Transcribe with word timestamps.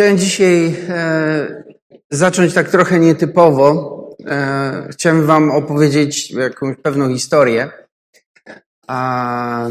Chciałem 0.00 0.18
dzisiaj 0.18 0.74
e, 0.88 1.64
zacząć 2.10 2.54
tak 2.54 2.70
trochę 2.70 3.00
nietypowo. 3.00 4.16
E, 4.26 4.88
chciałem 4.92 5.26
Wam 5.26 5.50
opowiedzieć 5.50 6.30
jakąś 6.30 6.76
pewną 6.76 7.08
historię. 7.08 7.70
A, 8.86 9.68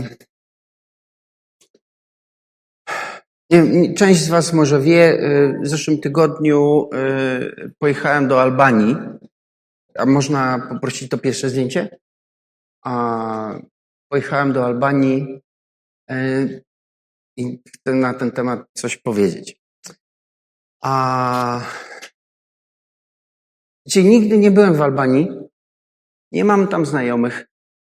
nie 3.50 3.94
część 3.94 4.22
z 4.22 4.30
Was 4.30 4.54
może 4.54 4.82
wie, 4.82 5.20
e, 5.20 5.60
w 5.64 5.68
zeszłym 5.68 6.00
tygodniu 6.00 6.90
e, 6.94 7.70
pojechałem 7.80 8.28
do 8.28 8.42
Albanii. 8.42 8.96
A 9.98 10.06
można 10.06 10.68
poprosić 10.70 11.10
to 11.10 11.18
pierwsze 11.18 11.50
zdjęcie? 11.50 11.98
A, 12.86 13.60
pojechałem 14.12 14.54
do 14.54 14.66
Albanii 14.66 15.42
e, 16.10 16.48
i 17.38 17.60
chcę 17.68 17.94
na 17.94 18.14
ten 18.14 18.32
temat 18.32 18.60
coś 18.74 18.98
powiedzieć. 18.98 19.59
A 20.82 21.62
gdzie 23.86 24.04
nigdy 24.04 24.38
nie 24.38 24.52
byłem 24.52 24.76
w 24.76 24.82
Albanii, 24.82 25.30
nie 26.32 26.46
mam 26.46 26.68
tam 26.68 26.86
znajomych, 26.86 27.48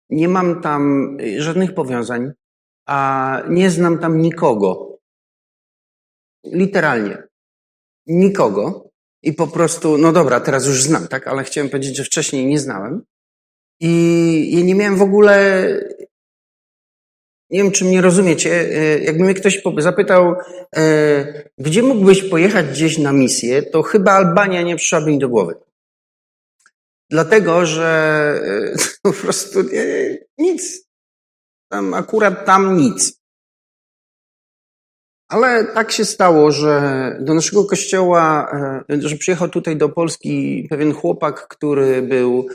nie 0.09 0.27
mam 0.27 0.61
tam 0.61 1.17
żadnych 1.37 1.73
powiązań, 1.73 2.31
a 2.87 3.41
nie 3.49 3.69
znam 3.69 3.99
tam 3.99 4.21
nikogo. 4.21 4.97
Literalnie. 6.45 7.23
Nikogo. 8.07 8.89
I 9.23 9.33
po 9.33 9.47
prostu, 9.47 9.97
no 9.97 10.11
dobra, 10.11 10.39
teraz 10.39 10.65
już 10.65 10.83
znam, 10.83 11.07
tak? 11.07 11.27
Ale 11.27 11.43
chciałem 11.43 11.69
powiedzieć, 11.69 11.97
że 11.97 12.03
wcześniej 12.03 12.45
nie 12.45 12.59
znałem. 12.59 13.03
I 13.79 14.57
ja 14.57 14.65
nie 14.65 14.75
miałem 14.75 14.97
w 14.97 15.01
ogóle 15.01 15.65
nie 17.51 17.63
wiem, 17.63 17.71
czy 17.71 17.85
mnie 17.85 18.01
rozumiecie. 18.01 18.51
E, 18.51 18.99
jakby 18.99 19.23
mnie 19.23 19.33
ktoś 19.33 19.61
zapytał, 19.77 20.35
e, 20.75 21.49
gdzie 21.57 21.83
mógłbyś 21.83 22.29
pojechać 22.29 22.65
gdzieś 22.65 22.97
na 22.97 23.13
misję, 23.13 23.63
to 23.63 23.81
chyba 23.81 24.11
Albania 24.11 24.61
nie 24.61 24.75
przyszłaby 24.75 25.11
mi 25.11 25.19
do 25.19 25.29
głowy. 25.29 25.55
Dlatego, 27.09 27.65
że 27.65 28.41
e, 28.45 28.75
po 29.03 29.13
prostu 29.13 29.59
nic. 30.37 30.87
Tam 31.71 31.93
akurat 31.93 32.45
tam 32.45 32.77
nic. 32.77 33.21
Ale 35.29 35.65
tak 35.65 35.91
się 35.91 36.05
stało, 36.05 36.51
że 36.51 37.17
do 37.21 37.33
naszego 37.33 37.65
kościoła, 37.65 38.51
że 38.89 39.17
przyjechał 39.17 39.49
tutaj 39.49 39.77
do 39.77 39.89
Polski 39.89 40.67
pewien 40.69 40.93
chłopak, 40.93 41.47
który 41.47 42.01
był 42.01 42.47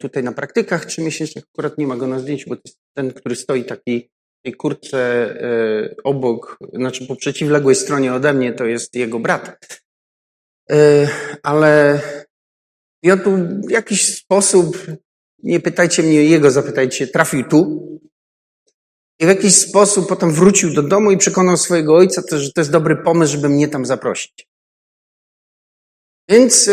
tutaj 0.00 0.22
na 0.22 0.32
praktykach 0.32 0.86
trzymiesięcznych. 0.86 1.44
Akurat 1.54 1.78
nie 1.78 1.86
ma 1.86 1.96
go 1.96 2.06
na 2.06 2.18
zdjęciu, 2.18 2.48
bo 2.48 2.56
to 2.56 2.62
jest 2.64 2.78
ten, 2.96 3.12
który 3.12 3.36
stoi 3.36 3.64
taki 3.64 4.10
tej 4.44 4.54
kurtce 4.54 4.98
e, 4.98 5.94
obok, 6.04 6.58
znaczy 6.72 7.06
po 7.06 7.16
przeciwległej 7.16 7.74
stronie 7.74 8.14
ode 8.14 8.32
mnie, 8.32 8.52
to 8.52 8.64
jest 8.64 8.94
jego 8.94 9.18
brat. 9.18 9.68
E, 10.70 11.08
ale 11.42 12.00
ja 13.02 13.16
tu 13.16 13.30
w 13.68 13.70
jakiś 13.70 14.16
sposób, 14.16 14.86
nie 15.42 15.60
pytajcie 15.60 16.02
mnie 16.02 16.24
jego, 16.24 16.50
zapytajcie, 16.50 17.06
trafił 17.06 17.44
tu. 17.44 17.86
I 19.20 19.24
w 19.24 19.28
jakiś 19.28 19.54
sposób 19.54 20.08
potem 20.08 20.30
wrócił 20.32 20.74
do 20.74 20.82
domu 20.82 21.10
i 21.10 21.16
przekonał 21.16 21.56
swojego 21.56 21.96
ojca, 21.96 22.22
że 22.30 22.52
to 22.52 22.60
jest 22.60 22.70
dobry 22.70 22.96
pomysł, 22.96 23.32
żeby 23.32 23.48
mnie 23.48 23.68
tam 23.68 23.86
zaprosić. 23.86 24.49
Więc 26.30 26.70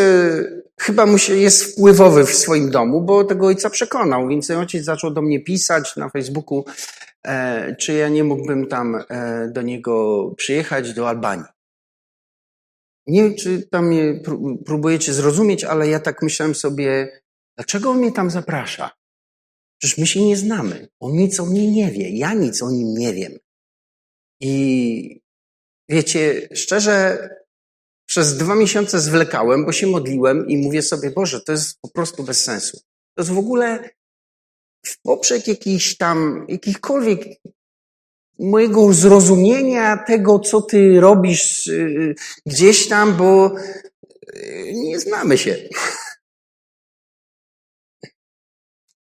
chyba 0.79 1.05
mu 1.05 1.17
się 1.17 1.35
jest 1.35 1.63
wpływowy 1.63 2.25
w 2.25 2.35
swoim 2.35 2.71
domu, 2.71 3.01
bo 3.01 3.23
tego 3.23 3.47
ojca 3.47 3.69
przekonał, 3.69 4.27
więc 4.27 4.51
ojciec 4.51 4.85
zaczął 4.85 5.11
do 5.11 5.21
mnie 5.21 5.43
pisać 5.43 5.95
na 5.95 6.09
Facebooku, 6.09 6.65
e, 7.27 7.75
czy 7.75 7.93
ja 7.93 8.09
nie 8.09 8.23
mógłbym 8.23 8.67
tam 8.67 8.95
e, 9.09 9.47
do 9.51 9.61
niego 9.61 10.25
przyjechać 10.37 10.93
do 10.93 11.09
Albanii. 11.09 11.45
Nie 13.07 13.23
wiem, 13.23 13.35
czy 13.35 13.67
tam 13.67 13.87
mnie 13.87 14.21
próbujecie 14.65 15.13
zrozumieć, 15.13 15.63
ale 15.63 15.87
ja 15.87 15.99
tak 15.99 16.21
myślałem 16.21 16.55
sobie, 16.55 17.21
dlaczego 17.57 17.89
on 17.89 17.97
mnie 17.97 18.11
tam 18.11 18.29
zaprasza? 18.29 18.91
Przecież 19.79 19.97
my 19.97 20.07
się 20.07 20.25
nie 20.25 20.37
znamy. 20.37 20.87
On 20.99 21.11
nic 21.11 21.39
o 21.39 21.45
mnie 21.45 21.71
nie 21.71 21.91
wie. 21.91 22.09
Ja 22.09 22.33
nic 22.33 22.63
o 22.63 22.71
nim 22.71 22.93
nie 22.93 23.13
wiem. 23.13 23.37
I 24.41 25.21
wiecie, 25.89 26.49
szczerze, 26.53 27.29
przez 28.07 28.37
dwa 28.37 28.55
miesiące 28.55 28.99
zwlekałem, 28.99 29.65
bo 29.65 29.71
się 29.71 29.87
modliłem 29.87 30.47
i 30.47 30.57
mówię 30.57 30.81
sobie, 30.81 31.11
Boże, 31.11 31.41
to 31.41 31.51
jest 31.51 31.81
po 31.81 31.89
prostu 31.89 32.23
bez 32.23 32.43
sensu. 32.43 32.77
To 33.15 33.21
jest 33.21 33.31
w 33.31 33.37
ogóle 33.37 33.89
w 34.85 35.01
poprzek 35.01 35.47
jakichś 35.47 35.97
tam, 35.97 36.45
jakichkolwiek 36.49 37.19
mojego 38.39 38.93
zrozumienia 38.93 39.97
tego, 39.97 40.39
co 40.39 40.61
ty 40.61 40.99
robisz 40.99 41.67
y, 41.67 42.15
gdzieś 42.45 42.87
tam, 42.87 43.17
bo 43.17 43.55
y, 44.35 44.71
nie 44.73 44.99
znamy 44.99 45.37
się. 45.37 45.69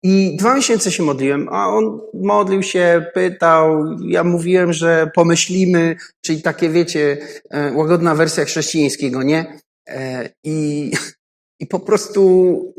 I 0.04 0.36
dwa 0.36 0.54
miesiące 0.54 0.92
się 0.92 1.02
modliłem, 1.02 1.48
a 1.48 1.68
on 1.68 2.00
modlił 2.14 2.62
się, 2.62 3.06
pytał, 3.14 3.84
ja 4.00 4.24
mówiłem, 4.24 4.72
że 4.72 5.10
pomyślimy, 5.14 5.96
czyli 6.20 6.42
takie, 6.42 6.70
wiecie, 6.70 7.18
e, 7.50 7.72
łagodna 7.72 8.14
wersja 8.14 8.44
chrześcijańskiego, 8.44 9.22
nie? 9.22 9.58
E, 9.88 10.30
I, 10.44 10.90
i 11.60 11.66
po 11.66 11.80
prostu. 11.80 12.74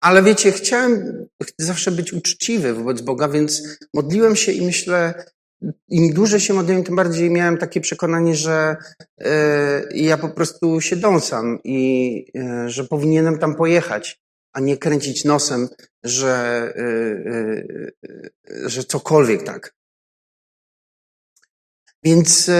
Ale 0.00 0.22
wiecie, 0.22 0.52
chciałem 0.52 1.26
zawsze 1.58 1.90
być 1.90 2.12
uczciwy 2.12 2.74
wobec 2.74 3.00
Boga, 3.00 3.28
więc 3.28 3.78
modliłem 3.94 4.36
się 4.36 4.52
i 4.52 4.66
myślę, 4.66 5.24
im 5.88 6.14
dłużej 6.14 6.40
się 6.40 6.54
modliłem, 6.54 6.84
tym 6.84 6.96
bardziej 6.96 7.30
miałem 7.30 7.58
takie 7.58 7.80
przekonanie, 7.80 8.34
że 8.34 8.76
e, 9.20 9.82
ja 9.94 10.18
po 10.18 10.28
prostu 10.28 10.80
się 10.80 10.96
dąsam 10.96 11.58
i 11.64 12.24
że 12.66 12.84
powinienem 12.84 13.38
tam 13.38 13.54
pojechać 13.54 14.20
a 14.58 14.60
nie 14.60 14.76
kręcić 14.76 15.24
nosem, 15.24 15.68
że, 16.04 16.72
y, 16.76 16.82
y, 16.82 17.92
y, 18.50 18.68
że 18.68 18.84
cokolwiek 18.84 19.42
tak. 19.42 19.74
Więc 22.04 22.50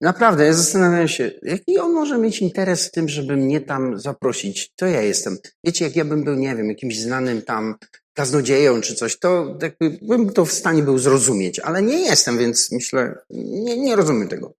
naprawdę, 0.00 0.44
ja 0.44 0.52
zastanawiam 0.52 1.08
się, 1.08 1.30
jaki 1.42 1.78
on 1.78 1.92
może 1.92 2.18
mieć 2.18 2.42
interes 2.42 2.88
w 2.88 2.90
tym, 2.90 3.08
żeby 3.08 3.36
mnie 3.36 3.60
tam 3.60 4.00
zaprosić. 4.00 4.72
To 4.76 4.86
ja 4.86 5.02
jestem. 5.02 5.38
Wiecie, 5.64 5.84
jak 5.84 5.96
ja 5.96 6.04
bym 6.04 6.24
był, 6.24 6.34
nie 6.34 6.56
wiem, 6.56 6.68
jakimś 6.68 7.00
znanym 7.00 7.42
tam 7.42 7.74
kaznodzieją 8.14 8.80
czy 8.80 8.94
coś, 8.94 9.18
to 9.18 9.58
jakby 9.62 9.98
bym 10.02 10.32
to 10.32 10.44
w 10.44 10.52
stanie 10.52 10.82
był 10.82 10.98
zrozumieć, 10.98 11.58
ale 11.58 11.82
nie 11.82 12.00
jestem, 12.00 12.38
więc 12.38 12.72
myślę, 12.72 13.14
nie, 13.30 13.78
nie 13.78 13.96
rozumiem 13.96 14.28
tego. 14.28 14.54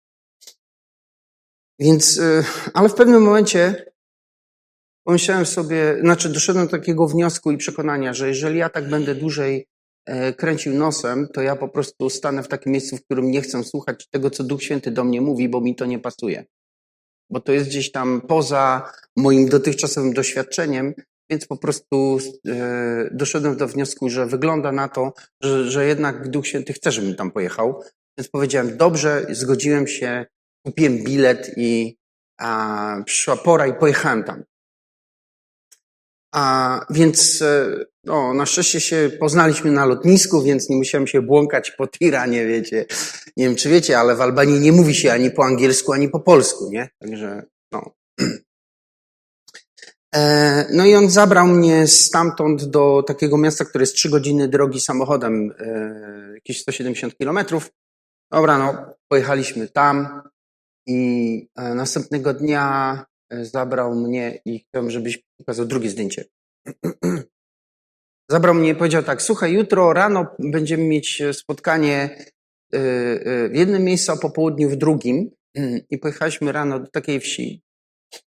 Więc, 1.78 2.20
ale 2.74 2.88
w 2.88 2.94
pewnym 2.94 3.22
momencie 3.22 3.93
pomyślałem 5.04 5.46
sobie, 5.46 5.96
znaczy 6.00 6.28
doszedłem 6.28 6.66
do 6.66 6.70
takiego 6.70 7.06
wniosku 7.06 7.50
i 7.50 7.56
przekonania, 7.56 8.14
że 8.14 8.28
jeżeli 8.28 8.58
ja 8.58 8.68
tak 8.68 8.88
będę 8.88 9.14
dłużej 9.14 9.66
e, 10.06 10.32
kręcił 10.32 10.74
nosem, 10.74 11.28
to 11.34 11.42
ja 11.42 11.56
po 11.56 11.68
prostu 11.68 12.10
stanę 12.10 12.42
w 12.42 12.48
takim 12.48 12.72
miejscu, 12.72 12.96
w 12.96 13.04
którym 13.04 13.30
nie 13.30 13.40
chcę 13.40 13.64
słuchać 13.64 14.08
tego, 14.10 14.30
co 14.30 14.44
Duch 14.44 14.62
Święty 14.62 14.90
do 14.90 15.04
mnie 15.04 15.20
mówi, 15.20 15.48
bo 15.48 15.60
mi 15.60 15.76
to 15.76 15.86
nie 15.86 15.98
pasuje. 15.98 16.44
Bo 17.30 17.40
to 17.40 17.52
jest 17.52 17.68
gdzieś 17.68 17.92
tam 17.92 18.20
poza 18.20 18.92
moim 19.16 19.48
dotychczasowym 19.48 20.12
doświadczeniem, 20.12 20.94
więc 21.30 21.46
po 21.46 21.56
prostu 21.56 22.18
e, 22.48 23.08
doszedłem 23.12 23.56
do 23.56 23.68
wniosku, 23.68 24.08
że 24.08 24.26
wygląda 24.26 24.72
na 24.72 24.88
to, 24.88 25.12
że, 25.42 25.70
że 25.70 25.86
jednak 25.86 26.28
Duch 26.28 26.46
Święty 26.46 26.72
chce, 26.72 26.92
żebym 26.92 27.14
tam 27.14 27.30
pojechał. 27.30 27.82
Więc 28.18 28.30
powiedziałem, 28.30 28.76
dobrze, 28.76 29.26
zgodziłem 29.30 29.86
się, 29.86 30.26
kupiłem 30.66 31.04
bilet 31.04 31.50
i 31.56 31.96
a, 32.40 32.96
przyszła 33.06 33.36
pora 33.36 33.66
i 33.66 33.74
pojechałem 33.74 34.24
tam. 34.24 34.44
A 36.34 36.80
więc 36.90 37.42
e, 37.42 37.84
no, 38.04 38.34
na 38.34 38.46
szczęście 38.46 38.80
się 38.80 39.10
poznaliśmy 39.20 39.70
na 39.70 39.86
lotnisku, 39.86 40.42
więc 40.42 40.68
nie 40.68 40.76
musiałem 40.76 41.06
się 41.06 41.22
błąkać 41.22 41.70
po 41.70 41.86
tiranie, 41.86 42.46
wiecie. 42.46 42.86
Nie 43.36 43.44
wiem, 43.44 43.56
czy 43.56 43.68
wiecie, 43.68 43.98
ale 43.98 44.16
w 44.16 44.20
Albanii 44.20 44.60
nie 44.60 44.72
mówi 44.72 44.94
się 44.94 45.12
ani 45.12 45.30
po 45.30 45.44
angielsku, 45.44 45.92
ani 45.92 46.08
po 46.08 46.20
polsku, 46.20 46.70
nie? 46.70 46.88
Także, 46.98 47.42
no. 47.72 47.94
E, 50.14 50.66
no 50.72 50.86
i 50.86 50.94
on 50.94 51.10
zabrał 51.10 51.46
mnie 51.46 51.86
stamtąd 51.86 52.64
do 52.64 53.02
takiego 53.06 53.38
miasta, 53.38 53.64
które 53.64 53.82
jest 53.82 53.94
trzy 53.94 54.10
godziny 54.10 54.48
drogi 54.48 54.80
samochodem, 54.80 55.54
e, 55.58 56.34
jakieś 56.34 56.60
170 56.60 57.16
kilometrów. 57.16 57.70
Dobra, 58.32 58.58
no, 58.58 58.94
pojechaliśmy 59.08 59.68
tam 59.68 60.22
i 60.86 61.48
następnego 61.56 62.34
dnia 62.34 63.04
zabrał 63.42 63.94
mnie 63.94 64.40
i 64.44 64.58
chciałem, 64.58 64.90
żebyś 64.90 65.22
pokazał 65.38 65.66
drugie 65.66 65.90
zdjęcie. 65.90 66.24
Zabrał 68.30 68.54
mnie 68.54 68.70
i 68.70 68.74
powiedział 68.74 69.02
tak, 69.02 69.22
słuchaj, 69.22 69.52
jutro 69.52 69.92
rano 69.92 70.26
będziemy 70.38 70.84
mieć 70.84 71.22
spotkanie 71.32 72.18
y, 72.74 72.78
y, 72.78 73.48
w 73.48 73.56
jednym 73.56 73.84
miejscu, 73.84 74.12
a 74.12 74.16
po 74.16 74.30
południu 74.30 74.70
w 74.70 74.76
drugim. 74.76 75.30
I 75.90 75.98
pojechaliśmy 75.98 76.52
rano 76.52 76.80
do 76.80 76.86
takiej 76.86 77.20
wsi, 77.20 77.62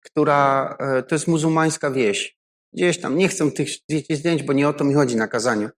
która 0.05 0.77
to 1.07 1.15
jest 1.15 1.27
muzułmańska 1.27 1.91
wieś. 1.91 2.37
Gdzieś 2.73 2.99
tam, 2.99 3.17
nie 3.17 3.27
chcę 3.27 3.51
tych 3.51 3.69
zdjęć, 4.09 4.43
bo 4.43 4.53
nie 4.53 4.69
o 4.69 4.73
to 4.73 4.83
mi 4.83 4.93
chodzi 4.93 5.15
na 5.15 5.27
kazaniu. 5.27 5.69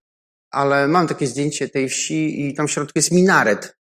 ale 0.51 0.87
mam 0.87 1.07
takie 1.07 1.27
zdjęcie 1.27 1.69
tej 1.69 1.89
wsi 1.89 2.47
i 2.47 2.53
tam 2.53 2.67
w 2.67 2.71
środku 2.71 2.99
jest 2.99 3.11
minaret. 3.11 3.77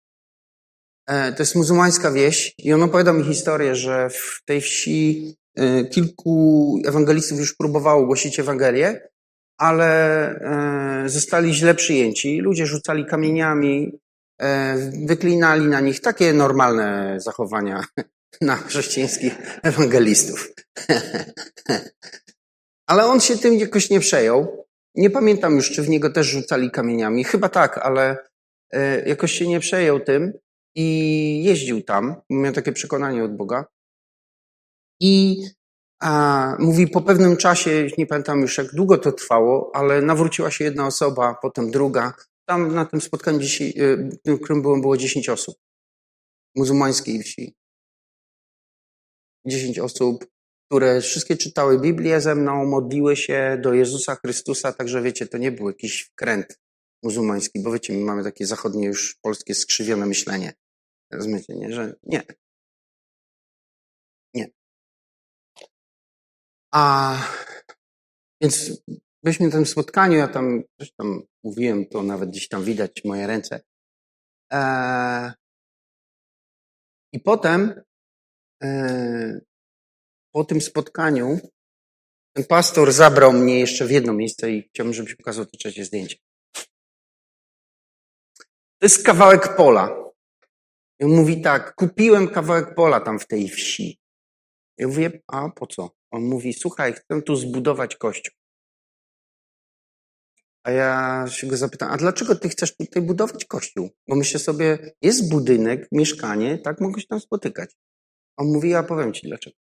E, 1.06 1.32
to 1.32 1.42
jest 1.42 1.54
muzułmańska 1.54 2.12
wieś 2.12 2.54
i 2.58 2.72
on 2.72 2.82
opowiada 2.82 3.12
mi 3.12 3.24
historię, 3.24 3.74
że 3.74 4.10
w 4.10 4.42
tej 4.44 4.60
wsi 4.60 5.26
e, 5.28 5.39
kilku 5.90 6.78
ewangelistów 6.86 7.38
już 7.38 7.56
próbowało 7.56 8.06
głosić 8.06 8.40
Ewangelię, 8.40 9.08
ale 9.58 10.28
e, 11.04 11.08
zostali 11.08 11.54
źle 11.54 11.74
przyjęci. 11.74 12.38
Ludzie 12.38 12.66
rzucali 12.66 13.06
kamieniami, 13.06 13.98
wyklinali 15.06 15.66
na 15.66 15.80
nich 15.80 16.00
takie 16.00 16.32
normalne 16.32 17.16
zachowania 17.20 17.84
na 18.40 18.56
chrześcijańskich 18.56 19.60
ewangelistów. 19.62 20.48
Ale 22.86 23.06
on 23.06 23.20
się 23.20 23.38
tym 23.38 23.54
jakoś 23.54 23.90
nie 23.90 24.00
przejął. 24.00 24.66
Nie 24.94 25.10
pamiętam 25.10 25.56
już, 25.56 25.70
czy 25.70 25.82
w 25.82 25.88
niego 25.88 26.10
też 26.10 26.26
rzucali 26.26 26.70
kamieniami. 26.70 27.24
Chyba 27.24 27.48
tak, 27.48 27.78
ale 27.78 28.16
jakoś 29.06 29.32
się 29.32 29.48
nie 29.48 29.60
przejął 29.60 30.00
tym 30.00 30.32
i 30.74 31.44
jeździł 31.44 31.82
tam, 31.82 32.16
miał 32.30 32.52
takie 32.52 32.72
przekonanie 32.72 33.24
od 33.24 33.36
Boga. 33.36 33.64
I 35.00 35.42
a, 36.00 36.56
mówi, 36.58 36.88
po 36.88 37.00
pewnym 37.02 37.36
czasie, 37.36 37.88
nie 37.98 38.06
pamiętam 38.06 38.40
już 38.40 38.58
jak 38.58 38.74
długo 38.74 38.98
to 38.98 39.12
trwało, 39.12 39.70
ale 39.74 40.02
nawróciła 40.02 40.50
się 40.50 40.64
jedna 40.64 40.86
osoba, 40.86 41.36
potem 41.42 41.70
druga. 41.70 42.14
Tam 42.48 42.74
na 42.74 42.84
tym 42.84 43.00
spotkaniu, 43.00 43.38
dzisiaj, 43.38 43.74
w 44.26 44.40
którym 44.40 44.62
byłem, 44.62 44.80
było 44.80 44.96
10 44.96 45.28
osób. 45.28 45.56
Muzułmańskiej 46.56 47.22
wsi. 47.22 47.56
10 49.46 49.78
osób, 49.78 50.26
które 50.66 51.00
wszystkie 51.00 51.36
czytały 51.36 51.80
Biblię 51.80 52.20
ze 52.20 52.34
mną, 52.34 52.66
modliły 52.66 53.16
się 53.16 53.60
do 53.62 53.74
Jezusa 53.74 54.14
Chrystusa, 54.14 54.72
także 54.72 55.02
wiecie, 55.02 55.26
to 55.26 55.38
nie 55.38 55.52
był 55.52 55.68
jakiś 55.68 56.02
wkręt 56.02 56.60
muzułmański, 57.02 57.62
bo 57.62 57.72
wiecie, 57.72 57.92
my 57.92 58.00
mamy 58.04 58.24
takie 58.24 58.46
zachodnie 58.46 58.86
już 58.86 59.18
polskie 59.22 59.54
skrzywione 59.54 60.06
myślenie. 60.06 60.52
Rozumiecie, 61.12 61.54
nie? 61.54 61.72
Że. 61.72 61.94
Nie. 62.02 62.22
A 66.74 67.16
więc 68.42 68.82
byliśmy 69.24 69.46
na 69.46 69.52
tym 69.52 69.66
spotkaniu, 69.66 70.18
ja 70.18 70.28
tam 70.28 70.62
tam 70.96 71.22
mówiłem, 71.44 71.86
to 71.86 72.02
nawet 72.02 72.30
gdzieś 72.30 72.48
tam 72.48 72.64
widać 72.64 73.04
moje 73.04 73.26
ręce. 73.26 73.60
Eee, 74.50 75.32
I 77.12 77.20
potem 77.20 77.82
eee, 78.62 79.40
po 80.34 80.44
tym 80.44 80.60
spotkaniu 80.60 81.40
ten 82.36 82.44
pastor 82.44 82.92
zabrał 82.92 83.32
mnie 83.32 83.60
jeszcze 83.60 83.86
w 83.86 83.90
jedno 83.90 84.12
miejsce 84.12 84.50
i 84.50 84.68
chciałbym, 84.68 84.94
żebyś 84.94 85.14
pokazał 85.14 85.46
to 85.46 85.56
trzecie 85.58 85.84
zdjęcie. 85.84 86.16
To 88.78 88.86
jest 88.86 89.04
kawałek 89.04 89.56
pola. 89.56 90.10
I 91.00 91.04
on 91.04 91.10
mówi 91.10 91.42
tak, 91.42 91.74
kupiłem 91.74 92.28
kawałek 92.28 92.74
pola 92.74 93.00
tam 93.00 93.18
w 93.18 93.26
tej 93.26 93.48
wsi. 93.48 93.98
Ja 94.78 94.88
mówię, 94.88 95.20
a 95.26 95.48
po 95.48 95.66
co? 95.66 95.99
On 96.10 96.22
mówi, 96.22 96.52
słuchaj, 96.52 96.92
chcę 96.92 97.22
tu 97.22 97.36
zbudować 97.36 97.96
kościół. 97.96 98.34
A 100.62 100.70
ja 100.70 101.24
się 101.28 101.46
go 101.46 101.56
zapytam, 101.56 101.90
a 101.90 101.96
dlaczego 101.96 102.36
ty 102.36 102.48
chcesz 102.48 102.76
tutaj 102.76 103.02
budować 103.02 103.44
kościół? 103.44 103.90
Bo 104.08 104.16
myślę 104.16 104.40
sobie, 104.40 104.92
jest 105.02 105.30
budynek, 105.30 105.88
mieszkanie, 105.92 106.58
tak 106.58 106.80
mogę 106.80 107.00
się 107.00 107.06
tam 107.06 107.20
spotykać. 107.20 107.76
On 108.36 108.52
mówi, 108.52 108.70
ja 108.70 108.82
powiem 108.82 109.12
ci 109.12 109.26
dlaczego. 109.26 109.56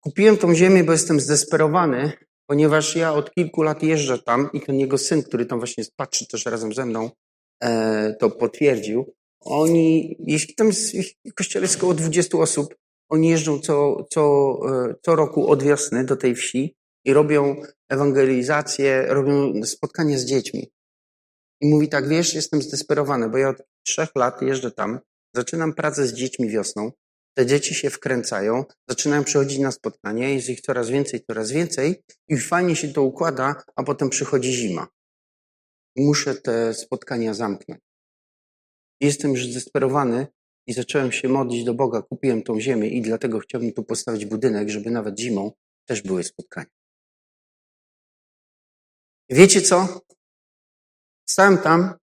Kupiłem 0.00 0.36
tą 0.36 0.54
ziemię, 0.54 0.84
bo 0.84 0.92
jestem 0.92 1.20
zdesperowany, 1.20 2.12
ponieważ 2.46 2.96
ja 2.96 3.12
od 3.12 3.34
kilku 3.34 3.62
lat 3.62 3.82
jeżdżę 3.82 4.18
tam 4.18 4.48
i 4.52 4.60
ten 4.60 4.80
jego 4.80 4.98
syn, 4.98 5.22
który 5.22 5.46
tam 5.46 5.58
właśnie 5.58 5.84
patrzy 5.96 6.26
też 6.26 6.46
razem 6.46 6.72
ze 6.72 6.86
mną, 6.86 7.10
e, 7.62 8.14
to 8.20 8.30
potwierdził. 8.30 9.14
Oni, 9.40 10.16
jeśli 10.26 10.54
tam 10.54 10.70
w 11.24 11.34
kościele 11.34 11.64
jest 11.64 11.76
około 11.76 11.94
20 11.94 12.38
osób, 12.38 12.74
oni 13.08 13.28
jeżdżą 13.28 13.60
co, 13.60 14.04
co, 14.10 14.54
e, 14.68 14.94
co 15.02 15.16
roku 15.16 15.50
od 15.50 15.62
wiosny 15.62 16.04
do 16.04 16.16
tej 16.16 16.34
wsi 16.34 16.76
i 17.04 17.12
robią 17.12 17.56
ewangelizację, 17.88 19.06
robią 19.08 19.64
spotkania 19.64 20.18
z 20.18 20.24
dziećmi. 20.24 20.72
I 21.60 21.68
mówi 21.68 21.88
tak, 21.88 22.08
wiesz, 22.08 22.34
jestem 22.34 22.62
zdesperowany, 22.62 23.28
bo 23.28 23.38
ja 23.38 23.48
od 23.48 23.62
trzech 23.86 24.08
lat 24.16 24.42
jeżdżę 24.42 24.70
tam, 24.70 25.00
zaczynam 25.36 25.74
pracę 25.74 26.06
z 26.06 26.12
dziećmi 26.12 26.48
wiosną, 26.48 26.92
te 27.36 27.46
dzieci 27.46 27.74
się 27.74 27.90
wkręcają, 27.90 28.64
zaczynają 28.88 29.24
przychodzić 29.24 29.58
na 29.58 29.72
spotkanie, 29.72 30.34
jest 30.34 30.48
ich 30.48 30.60
coraz 30.60 30.88
więcej, 30.88 31.24
coraz 31.24 31.50
więcej 31.50 32.02
i 32.28 32.38
fajnie 32.38 32.76
się 32.76 32.88
to 32.88 33.02
układa, 33.02 33.62
a 33.76 33.82
potem 33.82 34.10
przychodzi 34.10 34.52
zima. 34.52 34.88
Muszę 35.96 36.34
te 36.34 36.74
spotkania 36.74 37.34
zamknąć. 37.34 37.80
Jestem 39.00 39.30
już 39.30 39.46
zdesperowany 39.46 40.26
i 40.66 40.72
zacząłem 40.72 41.12
się 41.12 41.28
modlić 41.28 41.64
do 41.64 41.74
Boga. 41.74 42.02
Kupiłem 42.02 42.42
tą 42.42 42.60
ziemię 42.60 42.88
i 42.88 43.02
dlatego 43.02 43.38
chciałbym 43.38 43.72
tu 43.72 43.84
postawić 43.84 44.26
budynek, 44.26 44.68
żeby 44.68 44.90
nawet 44.90 45.20
zimą 45.20 45.52
też 45.84 46.02
były 46.02 46.24
spotkania. 46.24 46.70
Wiecie 49.28 49.62
co? 49.62 50.00
Stałem 51.28 51.58
tam 51.58 51.94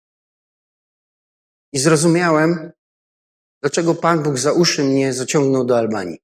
i 1.73 1.79
zrozumiałem, 1.79 2.71
dlaczego 3.61 3.95
Pan 3.95 4.23
Bóg 4.23 4.37
za 4.37 4.53
uszy 4.53 4.83
mnie 4.83 5.13
zaciągnął 5.13 5.65
do 5.65 5.77
Albanii. 5.77 6.17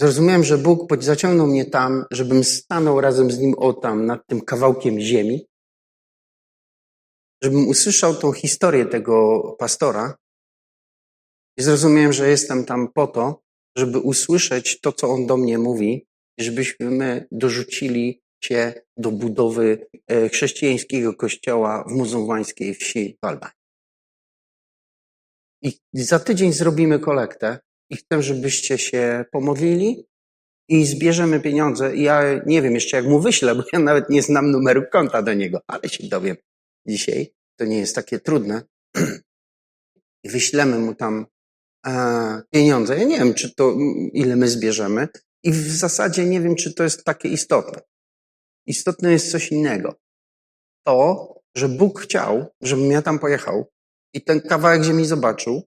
Zrozumiałem, 0.00 0.44
że 0.44 0.58
Bóg 0.58 1.02
zaciągnął 1.02 1.46
mnie 1.46 1.64
tam, 1.64 2.04
żebym 2.10 2.44
stanął 2.44 3.00
razem 3.00 3.30
z 3.30 3.38
Nim 3.38 3.54
o 3.58 3.72
tam, 3.72 4.06
nad 4.06 4.26
tym 4.26 4.40
kawałkiem 4.40 5.00
ziemi, 5.00 5.46
żebym 7.46 7.68
usłyszał 7.68 8.14
tą 8.14 8.32
historię 8.32 8.86
tego 8.86 9.42
pastora 9.58 10.14
i 11.58 11.62
zrozumiałem, 11.62 12.12
że 12.12 12.28
jestem 12.28 12.64
tam 12.64 12.92
po 12.92 13.06
to, 13.06 13.42
żeby 13.78 13.98
usłyszeć 13.98 14.80
to, 14.80 14.92
co 14.92 15.08
on 15.08 15.26
do 15.26 15.36
mnie 15.36 15.58
mówi, 15.58 16.06
żebyśmy 16.38 17.26
dorzucili 17.30 18.22
się 18.44 18.74
do 18.96 19.10
budowy 19.10 19.86
e, 20.06 20.28
chrześcijańskiego 20.28 21.14
kościoła 21.14 21.84
w 21.88 21.92
muzułmańskiej 21.92 22.74
wsi 22.74 23.18
w 23.22 23.26
Albanii. 23.26 23.56
I 25.62 25.72
za 25.92 26.18
tydzień 26.18 26.52
zrobimy 26.52 26.98
kolektę 26.98 27.58
i 27.90 27.96
chcę, 27.96 28.22
żebyście 28.22 28.78
się 28.78 29.24
pomodlili 29.32 30.06
i 30.68 30.86
zbierzemy 30.86 31.40
pieniądze. 31.40 31.96
Ja 31.96 32.42
nie 32.46 32.62
wiem 32.62 32.74
jeszcze, 32.74 32.96
jak 32.96 33.06
mu 33.06 33.20
wyślę, 33.20 33.54
bo 33.54 33.62
ja 33.72 33.78
nawet 33.78 34.10
nie 34.10 34.22
znam 34.22 34.50
numeru 34.50 34.82
konta 34.92 35.22
do 35.22 35.34
niego, 35.34 35.60
ale 35.66 35.88
się 35.88 36.08
dowiem 36.08 36.36
dzisiaj. 36.86 37.35
To 37.56 37.64
nie 37.64 37.78
jest 37.78 37.94
takie 37.94 38.20
trudne. 38.20 38.62
I 40.24 40.28
wyślemy 40.28 40.78
mu 40.78 40.94
tam 40.94 41.26
e, 41.86 42.42
pieniądze. 42.50 42.98
Ja 42.98 43.04
nie 43.04 43.18
wiem, 43.18 43.34
czy 43.34 43.54
to, 43.54 43.76
ile 44.12 44.36
my 44.36 44.48
zbierzemy. 44.48 45.08
I 45.42 45.52
w 45.52 45.76
zasadzie 45.76 46.26
nie 46.26 46.40
wiem, 46.40 46.56
czy 46.56 46.74
to 46.74 46.82
jest 46.82 47.04
takie 47.04 47.28
istotne. 47.28 47.80
Istotne 48.66 49.12
jest 49.12 49.30
coś 49.30 49.52
innego. 49.52 49.94
To, 50.86 51.34
że 51.56 51.68
Bóg 51.68 52.00
chciał, 52.00 52.46
żebym 52.60 52.90
ja 52.90 53.02
tam 53.02 53.18
pojechał 53.18 53.70
i 54.14 54.24
ten 54.24 54.40
kawałek 54.40 54.82
ziemi 54.82 55.06
zobaczył, 55.06 55.62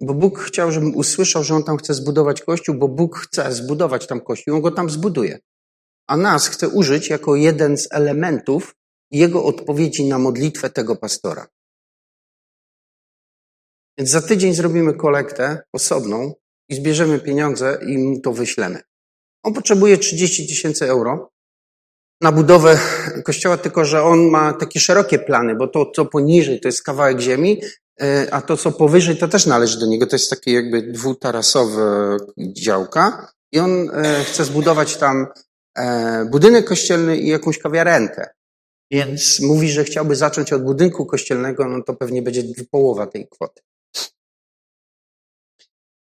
bo 0.00 0.14
Bóg 0.14 0.38
chciał, 0.38 0.72
żebym 0.72 0.96
usłyszał, 0.96 1.44
że 1.44 1.54
On 1.54 1.64
tam 1.64 1.76
chce 1.76 1.94
zbudować 1.94 2.42
kościół, 2.42 2.74
bo 2.74 2.88
Bóg 2.88 3.18
chce 3.18 3.52
zbudować 3.52 4.06
tam 4.06 4.20
kościół, 4.20 4.54
On 4.54 4.60
go 4.60 4.70
tam 4.70 4.90
zbuduje. 4.90 5.38
A 6.06 6.16
nas 6.16 6.48
chce 6.48 6.68
użyć 6.68 7.10
jako 7.10 7.36
jeden 7.36 7.78
z 7.78 7.88
elementów 7.90 8.74
jego 9.10 9.44
odpowiedzi 9.44 10.04
na 10.04 10.18
modlitwę 10.18 10.70
tego 10.70 10.96
pastora. 10.96 11.46
Więc 13.98 14.10
za 14.10 14.22
tydzień 14.22 14.54
zrobimy 14.54 14.94
kolektę 14.94 15.62
osobną 15.72 16.34
i 16.68 16.74
zbierzemy 16.74 17.18
pieniądze 17.18 17.78
i 17.86 17.98
mu 17.98 18.20
to 18.20 18.32
wyślemy. 18.32 18.80
On 19.42 19.54
potrzebuje 19.54 19.98
30 19.98 20.48
tysięcy 20.48 20.88
euro 20.88 21.30
na 22.20 22.32
budowę 22.32 22.78
kościoła, 23.24 23.56
tylko 23.56 23.84
że 23.84 24.02
on 24.02 24.30
ma 24.30 24.52
takie 24.52 24.80
szerokie 24.80 25.18
plany, 25.18 25.54
bo 25.54 25.68
to, 25.68 25.90
co 25.96 26.04
poniżej, 26.04 26.60
to 26.60 26.68
jest 26.68 26.82
kawałek 26.82 27.20
ziemi, 27.20 27.60
e, 28.00 28.28
a 28.30 28.42
to, 28.42 28.56
co 28.56 28.72
powyżej, 28.72 29.16
to 29.16 29.28
też 29.28 29.46
należy 29.46 29.78
do 29.78 29.86
niego. 29.86 30.06
To 30.06 30.16
jest 30.16 30.30
takie 30.30 30.52
jakby 30.52 30.82
dwutarasowe 30.82 32.16
działka 32.38 33.32
i 33.52 33.58
on 33.58 33.90
e, 33.90 34.24
chce 34.24 34.44
zbudować 34.44 34.96
tam 34.96 35.26
e, 35.78 36.24
budynek 36.24 36.68
kościelny 36.68 37.16
i 37.16 37.28
jakąś 37.28 37.58
kawiarenkę. 37.58 38.39
Więc 38.90 39.40
mówi, 39.40 39.68
że 39.68 39.84
chciałby 39.84 40.16
zacząć 40.16 40.52
od 40.52 40.64
budynku 40.64 41.06
kościelnego, 41.06 41.68
no 41.68 41.82
to 41.82 41.94
pewnie 41.94 42.22
będzie 42.22 42.42
połowa 42.70 43.06
tej 43.06 43.28
kwoty. 43.28 43.62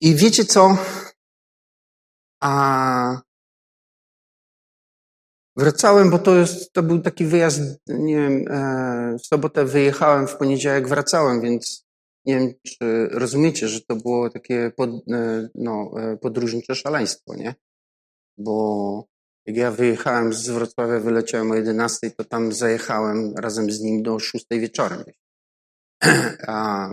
I 0.02 0.16
wiecie 0.16 0.46
co? 0.46 0.78
A 2.44 3.22
wracałem, 5.58 6.10
bo 6.10 6.20
to, 6.20 6.36
jest, 6.36 6.74
to 6.74 6.84
był 6.84 7.02
taki 7.02 7.26
wyjazd, 7.26 7.62
nie 7.88 8.16
wiem, 8.16 8.46
e, 8.50 9.18
w 9.20 9.26
sobotę 9.26 9.66
wyjechałem, 9.66 10.28
w 10.28 10.38
poniedziałek 10.38 10.88
wracałem, 10.88 11.42
więc 11.42 11.86
nie 12.26 12.40
wiem, 12.40 12.54
czy 12.64 13.08
rozumiecie, 13.12 13.68
że 13.68 13.82
to 13.82 13.96
było 13.96 14.30
takie 14.30 14.72
pod, 14.78 14.90
e, 14.90 15.50
no, 15.56 15.92
e, 15.98 16.18
podróżnicze 16.18 16.76
szaleństwo, 16.76 17.36
nie? 17.36 17.56
Bo 18.38 19.08
Jak 19.46 19.58
ja 19.58 19.72
wyjechałem 19.72 20.34
z 20.34 20.50
Wrocławia, 20.50 21.00
wyleciałem 21.00 21.52
o 21.52 21.56
11, 21.56 22.12
to 22.12 22.24
tam 22.24 22.52
zajechałem 22.52 23.34
razem 23.38 23.72
z 23.72 23.82
nim 23.82 24.04
do 24.04 24.20
6 24.20 24.46
wieczorem. 24.52 25.04
A, 26.48 26.90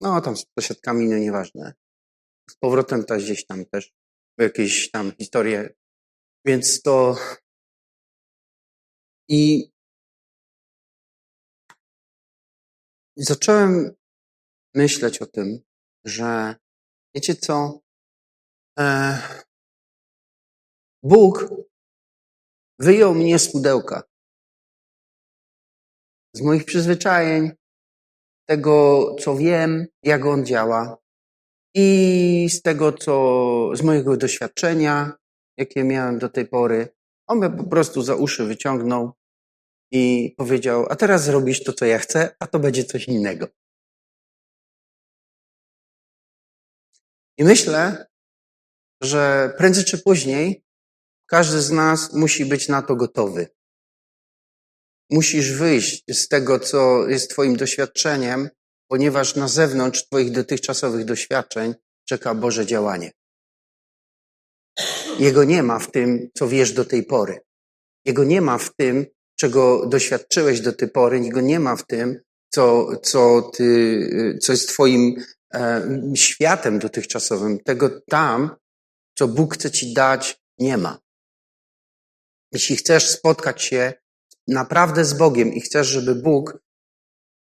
no, 0.00 0.20
tam 0.20 0.36
z 0.36 0.46
sąsiadkami, 0.58 1.08
no 1.08 1.18
nieważne. 1.18 1.74
Z 2.50 2.56
powrotem 2.56 3.04
też 3.04 3.24
gdzieś 3.24 3.46
tam 3.46 3.64
też 3.64 3.92
jakieś 4.38 4.90
tam 4.90 5.12
historie. 5.12 5.74
Więc 6.46 6.82
to... 6.82 7.16
I 9.30 9.70
zacząłem 13.16 13.90
myśleć 14.74 15.22
o 15.22 15.26
tym, 15.26 15.58
że 16.04 16.54
wiecie 17.14 17.34
co? 17.34 17.80
E, 18.78 19.18
Bóg 21.02 21.54
wyjął 22.78 23.14
mnie 23.14 23.38
z 23.38 23.52
pudełka. 23.52 24.02
Z 26.34 26.40
moich 26.40 26.64
przyzwyczajeń, 26.64 27.50
tego, 28.48 29.16
co 29.20 29.36
wiem, 29.36 29.86
jak 30.02 30.26
on 30.26 30.46
działa 30.46 30.98
i 31.74 32.48
z 32.50 32.62
tego, 32.62 32.92
co, 32.92 33.70
z 33.76 33.82
mojego 33.82 34.16
doświadczenia, 34.16 35.12
jakie 35.56 35.84
miałem 35.84 36.18
do 36.18 36.28
tej 36.28 36.46
pory. 36.46 36.88
On 37.26 37.38
mnie 37.38 37.50
po 37.50 37.64
prostu 37.64 38.02
za 38.02 38.14
uszy 38.14 38.44
wyciągnął 38.44 39.12
i 39.92 40.34
powiedział, 40.36 40.86
a 40.90 40.96
teraz 40.96 41.24
zrobisz 41.24 41.64
to, 41.64 41.72
co 41.72 41.84
ja 41.84 41.98
chcę, 41.98 42.36
a 42.40 42.46
to 42.46 42.58
będzie 42.58 42.84
coś 42.84 43.08
innego. 43.08 43.46
I 47.38 47.44
myślę, 47.44 48.06
że 49.02 49.52
prędzej 49.58 49.84
czy 49.84 50.02
później 50.02 50.67
każdy 51.28 51.60
z 51.60 51.70
nas 51.70 52.12
musi 52.12 52.44
być 52.44 52.68
na 52.68 52.82
to 52.82 52.96
gotowy. 52.96 53.48
Musisz 55.10 55.52
wyjść 55.52 56.04
z 56.10 56.28
tego, 56.28 56.60
co 56.60 57.08
jest 57.08 57.30
Twoim 57.30 57.56
doświadczeniem, 57.56 58.48
ponieważ 58.88 59.36
na 59.36 59.48
zewnątrz 59.48 60.06
Twoich 60.06 60.32
dotychczasowych 60.32 61.04
doświadczeń 61.04 61.74
czeka 62.08 62.34
Boże 62.34 62.66
działanie. 62.66 63.12
Jego 65.18 65.44
nie 65.44 65.62
ma 65.62 65.78
w 65.78 65.90
tym, 65.90 66.30
co 66.34 66.48
wiesz 66.48 66.72
do 66.72 66.84
tej 66.84 67.02
pory. 67.02 67.40
Jego 68.04 68.24
nie 68.24 68.40
ma 68.40 68.58
w 68.58 68.74
tym, 68.74 69.06
czego 69.36 69.86
doświadczyłeś 69.86 70.60
do 70.60 70.72
tej 70.72 70.88
pory. 70.88 71.20
Jego 71.20 71.40
nie 71.40 71.60
ma 71.60 71.76
w 71.76 71.86
tym, 71.86 72.20
co, 72.50 72.96
co, 73.02 73.50
ty, 73.54 74.38
co 74.42 74.52
jest 74.52 74.68
Twoim 74.68 75.24
e, 75.54 75.88
światem 76.14 76.78
dotychczasowym. 76.78 77.58
Tego 77.58 78.00
tam, 78.00 78.56
co 79.18 79.28
Bóg 79.28 79.54
chce 79.54 79.70
Ci 79.70 79.92
dać, 79.92 80.40
nie 80.58 80.78
ma. 80.78 80.98
Jeśli 82.52 82.76
chcesz 82.76 83.08
spotkać 83.08 83.62
się 83.62 83.92
naprawdę 84.48 85.04
z 85.04 85.14
Bogiem 85.14 85.52
i 85.52 85.60
chcesz, 85.60 85.86
żeby 85.86 86.14
Bóg 86.14 86.58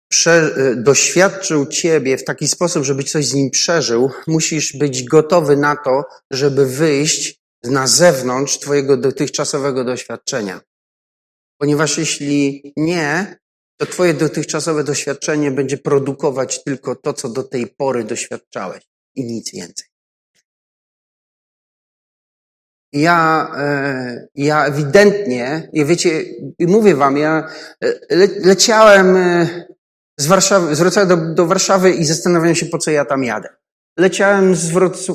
prze, 0.09 0.55
y, 0.59 0.76
doświadczył 0.76 1.67
Ciebie 1.67 2.19
w 2.19 2.25
taki 2.25 2.49
sposób, 2.49 2.85
żebyś 2.85 3.11
coś 3.11 3.26
z 3.26 3.35
Nim 3.35 3.50
przeżył, 3.50 4.11
musisz 4.26 4.76
być 4.76 5.05
gotowy 5.05 5.57
na 5.57 5.76
to, 5.76 6.05
żeby 6.31 6.67
wyjść 6.67 7.40
na 7.64 7.87
zewnątrz 7.87 8.59
Twojego 8.59 8.97
dotychczasowego 8.97 9.85
doświadczenia. 9.85 10.61
Ponieważ 11.61 11.99
jeśli 11.99 12.73
nie, 12.76 13.38
to 13.76 13.87
Twoje 13.87 14.14
dotychczasowe 14.14 14.85
doświadczenie 14.85 15.50
będzie 15.50 15.78
produkować 15.78 16.64
tylko 16.64 16.97
to, 16.97 17.12
co 17.12 17.28
do 17.28 17.43
tej 17.43 17.67
pory 17.67 18.05
doświadczałeś 18.05 18.83
i 19.14 19.25
nic 19.25 19.52
więcej. 19.52 19.87
Ja, 22.92 23.50
e, 23.57 24.28
ja 24.35 24.64
ewidentnie, 24.64 25.68
i 25.73 25.85
wiecie, 25.85 26.25
mówię 26.61 26.95
wam, 26.95 27.16
ja 27.16 27.49
e, 27.85 28.16
le, 28.16 28.28
leciałem 28.45 29.16
e, 29.16 29.49
z 30.16 30.26
Warszawy, 30.26 30.75
z 30.75 30.80
Wrocławia 30.80 31.16
do, 31.16 31.35
do 31.35 31.47
Warszawy 31.47 31.90
i 31.90 32.04
zastanawiałem 32.04 32.54
się, 32.54 32.66
po 32.66 32.78
co 32.78 32.90
ja 32.90 33.04
tam 33.04 33.25
jadę. 33.25 33.49
Leciałem 33.99 34.54
z, 34.54 34.73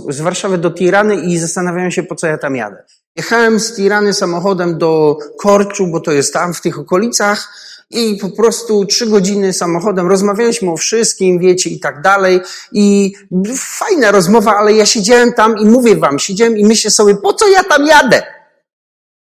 z 0.09 0.21
Warszawy 0.21 0.57
do 0.57 0.71
Tirany 0.71 1.15
i 1.15 1.37
zastanawiałem 1.37 1.91
się, 1.91 2.03
po 2.03 2.15
co 2.15 2.27
ja 2.27 2.37
tam 2.37 2.55
jadę. 2.55 2.83
Jechałem 3.15 3.59
z 3.59 3.75
Tirany 3.75 4.13
samochodem 4.13 4.77
do 4.77 5.17
Korczu, 5.39 5.87
bo 5.87 5.99
to 5.99 6.11
jest 6.11 6.33
tam 6.33 6.53
w 6.53 6.61
tych 6.61 6.79
okolicach 6.79 7.53
i 7.93 8.17
po 8.17 8.29
prostu 8.29 8.85
trzy 8.85 9.07
godziny 9.07 9.53
samochodem 9.53 10.07
rozmawialiśmy 10.07 10.71
o 10.71 10.77
wszystkim, 10.77 11.39
wiecie, 11.39 11.69
i 11.69 11.79
tak 11.79 12.01
dalej. 12.01 12.39
I 12.71 13.13
fajna 13.57 14.11
rozmowa, 14.11 14.57
ale 14.57 14.73
ja 14.73 14.85
siedziałem 14.85 15.33
tam 15.33 15.57
i 15.57 15.65
mówię 15.65 15.95
wam, 15.95 16.19
siedziałem 16.19 16.57
i 16.57 16.65
myślę 16.65 16.91
sobie, 16.91 17.15
po 17.15 17.33
co 17.33 17.47
ja 17.47 17.63
tam 17.63 17.85
jadę? 17.85 18.23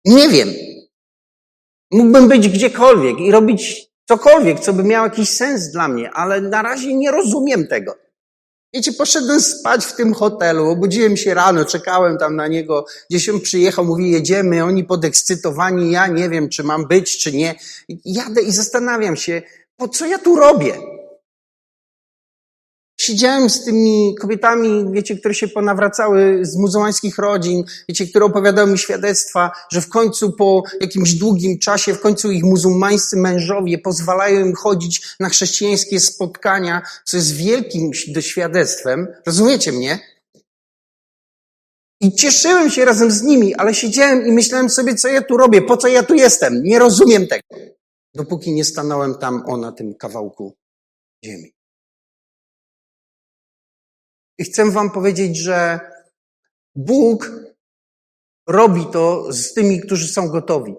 Nie 0.05 0.29
wiem. 0.29 0.49
Mógłbym 1.91 2.29
być 2.29 2.49
gdziekolwiek 2.49 3.21
i 3.21 3.31
robić 3.31 3.91
cokolwiek, 4.09 4.61
co 4.61 4.73
by 4.73 4.85
miało 4.85 5.07
jakiś 5.07 5.31
sens 5.31 5.71
dla 5.71 5.89
mnie, 5.89 6.11
ale 6.11 6.41
na 6.41 6.62
razie 6.62 6.95
nie 6.95 7.11
rozumiem 7.11 7.67
tego. 7.67 8.10
Wiecie, 8.75 8.93
poszedłem 8.93 9.41
spać 9.41 9.85
w 9.85 9.97
tym 9.97 10.15
hotelu, 10.15 10.69
obudziłem 10.69 11.17
się 11.17 11.35
rano, 11.35 11.65
czekałem 11.65 12.19
tam 12.19 12.37
na 12.37 12.49
niego, 12.49 12.87
gdzieś 13.11 13.29
on 13.29 13.41
przyjechał, 13.41 13.85
mówi 13.85 14.11
jedziemy, 14.11 14.65
oni 14.65 14.85
podekscytowani, 14.85 15.91
ja 15.91 16.07
nie 16.07 16.29
wiem, 16.29 16.49
czy 16.49 16.65
mam 16.65 16.89
być, 16.89 17.19
czy 17.19 17.33
nie. 17.33 17.55
Jadę 18.05 18.43
i 18.43 18.53
zastanawiam 18.53 19.17
się, 19.17 19.43
po 19.77 19.89
co 19.89 20.07
ja 20.07 20.19
tu 20.19 20.37
robię? 20.37 21.00
Siedziałem 23.00 23.50
z 23.50 23.64
tymi 23.64 24.14
kobietami, 24.21 24.92
wiecie, 24.92 25.16
które 25.16 25.35
się 25.35 25.49
ponawracały 25.49 26.38
z 26.42 26.57
muzułmańskich 26.57 27.19
rodzin, 27.19 27.64
wiecie, 27.88 28.07
które 28.07 28.25
opowiadały 28.25 28.73
mi 28.73 28.78
świadectwa, 28.78 29.50
że 29.73 29.80
w 29.80 29.88
końcu 29.88 30.33
po 30.33 30.62
jakimś 30.80 31.14
długim 31.14 31.59
czasie, 31.59 31.95
w 31.95 32.00
końcu 32.00 32.30
ich 32.30 32.45
muzułmańscy 32.45 33.16
mężowie 33.16 33.78
pozwalają 33.78 34.47
im 34.47 34.54
chodzić 34.54 35.16
na 35.21 35.28
chrześcijańskie 35.28 36.00
spotkania, 36.00 36.83
co 37.04 37.16
jest 37.16 37.37
wielkim 37.37 37.90
świadectwem. 38.21 39.07
Rozumiecie 39.26 39.73
mnie? 39.73 39.99
I 42.00 42.14
cieszyłem 42.14 42.71
się 42.71 42.85
razem 42.85 43.11
z 43.11 43.23
nimi, 43.23 43.54
ale 43.54 43.75
siedziałem 43.75 44.26
i 44.26 44.33
myślałem 44.33 44.71
sobie, 44.71 44.95
co 44.95 45.09
ja 45.09 45.23
tu 45.23 45.37
robię, 45.37 45.62
po 45.62 45.76
co 45.76 45.88
ja 45.88 46.02
tu 46.02 46.14
jestem. 46.14 46.62
Nie 46.62 46.78
rozumiem 46.78 47.26
tego. 47.26 47.64
Dopóki 48.14 48.52
nie 48.52 48.64
stanąłem 48.64 49.14
tam 49.14 49.42
o 49.47 49.57
na 49.57 49.73
tym 49.73 49.95
kawałku 49.95 50.57
ziemi. 51.25 51.60
I 54.40 54.44
chcę 54.44 54.70
wam 54.70 54.90
powiedzieć, 54.90 55.37
że 55.37 55.80
Bóg 56.75 57.30
robi 58.49 58.87
to 58.92 59.32
z 59.32 59.54
tymi, 59.54 59.80
którzy 59.80 60.09
są 60.09 60.28
gotowi. 60.28 60.75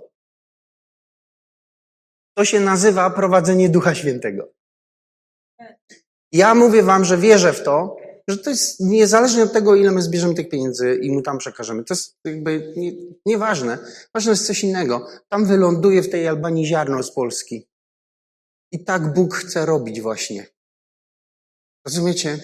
To 2.37 2.45
się 2.45 2.59
nazywa 2.59 3.09
prowadzenie 3.09 3.69
Ducha 3.69 3.95
Świętego. 3.95 4.53
Ja 6.31 6.55
mówię 6.55 6.83
wam, 6.83 7.05
że 7.05 7.17
wierzę 7.17 7.53
w 7.53 7.63
to, 7.63 7.97
że 8.27 8.37
to 8.37 8.49
jest 8.49 8.79
niezależnie 8.79 9.43
od 9.43 9.53
tego, 9.53 9.75
ile 9.75 9.91
my 9.91 10.01
zbierzemy 10.01 10.33
tych 10.33 10.49
pieniędzy 10.49 10.99
i 11.01 11.11
mu 11.11 11.21
tam 11.21 11.37
przekażemy. 11.37 11.83
To 11.83 11.93
jest 11.93 12.17
jakby 12.25 12.73
nie, 12.77 12.91
nieważne. 13.25 13.77
Ważne 14.13 14.31
jest 14.31 14.47
coś 14.47 14.63
innego. 14.63 15.07
Tam 15.29 15.45
wyląduje 15.45 16.03
w 16.03 16.09
tej 16.09 16.27
Albanii 16.27 16.65
ziarno 16.65 17.03
z 17.03 17.13
Polski. 17.13 17.67
I 18.71 18.83
tak 18.83 19.13
Bóg 19.13 19.35
chce 19.35 19.65
robić 19.65 20.01
właśnie. 20.01 20.47
Rozumiecie? 21.85 22.39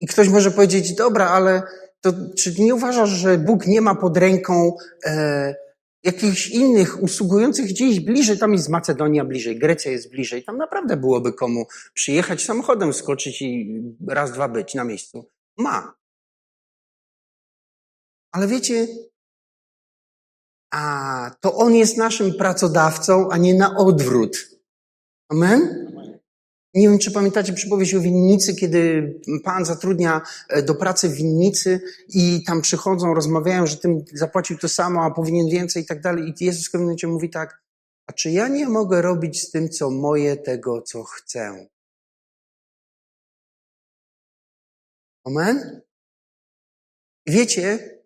I 0.00 0.06
ktoś 0.06 0.28
może 0.28 0.50
powiedzieć, 0.50 0.94
dobra, 0.94 1.28
ale 1.28 1.62
to, 2.00 2.12
czy 2.38 2.54
nie 2.62 2.74
uważasz, 2.74 3.10
że 3.10 3.38
Bóg 3.38 3.66
nie 3.66 3.80
ma 3.80 3.94
pod 3.94 4.16
ręką 4.16 4.76
e, 5.04 5.54
jakichś 6.04 6.48
innych 6.48 7.02
usługujących 7.02 7.66
gdzieś 7.66 8.00
bliżej? 8.00 8.38
Tam 8.38 8.52
jest 8.52 8.68
Macedonia 8.68 9.24
bliżej, 9.24 9.58
Grecja 9.58 9.92
jest 9.92 10.10
bliżej. 10.10 10.44
Tam 10.44 10.56
naprawdę 10.56 10.96
byłoby 10.96 11.32
komu 11.32 11.66
przyjechać 11.94 12.44
samochodem, 12.44 12.92
skoczyć 12.92 13.42
i 13.42 13.82
raz, 14.06 14.32
dwa 14.32 14.48
być 14.48 14.74
na 14.74 14.84
miejscu. 14.84 15.30
Ma. 15.56 15.94
Ale 18.32 18.46
wiecie, 18.46 18.86
a 20.70 21.30
to 21.40 21.54
On 21.54 21.74
jest 21.74 21.96
naszym 21.96 22.34
pracodawcą, 22.34 23.28
a 23.30 23.36
nie 23.36 23.54
na 23.54 23.76
odwrót. 23.76 24.36
Amen? 25.28 25.88
Nie 26.74 26.88
wiem, 26.88 26.98
czy 26.98 27.12
pamiętacie 27.12 27.52
przypowieść 27.52 27.94
o 27.94 28.00
winnicy, 28.00 28.54
kiedy 28.54 29.14
pan 29.44 29.64
zatrudnia 29.64 30.20
e, 30.48 30.62
do 30.62 30.74
pracy 30.74 31.08
winnicy 31.08 31.80
i 32.08 32.44
tam 32.46 32.62
przychodzą, 32.62 33.14
rozmawiają, 33.14 33.66
że 33.66 33.76
tym 33.76 34.04
zapłacił 34.12 34.58
to 34.58 34.68
samo, 34.68 35.04
a 35.04 35.10
powinien 35.10 35.48
więcej 35.48 35.82
i 35.82 35.86
tak 35.86 36.00
dalej. 36.00 36.24
I 36.24 36.44
Jezus 36.44 36.68
w 36.68 36.70
pewnym 36.70 36.96
mówi 37.06 37.30
tak, 37.30 37.62
a 38.06 38.12
czy 38.12 38.30
ja 38.30 38.48
nie 38.48 38.68
mogę 38.68 39.02
robić 39.02 39.42
z 39.42 39.50
tym, 39.50 39.68
co 39.68 39.90
moje, 39.90 40.36
tego, 40.36 40.82
co 40.82 41.04
chcę? 41.04 41.68
Amen? 45.24 45.80
Wiecie, 47.26 47.97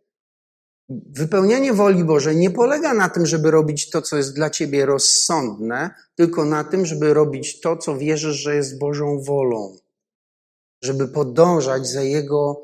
Wypełnianie 0.89 1.73
woli 1.73 2.05
Bożej 2.05 2.37
nie 2.37 2.51
polega 2.51 2.95
na 2.95 3.09
tym, 3.09 3.27
żeby 3.27 3.51
robić 3.51 3.91
to, 3.91 4.03
co 4.03 4.17
jest 4.17 4.35
dla 4.35 4.51
ciebie 4.51 4.87
rozsądne, 4.87 5.91
tylko 6.15 6.45
na 6.45 6.65
tym, 6.65 6.87
żeby 6.87 7.15
robić 7.15 7.61
to, 7.61 7.77
co 7.77 7.99
wierzysz, 7.99 8.37
że 8.37 8.57
jest 8.57 8.79
Bożą 8.79 9.23
wolą. 9.23 9.77
Żeby 10.83 11.09
podążać 11.09 11.87
za 11.87 12.03
Jego 12.03 12.63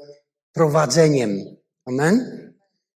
prowadzeniem. 0.52 1.38
Amen? 1.84 2.48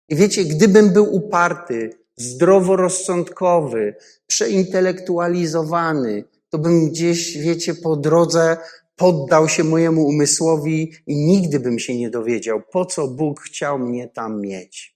I 0.08 0.16
wiecie, 0.16 0.44
gdybym 0.44 0.92
był 0.92 1.14
uparty, 1.14 1.90
zdroworozsądkowy, 2.16 3.94
przeintelektualizowany, 4.26 6.24
to 6.50 6.58
bym 6.58 6.88
gdzieś, 6.88 7.38
wiecie, 7.38 7.74
po 7.74 7.96
drodze 7.96 8.56
poddał 8.96 9.48
się 9.48 9.64
mojemu 9.64 10.06
umysłowi 10.06 10.92
i 11.06 11.16
nigdy 11.16 11.60
bym 11.60 11.78
się 11.78 11.98
nie 11.98 12.10
dowiedział, 12.10 12.62
po 12.72 12.86
co 12.86 13.08
Bóg 13.08 13.40
chciał 13.40 13.78
mnie 13.78 14.08
tam 14.08 14.40
mieć. 14.40 14.91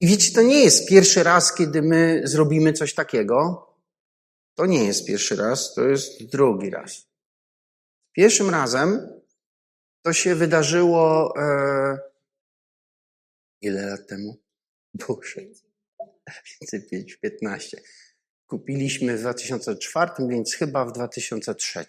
I 0.00 0.06
wiecie, 0.06 0.32
to 0.34 0.42
nie 0.42 0.64
jest 0.64 0.88
pierwszy 0.88 1.22
raz, 1.22 1.54
kiedy 1.54 1.82
my 1.82 2.20
zrobimy 2.24 2.72
coś 2.72 2.94
takiego. 2.94 3.66
To 4.54 4.66
nie 4.66 4.84
jest 4.84 5.06
pierwszy 5.06 5.36
raz, 5.36 5.74
to 5.74 5.88
jest 5.88 6.24
drugi 6.24 6.70
raz. 6.70 7.08
Pierwszym 8.12 8.50
razem 8.50 9.08
to 10.02 10.12
się 10.12 10.34
wydarzyło 10.34 11.34
e, 11.38 11.98
ile 13.60 13.86
lat 13.86 14.08
temu? 14.08 14.42
Boże, 14.94 15.40
więcej 16.60 16.88
5, 16.90 17.16
15. 17.16 17.82
Kupiliśmy 18.46 19.16
w 19.16 19.20
2004, 19.20 20.10
więc 20.28 20.54
chyba 20.54 20.84
w 20.84 20.92
2003. 20.92 21.86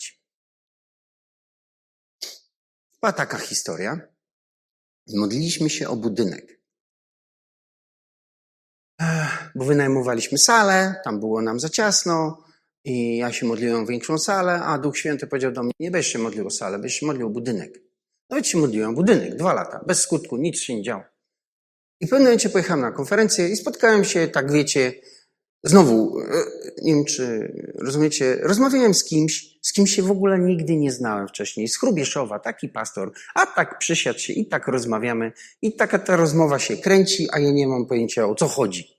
Była 3.02 3.14
taka 3.14 3.38
historia. 3.38 4.17
Modliliśmy 5.16 5.70
się 5.70 5.88
o 5.88 5.96
budynek. 5.96 6.62
Bo 9.56 9.66
wynajmowaliśmy 9.66 10.38
salę, 10.38 10.96
tam 11.04 11.20
było 11.20 11.42
nam 11.42 11.60
za 11.60 11.70
ciasno 11.70 12.44
i 12.86 13.18
ja 13.18 13.32
się 13.32 13.46
modliłem 13.46 13.84
o 13.84 13.86
większą 13.86 14.18
salę, 14.18 14.62
a 14.64 14.78
Duch 14.78 14.98
Święty 14.98 15.28
powiedział 15.28 15.52
do 15.52 15.64
mnie, 15.64 15.74
nie 15.80 15.92
będziesz 15.92 16.12
się 16.12 16.20
modlił 16.20 16.48
o 16.48 16.50
salę, 16.50 16.80
będziesz 16.80 17.00
się 17.00 17.06
modlił 17.06 17.28
o 17.28 17.30
budynek. 17.30 17.80
Nawet 18.30 18.48
się 18.48 18.58
modliłem 18.58 18.90
o 18.90 18.94
budynek, 18.94 19.36
dwa 19.36 19.54
lata, 19.54 19.84
bez 19.88 20.00
skutku, 20.00 20.38
nic 20.38 20.60
się 20.60 20.76
nie 20.76 20.84
działo. 20.84 21.04
I 22.02 22.08
w 22.08 22.10
pewnym 22.10 22.28
momencie 22.28 22.50
pojechałem 22.50 22.82
na 22.82 22.92
konferencję 22.92 23.50
i 23.50 23.56
spotkałem 23.56 24.04
się, 24.04 24.28
tak 24.28 24.52
wiecie, 24.52 24.94
znowu, 25.64 26.20
e, 26.20 26.24
nie 26.82 26.94
wiem 26.94 27.06
czy 27.06 27.54
rozumiecie, 27.80 28.38
rozmawiałem 28.42 28.94
z 28.94 29.04
kimś, 29.04 29.58
z 29.62 29.74
kim 29.74 29.88
się 29.88 30.04
w 30.04 30.12
ogóle 30.12 30.40
nigdy 30.40 30.76
nie 30.76 30.92
znałem 30.92 31.28
wcześniej, 31.28 31.68
z 31.68 31.80
Chrubieszowa, 31.80 32.40
taki 32.40 32.70
pastor, 32.70 33.12
a 33.36 33.46
tak 33.46 33.80
przysiadł 33.80 34.20
się 34.20 34.34
i 34.34 34.48
tak 34.48 34.68
rozmawiamy 34.68 35.32
i 35.62 35.76
taka 35.76 36.00
ta 36.00 36.16
rozmowa 36.16 36.60
się 36.60 36.78
kręci, 36.78 37.28
a 37.32 37.40
ja 37.40 37.52
nie 37.52 37.68
mam 37.68 37.86
pojęcia 37.86 38.28
o 38.28 38.36
co 38.36 38.48
chodzi. 38.48 38.98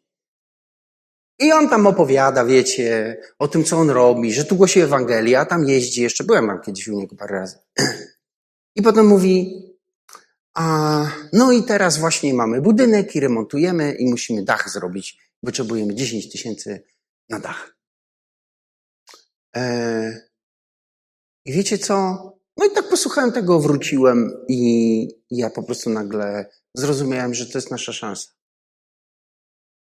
I 1.38 1.53
on 1.53 1.69
tam 1.69 1.87
opowiada, 1.87 2.45
wiecie, 2.45 3.17
o 3.38 3.49
tym, 3.49 3.65
co 3.65 3.77
on 3.79 3.91
robi, 3.91 4.33
że 4.33 4.45
tu 4.45 4.57
głosi 4.57 4.81
Ewangelię, 4.81 5.41
a 5.41 5.47
tam 5.47 5.69
jeździ, 5.69 6.03
jeszcze 6.03 6.25
byłem 6.25 6.47
tam 6.47 6.61
kiedyś 6.61 6.88
u 6.88 6.99
niego 6.99 7.17
parę 7.17 7.38
razy. 7.38 7.59
I 8.77 8.83
potem 8.83 9.07
mówi, 9.07 9.62
a, 10.55 11.07
no 11.33 11.53
i 11.53 11.62
teraz 11.62 11.99
właśnie 11.99 12.35
mamy 12.35 12.61
budynek 12.61 13.17
i 13.17 13.21
remontujemy 13.21 13.93
i 13.93 14.11
musimy 14.11 14.43
dach 14.43 14.71
zrobić. 14.71 15.27
Potrzebujemy 15.45 15.95
10 15.95 16.33
tysięcy 16.33 16.85
na 17.28 17.40
dach. 17.40 17.76
E, 19.57 20.28
I 21.45 21.52
wiecie 21.52 21.78
co? 21.78 21.95
No 22.57 22.66
i 22.66 22.71
tak 22.71 22.88
posłuchałem 22.88 23.33
tego, 23.33 23.61
wróciłem 23.61 24.30
i 24.49 25.09
ja 25.30 25.50
po 25.50 25.62
prostu 25.62 25.90
nagle 25.90 26.50
zrozumiałem, 26.75 27.35
że 27.35 27.47
to 27.47 27.59
jest 27.59 27.71
nasza 27.71 27.92
szansa. 27.92 28.30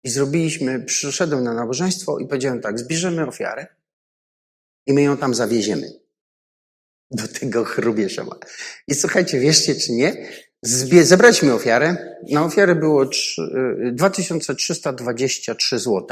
I 0.04 0.10
zrobiliśmy, 0.10 0.86
przyszedłem 0.86 1.44
na 1.44 1.54
nabożeństwo 1.54 2.20
i 2.20 2.28
powiedziałem 2.28 2.62
tak, 2.62 2.80
zbierzemy 2.80 3.28
ofiarę 3.28 3.68
i 4.88 4.94
my 4.94 5.02
ją 5.02 5.18
tam 5.18 5.36
zawieziemy 5.36 6.02
do 7.12 7.28
tego 7.28 7.64
chrubieszowa. 7.64 8.40
I 8.88 8.96
słuchajcie, 8.96 9.40
wierzcie 9.40 9.76
czy 9.76 9.92
nie, 9.92 10.30
zebraliśmy 10.64 11.54
ofiarę. 11.54 12.18
Na 12.32 12.46
ofiarę 12.46 12.76
było 12.76 13.06
2323 13.92 15.80
zł. 15.80 16.08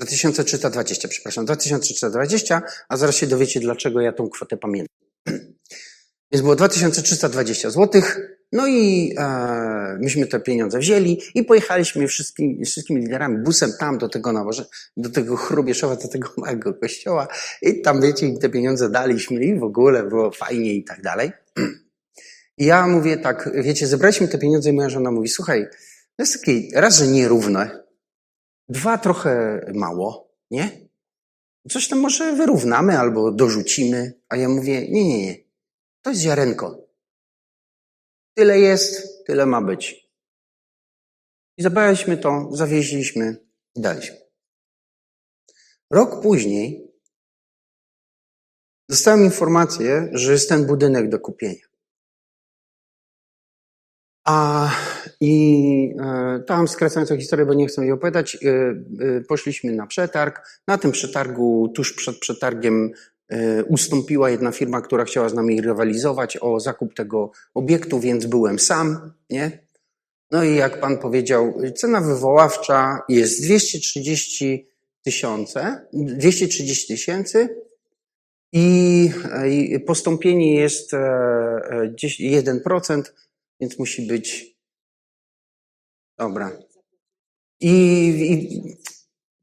2320, 0.00 1.08
przepraszam, 1.08 1.44
2320, 1.44 2.62
a 2.88 2.96
zaraz 2.96 3.16
się 3.16 3.26
dowiecie, 3.26 3.60
dlaczego 3.60 4.00
ja 4.00 4.12
tą 4.12 4.28
kwotę 4.28 4.56
pamiętam. 4.56 4.96
Więc 6.32 6.42
było 6.42 6.56
2320 6.56 7.70
zł. 7.70 8.02
No 8.52 8.66
i 8.66 9.14
e, 9.18 9.98
myśmy 10.00 10.26
te 10.26 10.40
pieniądze 10.40 10.78
wzięli 10.78 11.20
i 11.34 11.44
pojechaliśmy 11.44 12.08
wszystkimi, 12.08 12.64
wszystkimi 12.64 13.00
liderami 13.00 13.38
busem 13.38 13.72
tam 13.80 13.98
do 13.98 14.08
tego 14.08 14.32
nawoże, 14.32 14.66
do 14.96 15.10
tego 15.10 15.36
Chrubieszowa, 15.36 15.96
do 15.96 16.08
tego 16.08 16.28
małego 16.36 16.74
kościoła 16.74 17.28
i 17.62 17.82
tam, 17.82 18.00
wiecie, 18.00 18.26
im 18.26 18.38
te 18.38 18.48
pieniądze 18.48 18.90
daliśmy 18.90 19.44
i 19.44 19.58
w 19.58 19.62
ogóle 19.62 20.02
było 20.02 20.30
fajnie 20.30 20.74
i 20.74 20.84
tak 20.84 21.02
dalej. 21.02 21.32
I 22.58 22.64
ja 22.64 22.86
mówię 22.86 23.16
tak, 23.16 23.50
wiecie, 23.54 23.86
zebraliśmy 23.86 24.28
te 24.28 24.38
pieniądze 24.38 24.70
i 24.70 24.72
moja 24.72 24.88
żona 24.88 25.10
mówi, 25.10 25.28
słuchaj, 25.28 25.66
to 26.16 26.22
jest 26.22 26.38
takie 26.38 26.80
raz, 26.80 26.96
że 26.96 27.06
nierówne, 27.06 27.84
dwa 28.68 28.98
trochę 28.98 29.60
mało, 29.74 30.34
nie? 30.50 30.88
Coś 31.70 31.88
tam 31.88 31.98
może 31.98 32.32
wyrównamy 32.36 32.98
albo 32.98 33.32
dorzucimy. 33.32 34.20
A 34.28 34.36
ja 34.36 34.48
mówię, 34.48 34.88
nie, 34.88 35.04
nie, 35.08 35.26
nie, 35.26 35.36
to 36.02 36.10
jest 36.10 36.22
ziarenko. 36.22 36.88
Tyle 38.34 38.60
jest, 38.60 39.08
tyle 39.26 39.46
ma 39.46 39.62
być. 39.62 40.12
I 41.58 41.62
zabraliśmy 41.62 42.16
to, 42.16 42.48
zawieźliśmy 42.52 43.36
i 43.74 43.80
daliśmy. 43.80 44.16
Rok 45.90 46.22
później 46.22 46.92
dostałem 48.88 49.24
informację, 49.24 50.08
że 50.12 50.32
jest 50.32 50.48
ten 50.48 50.66
budynek 50.66 51.08
do 51.08 51.18
kupienia. 51.18 51.71
A 54.24 54.70
i 55.20 55.94
e, 56.00 56.42
tam 56.46 56.68
skracając 56.68 57.08
tę 57.08 57.18
historię, 57.18 57.46
bo 57.46 57.54
nie 57.54 57.66
chcę 57.66 57.82
jej 57.82 57.92
opowiadać, 57.92 58.36
e, 58.36 58.48
e, 58.48 59.20
poszliśmy 59.20 59.72
na 59.72 59.86
przetarg. 59.86 60.60
Na 60.66 60.78
tym 60.78 60.92
przetargu, 60.92 61.72
tuż 61.74 61.92
przed 61.92 62.18
przetargiem, 62.18 62.90
ustąpiła 63.68 64.30
jedna 64.30 64.52
firma, 64.52 64.80
która 64.80 65.04
chciała 65.04 65.28
z 65.28 65.34
nami 65.34 65.60
rywalizować 65.60 66.38
o 66.40 66.60
zakup 66.60 66.94
tego 66.94 67.30
obiektu, 67.54 68.00
więc 68.00 68.26
byłem 68.26 68.58
sam, 68.58 69.12
nie? 69.30 69.66
No 70.30 70.44
i 70.44 70.56
jak 70.56 70.80
pan 70.80 70.98
powiedział, 70.98 71.54
cena 71.76 72.00
wywoławcza 72.00 73.02
jest 73.08 73.42
230 73.42 74.68
tysiące, 75.02 75.86
230 75.92 76.94
tysięcy 76.94 77.48
i 78.52 79.10
postąpienie 79.86 80.54
jest 80.54 80.92
1%, 82.20 83.02
więc 83.62 83.78
musi 83.78 84.06
być. 84.06 84.56
Dobra. 86.18 86.58
I, 87.60 87.72
i 88.30 88.76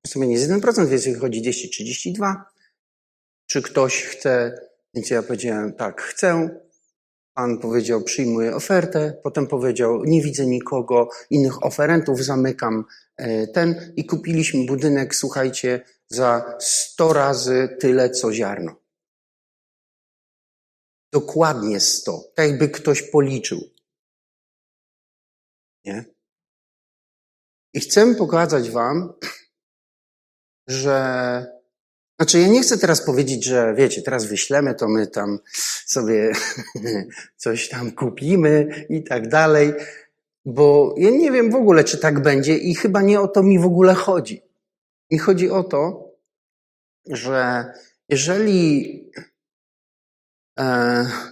w 0.05 0.09
sumie 0.09 0.27
nie 0.27 0.33
jest 0.33 0.51
1%, 0.51 0.87
więc 0.87 1.05
wychodzi 1.05 1.41
232. 1.41 2.45
Czy 3.47 3.61
ktoś 3.61 4.03
chce? 4.03 4.61
Więc 4.93 5.09
ja 5.09 5.23
powiedziałem, 5.23 5.73
tak, 5.73 6.01
chcę. 6.01 6.59
Pan 7.33 7.57
powiedział, 7.57 8.03
przyjmuję 8.03 8.55
ofertę. 8.55 9.19
Potem 9.23 9.47
powiedział, 9.47 10.03
nie 10.03 10.21
widzę 10.21 10.45
nikogo, 10.45 11.09
innych 11.29 11.65
oferentów, 11.65 12.23
zamykam 12.23 12.85
e, 13.17 13.47
ten. 13.47 13.93
I 13.95 14.05
kupiliśmy 14.05 14.65
budynek, 14.65 15.15
słuchajcie, 15.15 15.81
za 16.07 16.57
100 16.59 17.13
razy 17.13 17.77
tyle, 17.79 18.09
co 18.09 18.33
ziarno. 18.33 18.75
Dokładnie 21.13 21.79
100. 21.79 22.23
Tak 22.35 22.49
jakby 22.49 22.69
ktoś 22.69 23.01
policzył. 23.01 23.78
Nie? 25.85 26.05
I 27.73 27.79
chcę 27.79 28.15
pokazać 28.15 28.71
Wam, 28.71 29.13
że. 30.67 31.59
Znaczy, 32.19 32.39
ja 32.39 32.47
nie 32.47 32.61
chcę 32.61 32.77
teraz 32.77 33.05
powiedzieć, 33.05 33.45
że 33.45 33.73
wiecie, 33.77 34.01
teraz 34.01 34.25
wyślemy, 34.25 34.75
to 34.75 34.87
my 34.87 35.07
tam 35.07 35.39
sobie 35.85 36.31
coś 37.43 37.69
tam 37.69 37.91
kupimy 37.91 38.85
i 38.89 39.03
tak 39.03 39.27
dalej, 39.27 39.73
bo 40.45 40.95
ja 40.97 41.09
nie 41.09 41.31
wiem 41.31 41.51
w 41.51 41.55
ogóle, 41.55 41.83
czy 41.83 41.97
tak 41.97 42.21
będzie 42.21 42.57
i 42.57 42.75
chyba 42.75 43.01
nie 43.01 43.21
o 43.21 43.27
to 43.27 43.43
mi 43.43 43.59
w 43.59 43.65
ogóle 43.65 43.93
chodzi. 43.93 44.41
Mi 45.11 45.17
chodzi 45.17 45.49
o 45.49 45.63
to, 45.63 46.11
że 47.07 47.65
jeżeli 48.09 49.11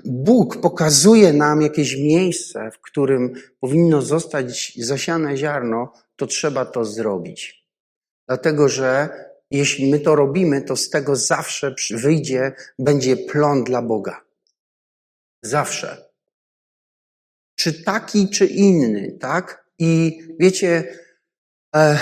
Bóg 0.06 0.62
pokazuje 0.62 1.34
nam 1.34 1.62
jakieś 1.62 1.96
miejsce, 1.96 2.72
w 2.72 2.80
którym 2.80 3.34
powinno 3.60 4.02
zostać 4.02 4.74
zasiane 4.78 5.38
ziarno, 5.38 5.94
to 6.16 6.28
trzeba 6.28 6.66
to 6.66 6.86
zrobić. 6.86 7.68
Dlatego, 8.28 8.70
że 8.70 9.10
jeśli 9.52 9.92
my 9.92 10.00
to 10.00 10.16
robimy, 10.16 10.62
to 10.62 10.76
z 10.76 10.90
tego 10.90 11.16
zawsze 11.16 11.76
wyjdzie, 11.92 12.52
będzie 12.80 13.18
plon 13.18 13.63
dla 13.63 13.82
Boga. 13.82 14.22
Zawsze. 15.44 16.08
Czy 17.56 17.84
taki, 17.84 18.30
czy 18.30 18.46
inny, 18.46 19.18
tak? 19.20 19.66
I 19.80 20.20
wiecie, 20.40 21.00
e, 21.76 22.00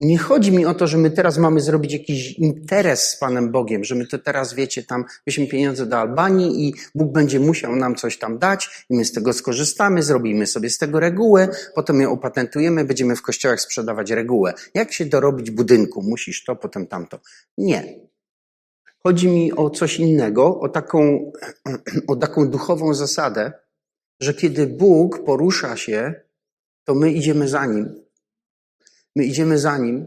Nie 0.00 0.18
chodzi 0.18 0.52
mi 0.52 0.66
o 0.66 0.74
to, 0.74 0.86
że 0.86 0.98
my 0.98 1.10
teraz 1.10 1.38
mamy 1.38 1.60
zrobić 1.60 1.92
jakiś 1.92 2.32
interes 2.32 3.04
z 3.04 3.18
Panem 3.18 3.52
Bogiem, 3.52 3.84
że 3.84 3.94
my 3.94 4.06
to 4.06 4.18
teraz, 4.18 4.54
wiecie, 4.54 4.82
tam 4.82 5.04
weźmy 5.26 5.46
pieniądze 5.46 5.86
do 5.86 5.98
Albanii 5.98 6.68
i 6.68 6.74
Bóg 6.94 7.12
będzie 7.12 7.40
musiał 7.40 7.76
nam 7.76 7.94
coś 7.94 8.18
tam 8.18 8.38
dać 8.38 8.86
i 8.90 8.96
my 8.96 9.04
z 9.04 9.12
tego 9.12 9.32
skorzystamy, 9.32 10.02
zrobimy 10.02 10.46
sobie 10.46 10.70
z 10.70 10.78
tego 10.78 11.00
regułę, 11.00 11.48
potem 11.74 12.00
ją 12.00 12.12
opatentujemy, 12.12 12.84
będziemy 12.84 13.16
w 13.16 13.22
kościołach 13.22 13.60
sprzedawać 13.60 14.10
regułę. 14.10 14.54
Jak 14.74 14.92
się 14.92 15.04
dorobić 15.04 15.50
budynku? 15.50 16.02
Musisz 16.02 16.44
to, 16.44 16.56
potem 16.56 16.86
tamto. 16.86 17.18
Nie. 17.58 18.00
Chodzi 19.02 19.28
mi 19.28 19.52
o 19.52 19.70
coś 19.70 19.98
innego, 19.98 20.60
o 20.60 20.68
taką, 20.68 21.32
o 22.08 22.16
taką 22.16 22.50
duchową 22.50 22.94
zasadę, 22.94 23.52
że 24.20 24.34
kiedy 24.34 24.66
Bóg 24.66 25.24
porusza 25.24 25.76
się, 25.76 26.14
to 26.84 26.94
my 26.94 27.12
idziemy 27.12 27.48
za 27.48 27.66
Nim 27.66 28.05
My 29.16 29.24
idziemy 29.24 29.58
za 29.58 29.78
Nim 29.78 30.06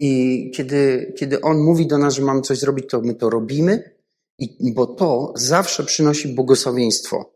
i 0.00 0.50
kiedy, 0.54 1.12
kiedy 1.18 1.40
On 1.40 1.58
mówi 1.58 1.86
do 1.86 1.98
nas, 1.98 2.14
że 2.14 2.22
mamy 2.22 2.40
coś 2.40 2.58
zrobić, 2.58 2.90
to 2.90 3.00
my 3.00 3.14
to 3.14 3.30
robimy, 3.30 3.96
i, 4.38 4.72
bo 4.72 4.86
to 4.86 5.32
zawsze 5.36 5.84
przynosi 5.84 6.28
błogosławieństwo. 6.28 7.34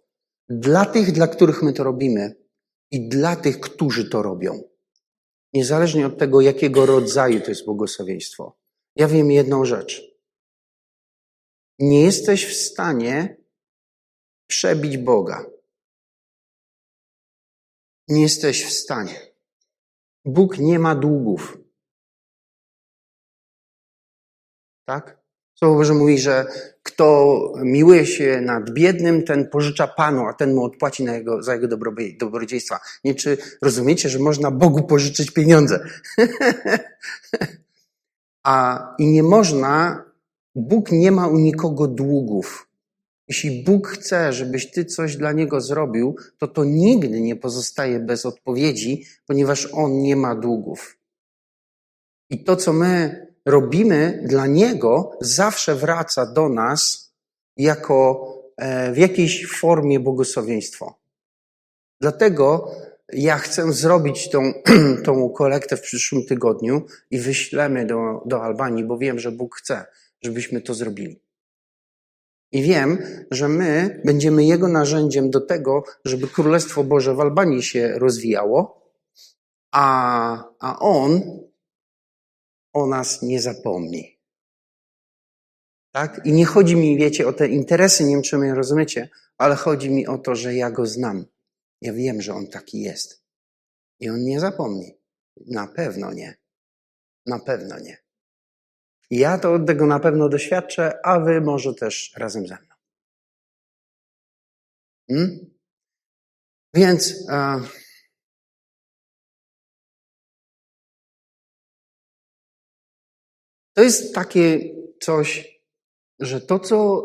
Dla 0.48 0.84
tych, 0.84 1.12
dla 1.12 1.28
których 1.28 1.62
my 1.62 1.72
to 1.72 1.84
robimy 1.84 2.36
i 2.90 3.08
dla 3.08 3.36
tych, 3.36 3.60
którzy 3.60 4.10
to 4.10 4.22
robią. 4.22 4.62
Niezależnie 5.52 6.06
od 6.06 6.18
tego, 6.18 6.40
jakiego 6.40 6.86
rodzaju 6.86 7.40
to 7.40 7.48
jest 7.48 7.64
błogosławieństwo. 7.64 8.56
Ja 8.96 9.08
wiem 9.08 9.30
jedną 9.30 9.64
rzecz. 9.64 10.02
Nie 11.78 12.02
jesteś 12.04 12.46
w 12.46 12.54
stanie 12.54 13.36
przebić 14.46 14.96
Boga. 14.96 15.46
Nie 18.08 18.22
jesteś 18.22 18.64
w 18.64 18.72
stanie. 18.72 19.29
Bóg 20.32 20.58
nie 20.58 20.78
ma 20.78 20.94
długów. 20.94 21.58
Tak? 24.84 25.20
Słowo 25.54 25.74
Boże 25.74 25.94
mówi, 25.94 26.18
że 26.18 26.46
kto 26.82 27.36
miłuje 27.62 28.06
się 28.06 28.40
nad 28.40 28.70
biednym, 28.70 29.24
ten 29.24 29.48
pożycza 29.48 29.86
Panu, 29.86 30.26
a 30.26 30.34
ten 30.34 30.54
mu 30.54 30.64
odpłaci 30.64 31.04
na 31.04 31.14
jego, 31.14 31.42
za 31.42 31.54
jego 31.54 31.68
dobrodziejstwa. 32.18 32.80
Nie 33.04 33.14
czy 33.14 33.38
rozumiecie, 33.62 34.08
że 34.08 34.18
można 34.18 34.50
Bogu 34.50 34.82
pożyczyć 34.82 35.30
pieniądze? 35.30 35.84
a 38.44 38.86
i 38.98 39.06
nie 39.06 39.22
można, 39.22 40.04
Bóg 40.54 40.92
nie 40.92 41.12
ma 41.12 41.28
u 41.28 41.38
nikogo 41.38 41.86
długów. 41.86 42.69
Jeśli 43.30 43.62
Bóg 43.64 43.88
chce, 43.88 44.32
żebyś 44.32 44.70
ty 44.70 44.84
coś 44.84 45.16
dla 45.16 45.32
Niego 45.32 45.60
zrobił, 45.60 46.16
to 46.38 46.48
to 46.48 46.64
nigdy 46.64 47.20
nie 47.20 47.36
pozostaje 47.36 48.00
bez 48.00 48.26
odpowiedzi, 48.26 49.04
ponieważ 49.26 49.68
On 49.72 50.02
nie 50.02 50.16
ma 50.16 50.34
długów. 50.34 50.98
I 52.30 52.44
to, 52.44 52.56
co 52.56 52.72
my 52.72 53.26
robimy 53.46 54.22
dla 54.26 54.46
Niego, 54.46 55.18
zawsze 55.20 55.74
wraca 55.74 56.26
do 56.26 56.48
nas 56.48 57.12
jako 57.56 58.28
e, 58.56 58.92
w 58.92 58.98
jakiejś 58.98 59.46
formie 59.46 60.00
błogosławieństwo. 60.00 60.98
Dlatego 62.00 62.70
ja 63.12 63.38
chcę 63.38 63.72
zrobić 63.72 64.30
tą, 64.30 64.52
tą 65.06 65.28
kolektę 65.28 65.76
w 65.76 65.80
przyszłym 65.80 66.26
tygodniu 66.26 66.86
i 67.10 67.18
wyślemy 67.18 67.86
do, 67.86 68.22
do 68.26 68.42
Albanii, 68.42 68.84
bo 68.84 68.98
wiem, 68.98 69.18
że 69.18 69.32
Bóg 69.32 69.56
chce, 69.56 69.84
żebyśmy 70.22 70.60
to 70.60 70.74
zrobili. 70.74 71.29
I 72.52 72.62
wiem, 72.62 72.98
że 73.30 73.48
my 73.48 74.00
będziemy 74.04 74.44
Jego 74.44 74.68
narzędziem 74.68 75.30
do 75.30 75.40
tego, 75.40 75.84
żeby 76.04 76.28
Królestwo 76.28 76.84
Boże 76.84 77.14
w 77.14 77.20
Albanii 77.20 77.62
się 77.62 77.98
rozwijało, 77.98 78.90
a, 79.72 80.44
a 80.58 80.78
On 80.78 81.40
o 82.72 82.86
nas 82.86 83.22
nie 83.22 83.40
zapomni. 83.40 84.20
Tak? 85.92 86.20
I 86.24 86.32
nie 86.32 86.46
chodzi 86.46 86.76
mi, 86.76 86.96
wiecie, 86.96 87.28
o 87.28 87.32
te 87.32 87.48
interesy, 87.48 88.04
nie 88.04 88.14
wiem, 88.14 88.22
czy 88.22 88.38
mnie 88.38 88.54
rozumiecie, 88.54 89.08
ale 89.38 89.56
chodzi 89.56 89.90
mi 89.90 90.06
o 90.06 90.18
to, 90.18 90.34
że 90.34 90.54
ja 90.54 90.70
Go 90.70 90.86
znam. 90.86 91.26
Ja 91.80 91.92
wiem, 91.92 92.22
że 92.22 92.34
On 92.34 92.46
taki 92.46 92.80
jest. 92.80 93.24
I 94.00 94.10
On 94.10 94.24
nie 94.24 94.40
zapomni. 94.40 94.98
Na 95.46 95.66
pewno 95.66 96.12
nie. 96.12 96.36
Na 97.26 97.38
pewno 97.38 97.78
nie. 97.78 97.96
Ja 99.10 99.38
to 99.38 99.52
od 99.54 99.66
tego 99.66 99.86
na 99.86 100.00
pewno 100.00 100.28
doświadczę, 100.28 101.06
a 101.06 101.20
wy 101.20 101.40
może 101.40 101.74
też 101.74 102.12
razem 102.16 102.46
ze 102.46 102.54
mną. 102.54 102.74
Hmm? 105.10 105.50
Więc 106.74 107.28
e, 107.28 107.60
to 113.74 113.82
jest 113.82 114.14
takie 114.14 114.60
coś, 115.00 115.60
że 116.20 116.40
to, 116.40 116.58
co, 116.58 117.04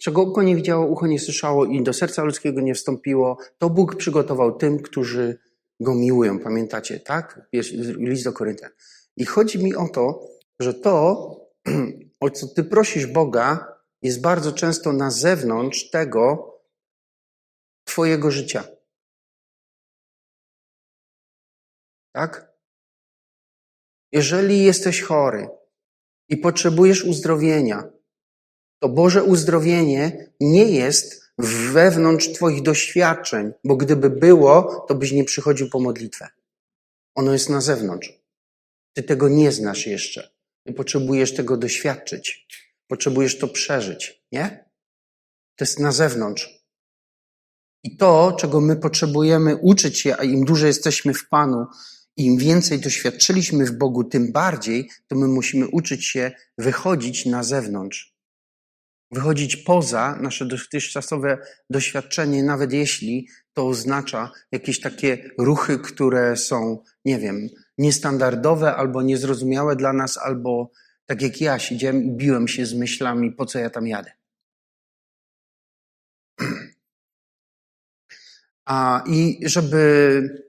czego 0.00 0.22
oko 0.22 0.42
nie 0.42 0.56
widziało, 0.56 0.86
ucho 0.86 1.06
nie 1.06 1.20
słyszało 1.20 1.64
i 1.64 1.82
do 1.82 1.92
serca 1.92 2.24
ludzkiego 2.24 2.60
nie 2.60 2.74
wstąpiło, 2.74 3.38
to 3.58 3.70
Bóg 3.70 3.96
przygotował 3.96 4.56
tym, 4.56 4.82
którzy 4.82 5.38
Go 5.80 5.94
miłują. 5.94 6.38
Pamiętacie, 6.38 7.00
tak? 7.00 7.48
List 7.98 8.24
do 8.24 8.32
Koryntian. 8.32 8.70
I 9.16 9.24
chodzi 9.24 9.64
mi 9.64 9.74
o 9.74 9.88
to, 9.88 10.28
że 10.60 10.74
to, 10.74 11.30
o 12.20 12.30
co 12.30 12.48
ty 12.48 12.64
prosisz 12.64 13.06
Boga, 13.06 13.74
jest 14.02 14.20
bardzo 14.20 14.52
często 14.52 14.92
na 14.92 15.10
zewnątrz 15.10 15.90
tego 15.90 16.54
Twojego 17.84 18.30
życia. 18.30 18.64
Tak? 22.12 22.54
Jeżeli 24.12 24.64
jesteś 24.64 25.02
chory 25.02 25.48
i 26.28 26.36
potrzebujesz 26.36 27.04
uzdrowienia, 27.04 27.90
to 28.82 28.88
Boże 28.88 29.24
uzdrowienie 29.24 30.32
nie 30.40 30.64
jest 30.64 31.24
wewnątrz 31.72 32.32
Twoich 32.32 32.62
doświadczeń, 32.62 33.52
bo 33.64 33.76
gdyby 33.76 34.10
było, 34.10 34.84
to 34.88 34.94
byś 34.94 35.12
nie 35.12 35.24
przychodził 35.24 35.70
po 35.70 35.80
modlitwę. 35.80 36.28
Ono 37.14 37.32
jest 37.32 37.50
na 37.50 37.60
zewnątrz. 37.60 38.12
Ty 38.96 39.02
tego 39.02 39.28
nie 39.28 39.52
znasz 39.52 39.86
jeszcze. 39.86 40.33
Ty 40.66 40.72
potrzebujesz 40.72 41.34
tego 41.34 41.56
doświadczyć. 41.56 42.46
Potrzebujesz 42.86 43.38
to 43.38 43.48
przeżyć, 43.48 44.22
nie? 44.32 44.70
To 45.56 45.64
jest 45.64 45.80
na 45.80 45.92
zewnątrz. 45.92 46.64
I 47.84 47.96
to, 47.96 48.36
czego 48.40 48.60
my 48.60 48.76
potrzebujemy 48.76 49.56
uczyć 49.56 50.00
się, 50.00 50.16
a 50.18 50.24
im 50.24 50.44
dłużej 50.44 50.66
jesteśmy 50.66 51.14
w 51.14 51.28
Panu, 51.28 51.66
im 52.16 52.38
więcej 52.38 52.80
doświadczyliśmy 52.80 53.66
w 53.66 53.78
Bogu, 53.78 54.04
tym 54.04 54.32
bardziej, 54.32 54.90
to 55.06 55.16
my 55.16 55.28
musimy 55.28 55.68
uczyć 55.68 56.06
się 56.06 56.32
wychodzić 56.58 57.26
na 57.26 57.42
zewnątrz. 57.42 58.14
Wychodzić 59.10 59.56
poza 59.56 60.18
nasze 60.20 60.46
dotychczasowe 60.46 61.38
doświadczenie, 61.70 62.42
nawet 62.42 62.72
jeśli 62.72 63.28
to 63.52 63.68
oznacza 63.68 64.30
jakieś 64.52 64.80
takie 64.80 65.30
ruchy, 65.38 65.78
które 65.78 66.36
są, 66.36 66.82
nie 67.04 67.18
wiem, 67.18 67.48
niestandardowe 67.78 68.74
albo 68.74 69.02
niezrozumiałe 69.02 69.76
dla 69.76 69.92
nas, 69.92 70.18
albo 70.18 70.70
tak 71.06 71.22
jak 71.22 71.40
ja 71.40 71.58
siedziałem 71.58 72.04
i 72.04 72.10
biłem 72.10 72.48
się 72.48 72.66
z 72.66 72.74
myślami, 72.74 73.32
po 73.32 73.46
co 73.46 73.58
ja 73.58 73.70
tam 73.70 73.86
jadę. 73.86 74.12
A, 78.66 79.02
I 79.06 79.40
żeby, 79.42 80.44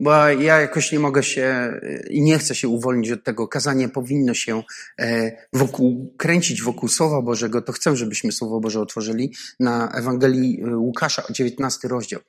bo 0.00 0.28
ja 0.28 0.60
jakoś 0.60 0.92
nie 0.92 0.98
mogę 0.98 1.22
się 1.22 1.80
i 2.10 2.22
nie 2.22 2.38
chcę 2.38 2.54
się 2.54 2.68
uwolnić 2.68 3.10
od 3.10 3.24
tego, 3.24 3.48
kazanie 3.48 3.88
powinno 3.88 4.34
się 4.34 4.62
e, 5.00 5.32
wokół, 5.52 6.14
kręcić 6.18 6.62
wokół 6.62 6.88
Słowa 6.88 7.22
Bożego, 7.22 7.62
to 7.62 7.72
chcę, 7.72 7.96
żebyśmy 7.96 8.32
Słowo 8.32 8.60
Boże 8.60 8.80
otworzyli 8.80 9.34
na 9.60 9.92
Ewangelii 9.92 10.62
e, 10.62 10.76
Łukasza, 10.76 11.22
19 11.30 11.88
rozdział. 11.88 12.20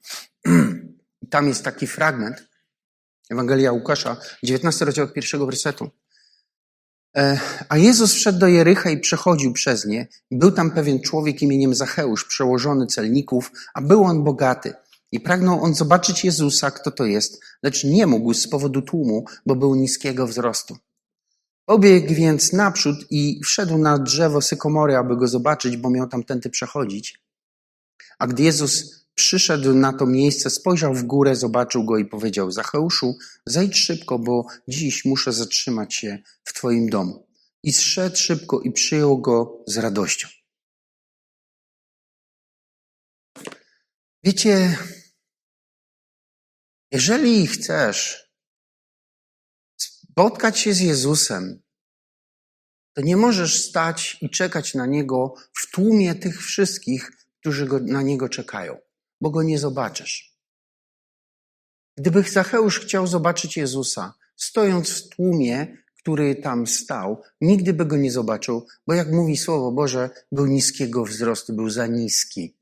Tam 1.30 1.48
jest 1.48 1.64
taki 1.64 1.88
fragment, 1.88 2.48
Ewangelia 3.30 3.72
Łukasza, 3.72 4.18
19 4.44 4.86
rozdział 4.86 5.06
od 5.06 5.14
pierwszego 5.14 5.46
wersetu. 5.46 5.90
E, 7.18 7.40
a 7.70 7.78
Jezus 7.78 8.14
wszedł 8.14 8.40
do 8.40 8.48
Jericha 8.48 8.90
i 8.90 9.00
przechodził 9.00 9.54
przez 9.54 9.86
nie. 9.86 10.08
Był 10.32 10.52
tam 10.52 10.72
pewien 10.72 11.02
człowiek 11.02 11.42
imieniem 11.42 11.76
Zacheusz, 11.76 12.26
przełożony 12.26 12.88
celników, 12.88 13.52
a 13.74 13.82
był 13.82 14.04
on 14.04 14.24
bogaty. 14.24 14.74
I 15.12 15.20
pragnął 15.20 15.64
on 15.64 15.76
zobaczyć 15.76 16.26
Jezusa, 16.26 16.72
kto 16.72 16.92
to 16.92 17.06
jest, 17.06 17.42
lecz 17.64 17.84
nie 17.84 18.08
mógł 18.08 18.34
z 18.34 18.50
powodu 18.50 18.82
tłumu, 18.82 19.26
bo 19.46 19.56
był 19.56 19.76
niskiego 19.76 20.28
wzrostu. 20.28 20.78
Obiegł 21.68 22.14
więc 22.14 22.54
naprzód 22.54 22.98
i 23.10 23.42
wszedł 23.44 23.78
na 23.78 24.00
drzewo 24.00 24.42
sykomory, 24.42 24.96
aby 24.96 25.18
go 25.18 25.28
zobaczyć, 25.28 25.78
bo 25.78 25.90
miał 25.90 26.08
tam 26.08 26.24
tędy 26.24 26.50
przechodzić. 26.50 27.20
A 28.20 28.28
gdy 28.28 28.44
Jezus 28.44 29.07
przyszedł 29.18 29.74
na 29.74 29.94
to 29.94 30.06
miejsce, 30.06 30.50
spojrzał 30.50 30.94
w 30.94 31.04
górę, 31.04 31.36
zobaczył 31.36 31.84
go 31.84 31.98
i 31.98 32.06
powiedział: 32.06 32.52
Zacheuszu, 32.52 33.18
zejdź 33.46 33.78
szybko, 33.78 34.20
bo 34.20 34.48
dziś 34.68 35.06
muszę 35.06 35.34
zatrzymać 35.34 35.96
się 35.96 36.20
w 36.44 36.54
Twoim 36.54 36.90
domu. 36.90 37.28
I 37.64 37.74
zszedł 37.74 38.16
szybko 38.16 38.62
i 38.62 38.72
przyjął 38.72 39.22
go 39.22 39.64
z 39.68 39.78
radością. 39.78 40.28
Wiecie, 44.24 44.78
jeżeli 46.92 47.48
chcesz 47.48 48.32
spotkać 49.78 50.60
się 50.60 50.74
z 50.74 50.80
Jezusem, 50.80 51.62
to 52.94 53.02
nie 53.02 53.18
możesz 53.18 53.64
stać 53.64 54.18
i 54.22 54.30
czekać 54.30 54.74
na 54.74 54.86
Niego 54.86 55.34
w 55.54 55.72
tłumie 55.72 56.16
tych 56.16 56.44
wszystkich, 56.44 57.12
którzy 57.40 57.66
go, 57.66 57.80
na 57.80 58.02
Niego 58.02 58.30
czekają, 58.30 58.87
bo 59.22 59.30
Go 59.30 59.44
nie 59.44 59.60
zobaczysz. 59.60 60.38
Gdyby 61.98 62.24
Zacheusz 62.24 62.80
chciał 62.80 63.08
zobaczyć 63.08 63.58
Jezusa, 63.58 64.14
stojąc 64.36 64.90
w 64.90 65.10
tłumie, 65.10 65.78
który 65.98 66.36
tam 66.36 66.68
stał, 66.68 67.22
nigdy 67.42 67.74
by 67.74 67.86
go 67.86 67.98
nie 67.98 68.12
zobaczył, 68.12 68.68
bo 68.88 68.94
jak 68.94 69.12
mówi 69.12 69.38
Słowo 69.38 69.72
Boże, 69.72 70.10
był 70.32 70.46
niskiego 70.46 71.06
wzrostu, 71.06 71.54
był 71.54 71.70
za 71.70 71.88
niski. 71.88 72.58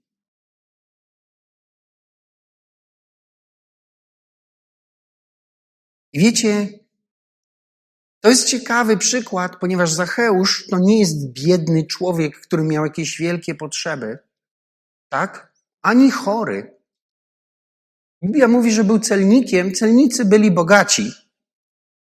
I 6.14 6.20
wiecie, 6.20 6.80
to 8.20 8.30
jest 8.30 8.48
ciekawy 8.48 8.98
przykład, 8.98 9.60
ponieważ 9.60 9.92
Zacheusz 9.92 10.68
to 10.68 10.80
nie 10.80 11.00
jest 11.00 11.32
biedny 11.32 11.86
człowiek, 11.86 12.40
który 12.40 12.64
miał 12.64 12.86
jakieś 12.86 13.18
wielkie 13.18 13.56
potrzeby, 13.56 14.18
tak? 15.10 15.55
Ani 15.86 16.12
chory. 16.12 16.78
Biblia 18.24 18.48
mówi, 18.48 18.72
że 18.72 18.84
był 18.84 19.00
celnikiem, 19.00 19.74
celnicy 19.74 20.26
byli 20.26 20.52
bogaci. 20.52 21.12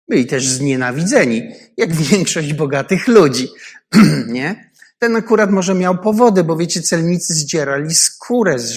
Byli 0.08 0.26
też 0.26 0.48
znienawidzeni, 0.48 1.42
jak 1.76 1.92
większość 2.11 2.52
bogatych 2.52 3.08
ludzi, 3.08 3.48
nie? 4.28 4.72
Ten 4.98 5.16
akurat 5.16 5.50
może 5.50 5.74
miał 5.74 5.98
powody, 5.98 6.44
bo 6.44 6.56
wiecie, 6.56 6.82
celnicy 6.82 7.35
zdzierali 7.35 7.94
skórę 7.94 8.58
z, 8.58 8.70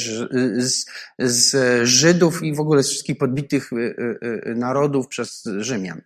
z, 0.57 0.85
z 1.19 1.55
Żydów 1.87 2.43
i 2.43 2.53
w 2.53 2.59
ogóle 2.59 2.83
z 2.83 2.89
wszystkich 2.89 3.17
podbitych 3.17 3.73
y, 3.73 3.75
y, 3.75 4.49
y, 4.51 4.55
narodów 4.55 5.07
przez 5.07 5.43
Rzymian. 5.59 6.01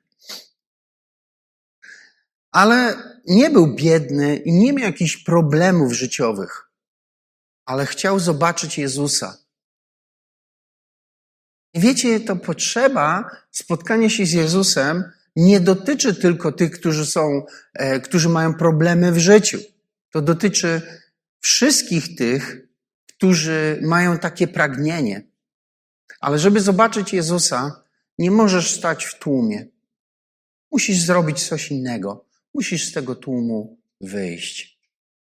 Ale 2.51 2.95
nie 3.27 3.49
był 3.49 3.75
biedny 3.75 4.37
i 4.37 4.53
nie 4.53 4.73
miał 4.73 4.85
jakichś 4.85 5.17
problemów 5.17 5.93
życiowych, 5.93 6.68
ale 7.69 7.85
chciał 7.85 8.19
zobaczyć 8.19 8.77
Jezusa. 8.77 9.37
I 11.73 11.79
wiecie, 11.79 12.19
to 12.19 12.35
potrzeba 12.35 13.29
spotkania 13.51 14.09
się 14.09 14.25
z 14.25 14.31
Jezusem 14.31 15.03
nie 15.35 15.59
dotyczy 15.59 16.15
tylko 16.15 16.51
tych, 16.51 16.71
którzy 16.71 17.05
są, 17.05 17.45
e, 17.73 17.99
którzy 17.99 18.29
mają 18.29 18.53
problemy 18.53 19.11
w 19.11 19.17
życiu. 19.17 19.59
To 20.11 20.21
dotyczy 20.21 20.81
wszystkich 21.39 22.15
tych, 22.15 22.67
którzy 23.07 23.79
mają 23.83 24.17
takie 24.17 24.47
pragnienie. 24.47 25.27
Ale 26.19 26.39
żeby 26.39 26.61
zobaczyć 26.61 27.13
Jezusa, 27.13 27.83
nie 28.17 28.31
możesz 28.31 28.71
stać 28.75 29.05
w 29.05 29.19
tłumie. 29.19 29.67
Musisz 30.71 30.99
zrobić 30.99 31.47
coś 31.47 31.71
innego. 31.71 32.25
Musisz 32.53 32.89
z 32.89 32.91
tego 32.91 33.15
tłumu 33.15 33.79
wyjść. 34.01 34.79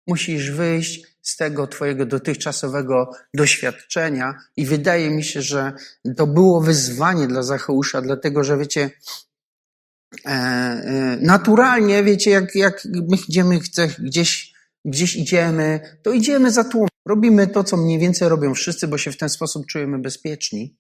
Musisz 0.07 0.51
wyjść 0.51 1.14
z 1.25 1.37
tego 1.37 1.67
Twojego 1.67 2.07
dotychczasowego 2.07 3.11
doświadczenia 3.35 4.35
i 4.57 4.67
wydaje 4.67 5.11
mi 5.11 5.25
się, 5.25 5.43
że 5.43 5.73
to 6.17 6.27
było 6.27 6.61
wyzwanie 6.61 7.27
dla 7.27 7.43
Zacheusza, 7.43 8.03
dlatego 8.03 8.45
że 8.45 8.59
wiecie, 8.59 8.91
e, 10.27 10.29
e, 10.29 11.19
naturalnie, 11.21 12.05
wiecie, 12.05 12.31
jak, 12.31 12.55
jak 12.55 12.85
my 12.85 13.17
idziemy 13.29 13.59
gdzieś, 13.99 14.55
gdzieś 14.85 15.17
idziemy, 15.17 15.99
to 16.03 16.13
idziemy 16.13 16.51
za 16.51 16.65
tłum. 16.65 16.89
Robimy 17.09 17.47
to, 17.47 17.65
co 17.65 17.77
mniej 17.77 17.99
więcej 17.99 18.29
robią 18.29 18.55
wszyscy, 18.55 18.89
bo 18.89 18.99
się 18.99 19.13
w 19.13 19.17
ten 19.17 19.29
sposób 19.29 19.67
czujemy 19.67 19.99
bezpieczni. 19.99 20.77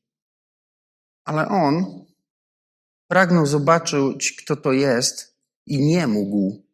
Ale 1.24 1.48
on 1.48 2.04
pragnął 3.08 3.46
zobaczyć, 3.46 4.32
kto 4.32 4.56
to 4.56 4.72
jest 4.72 5.36
i 5.66 5.86
nie 5.86 6.06
mógł. 6.06 6.64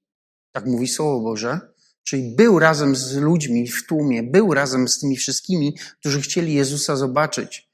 Tak 0.52 0.66
mówi 0.66 0.88
Słowo 0.88 1.20
Boże. 1.20 1.69
Czyli 2.04 2.34
był 2.36 2.58
razem 2.58 2.96
z 2.96 3.16
ludźmi 3.16 3.68
w 3.68 3.86
tłumie, 3.86 4.22
był 4.22 4.54
razem 4.54 4.88
z 4.88 4.98
tymi 4.98 5.16
wszystkimi, 5.16 5.74
którzy 6.00 6.20
chcieli 6.20 6.54
Jezusa 6.54 6.96
zobaczyć 6.96 7.70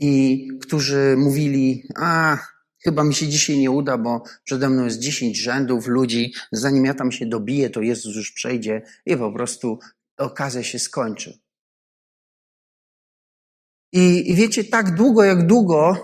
i 0.00 0.48
którzy 0.60 1.14
mówili, 1.18 1.88
a 1.96 2.38
chyba 2.84 3.04
mi 3.04 3.14
się 3.14 3.28
dzisiaj 3.28 3.58
nie 3.58 3.70
uda, 3.70 3.98
bo 3.98 4.22
przede 4.44 4.70
mną 4.70 4.84
jest 4.84 4.98
dziesięć 4.98 5.38
rzędów 5.38 5.86
ludzi, 5.86 6.34
zanim 6.52 6.84
ja 6.84 6.94
tam 6.94 7.12
się 7.12 7.26
dobiję, 7.26 7.70
to 7.70 7.82
Jezus 7.82 8.16
już 8.16 8.32
przejdzie 8.32 8.82
i 9.06 9.16
po 9.16 9.32
prostu 9.32 9.78
okazja 10.16 10.62
się 10.62 10.78
skończy. 10.78 11.38
I, 13.92 14.30
i 14.30 14.34
wiecie, 14.34 14.64
tak 14.64 14.94
długo 14.94 15.24
jak 15.24 15.46
długo 15.46 15.96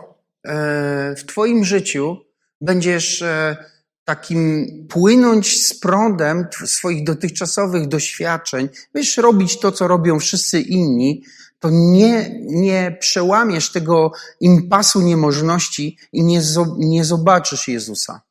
e, 0.44 1.14
w 1.16 1.24
Twoim 1.24 1.64
życiu 1.64 2.16
będziesz 2.61 3.22
e, 3.22 3.56
takim 4.05 4.67
płynąć 4.88 5.67
z 5.67 5.81
prądem 5.81 6.47
swoich 6.65 7.05
dotychczasowych 7.05 7.88
doświadczeń, 7.88 8.69
wiesz, 8.95 9.17
robić 9.17 9.61
to, 9.61 9.73
co 9.73 9.88
robią 9.88 10.19
wszyscy 10.19 10.61
inni, 10.61 11.23
to 11.59 11.71
nie, 11.71 12.41
nie 12.41 12.97
przełamiesz 13.01 13.73
tego 13.73 14.12
impasu 14.41 15.01
niemożności 15.01 15.99
i 16.12 16.25
nie, 16.25 16.43
nie 16.79 17.05
zobaczysz 17.05 17.69
Jezusa. 17.69 18.23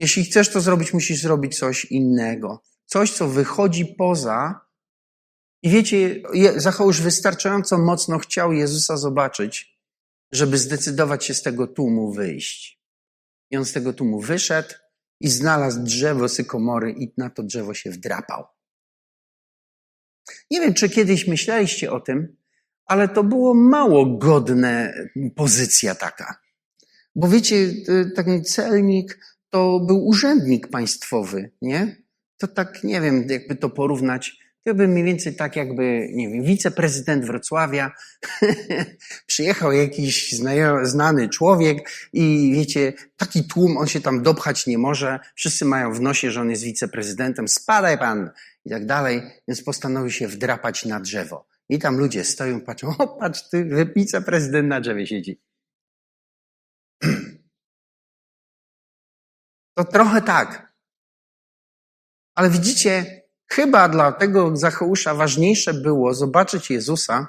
Jeśli 0.00 0.24
chcesz 0.24 0.48
to 0.48 0.60
zrobić, 0.60 0.92
musisz 0.92 1.22
zrobić 1.22 1.58
coś 1.58 1.84
innego. 1.84 2.62
Coś, 2.86 3.12
co 3.12 3.28
wychodzi 3.28 3.86
poza. 3.86 4.60
I 5.62 5.70
wiecie, 5.70 6.22
Zacheusz 6.56 7.00
wystarczająco 7.00 7.78
mocno 7.78 8.18
chciał 8.18 8.52
Jezusa 8.52 8.96
zobaczyć, 8.96 9.78
żeby 10.32 10.58
zdecydować 10.58 11.24
się 11.24 11.34
z 11.34 11.42
tego 11.42 11.66
tłumu 11.66 12.12
wyjść. 12.12 12.81
I 13.52 13.56
on 13.56 13.64
z 13.64 13.72
tego 13.72 13.92
tłumu 13.92 14.20
wyszedł 14.20 14.74
i 15.20 15.28
znalazł 15.28 15.82
drzewo 15.82 16.28
sykomory 16.28 16.92
i 16.92 17.14
na 17.16 17.30
to 17.30 17.42
drzewo 17.42 17.74
się 17.74 17.90
wdrapał. 17.90 18.44
Nie 20.50 20.60
wiem, 20.60 20.74
czy 20.74 20.88
kiedyś 20.88 21.26
myśleliście 21.26 21.92
o 21.92 22.00
tym, 22.00 22.36
ale 22.86 23.08
to 23.08 23.24
było 23.24 23.54
mało 23.54 24.18
godne 24.18 24.94
pozycja 25.36 25.94
taka. 25.94 26.40
Bo 27.14 27.28
wiecie, 27.28 27.56
taki 28.16 28.42
celnik 28.42 29.18
to 29.50 29.80
był 29.80 30.06
urzędnik 30.06 30.68
państwowy, 30.68 31.50
nie? 31.62 31.96
To 32.36 32.48
tak, 32.48 32.84
nie 32.84 33.00
wiem, 33.00 33.26
jakby 33.28 33.56
to 33.56 33.70
porównać. 33.70 34.41
To 34.64 34.74
by 34.74 34.88
mniej 34.88 35.04
więcej 35.04 35.36
tak 35.36 35.56
jakby, 35.56 36.08
nie 36.12 36.28
wiem, 36.28 36.42
wiceprezydent 36.44 37.24
Wrocławia, 37.24 37.92
przyjechał 39.26 39.72
jakiś 39.72 40.32
znany 40.82 41.28
człowiek 41.28 41.90
i 42.12 42.52
wiecie, 42.54 42.92
taki 43.16 43.48
tłum, 43.48 43.76
on 43.76 43.86
się 43.86 44.00
tam 44.00 44.22
dopchać 44.22 44.66
nie 44.66 44.78
może, 44.78 45.20
wszyscy 45.34 45.64
mają 45.64 45.92
w 45.92 46.00
nosie, 46.00 46.30
że 46.30 46.40
on 46.40 46.50
jest 46.50 46.62
wiceprezydentem, 46.62 47.48
spadaj 47.48 47.98
pan 47.98 48.30
i 48.64 48.70
tak 48.70 48.86
dalej, 48.86 49.22
więc 49.48 49.62
postanowił 49.62 50.10
się 50.10 50.28
wdrapać 50.28 50.84
na 50.84 51.00
drzewo. 51.00 51.46
I 51.68 51.78
tam 51.78 51.98
ludzie 51.98 52.24
stoją, 52.24 52.60
patrzą, 52.60 52.96
o 52.98 53.08
patrz, 53.08 53.48
ty, 53.48 53.86
wiceprezydent 53.96 54.68
na 54.68 54.80
drzewie 54.80 55.06
siedzi. 55.06 55.40
To 59.74 59.84
trochę 59.84 60.22
tak. 60.22 60.72
Ale 62.34 62.50
widzicie, 62.50 63.21
Chyba 63.52 63.88
dla 63.88 64.12
tego 64.12 64.56
Zacheusza 64.56 65.14
ważniejsze 65.14 65.74
było 65.74 66.14
zobaczyć 66.14 66.70
Jezusa, 66.70 67.28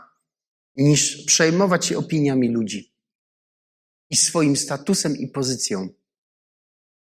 niż 0.76 1.26
przejmować 1.26 1.86
się 1.86 1.98
opiniami 1.98 2.50
ludzi 2.50 2.94
i 4.10 4.16
swoim 4.16 4.56
statusem 4.56 5.18
i 5.18 5.28
pozycją. 5.28 5.90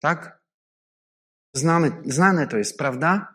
Tak? 0.01 0.43
Znane, 1.55 2.03
znane 2.07 2.47
to 2.47 2.57
jest, 2.57 2.79
prawda? 2.79 3.35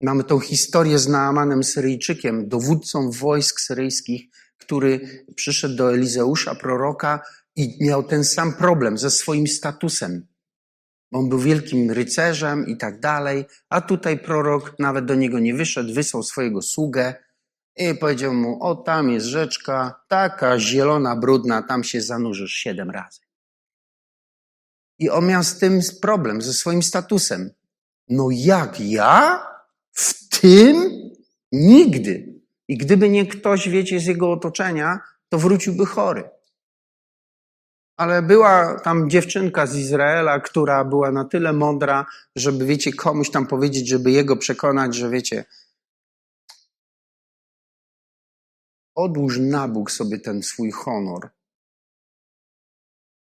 Mamy 0.00 0.24
tą 0.24 0.40
historię 0.40 0.98
z 0.98 1.08
Naamanem 1.08 1.64
Syryjczykiem, 1.64 2.48
dowódcą 2.48 3.10
wojsk 3.10 3.60
syryjskich, 3.60 4.22
który 4.58 5.24
przyszedł 5.36 5.76
do 5.76 5.94
Elizeusza, 5.94 6.54
proroka, 6.54 7.20
i 7.56 7.78
miał 7.80 8.02
ten 8.02 8.24
sam 8.24 8.52
problem 8.52 8.98
ze 8.98 9.10
swoim 9.10 9.46
statusem. 9.46 10.26
On 11.12 11.28
był 11.28 11.38
wielkim 11.38 11.90
rycerzem 11.90 12.66
i 12.66 12.76
tak 12.76 13.00
dalej, 13.00 13.44
a 13.68 13.80
tutaj 13.80 14.18
prorok 14.18 14.78
nawet 14.78 15.04
do 15.04 15.14
niego 15.14 15.38
nie 15.38 15.54
wyszedł, 15.54 15.94
wysłał 15.94 16.22
swojego 16.22 16.62
sługę 16.62 17.14
i 17.76 17.94
powiedział 17.94 18.34
mu, 18.34 18.62
o 18.62 18.74
tam 18.74 19.10
jest 19.10 19.26
rzeczka, 19.26 20.00
taka 20.08 20.58
zielona, 20.58 21.16
brudna, 21.16 21.62
tam 21.62 21.84
się 21.84 22.00
zanurzysz 22.00 22.52
siedem 22.52 22.90
razy. 22.90 23.20
I 24.98 25.10
on 25.10 25.26
miał 25.26 25.44
z 25.44 25.58
tym 25.58 25.80
problem, 26.02 26.42
ze 26.42 26.52
swoim 26.52 26.82
statusem. 26.82 27.50
No 28.08 28.28
jak 28.32 28.80
ja? 28.80 29.46
W 29.92 30.28
tym? 30.40 30.90
Nigdy. 31.52 32.34
I 32.68 32.76
gdyby 32.76 33.08
nie 33.08 33.26
ktoś, 33.26 33.68
wiecie, 33.68 34.00
z 34.00 34.06
jego 34.06 34.32
otoczenia, 34.32 35.00
to 35.28 35.38
wróciłby 35.38 35.86
chory. 35.86 36.35
Ale 37.96 38.22
była 38.22 38.80
tam 38.80 39.10
dziewczynka 39.10 39.66
z 39.66 39.76
Izraela, 39.76 40.40
która 40.40 40.84
była 40.84 41.12
na 41.12 41.24
tyle 41.24 41.52
mądra, 41.52 42.06
żeby, 42.36 42.66
wiecie, 42.66 42.92
komuś 42.92 43.30
tam 43.30 43.46
powiedzieć, 43.46 43.88
żeby 43.88 44.10
jego 44.10 44.36
przekonać, 44.36 44.94
że 44.94 45.10
wiecie, 45.10 45.44
odłóż 48.94 49.38
na 49.38 49.68
Bóg 49.68 49.90
sobie 49.90 50.18
ten 50.18 50.42
swój 50.42 50.70
honor. 50.70 51.30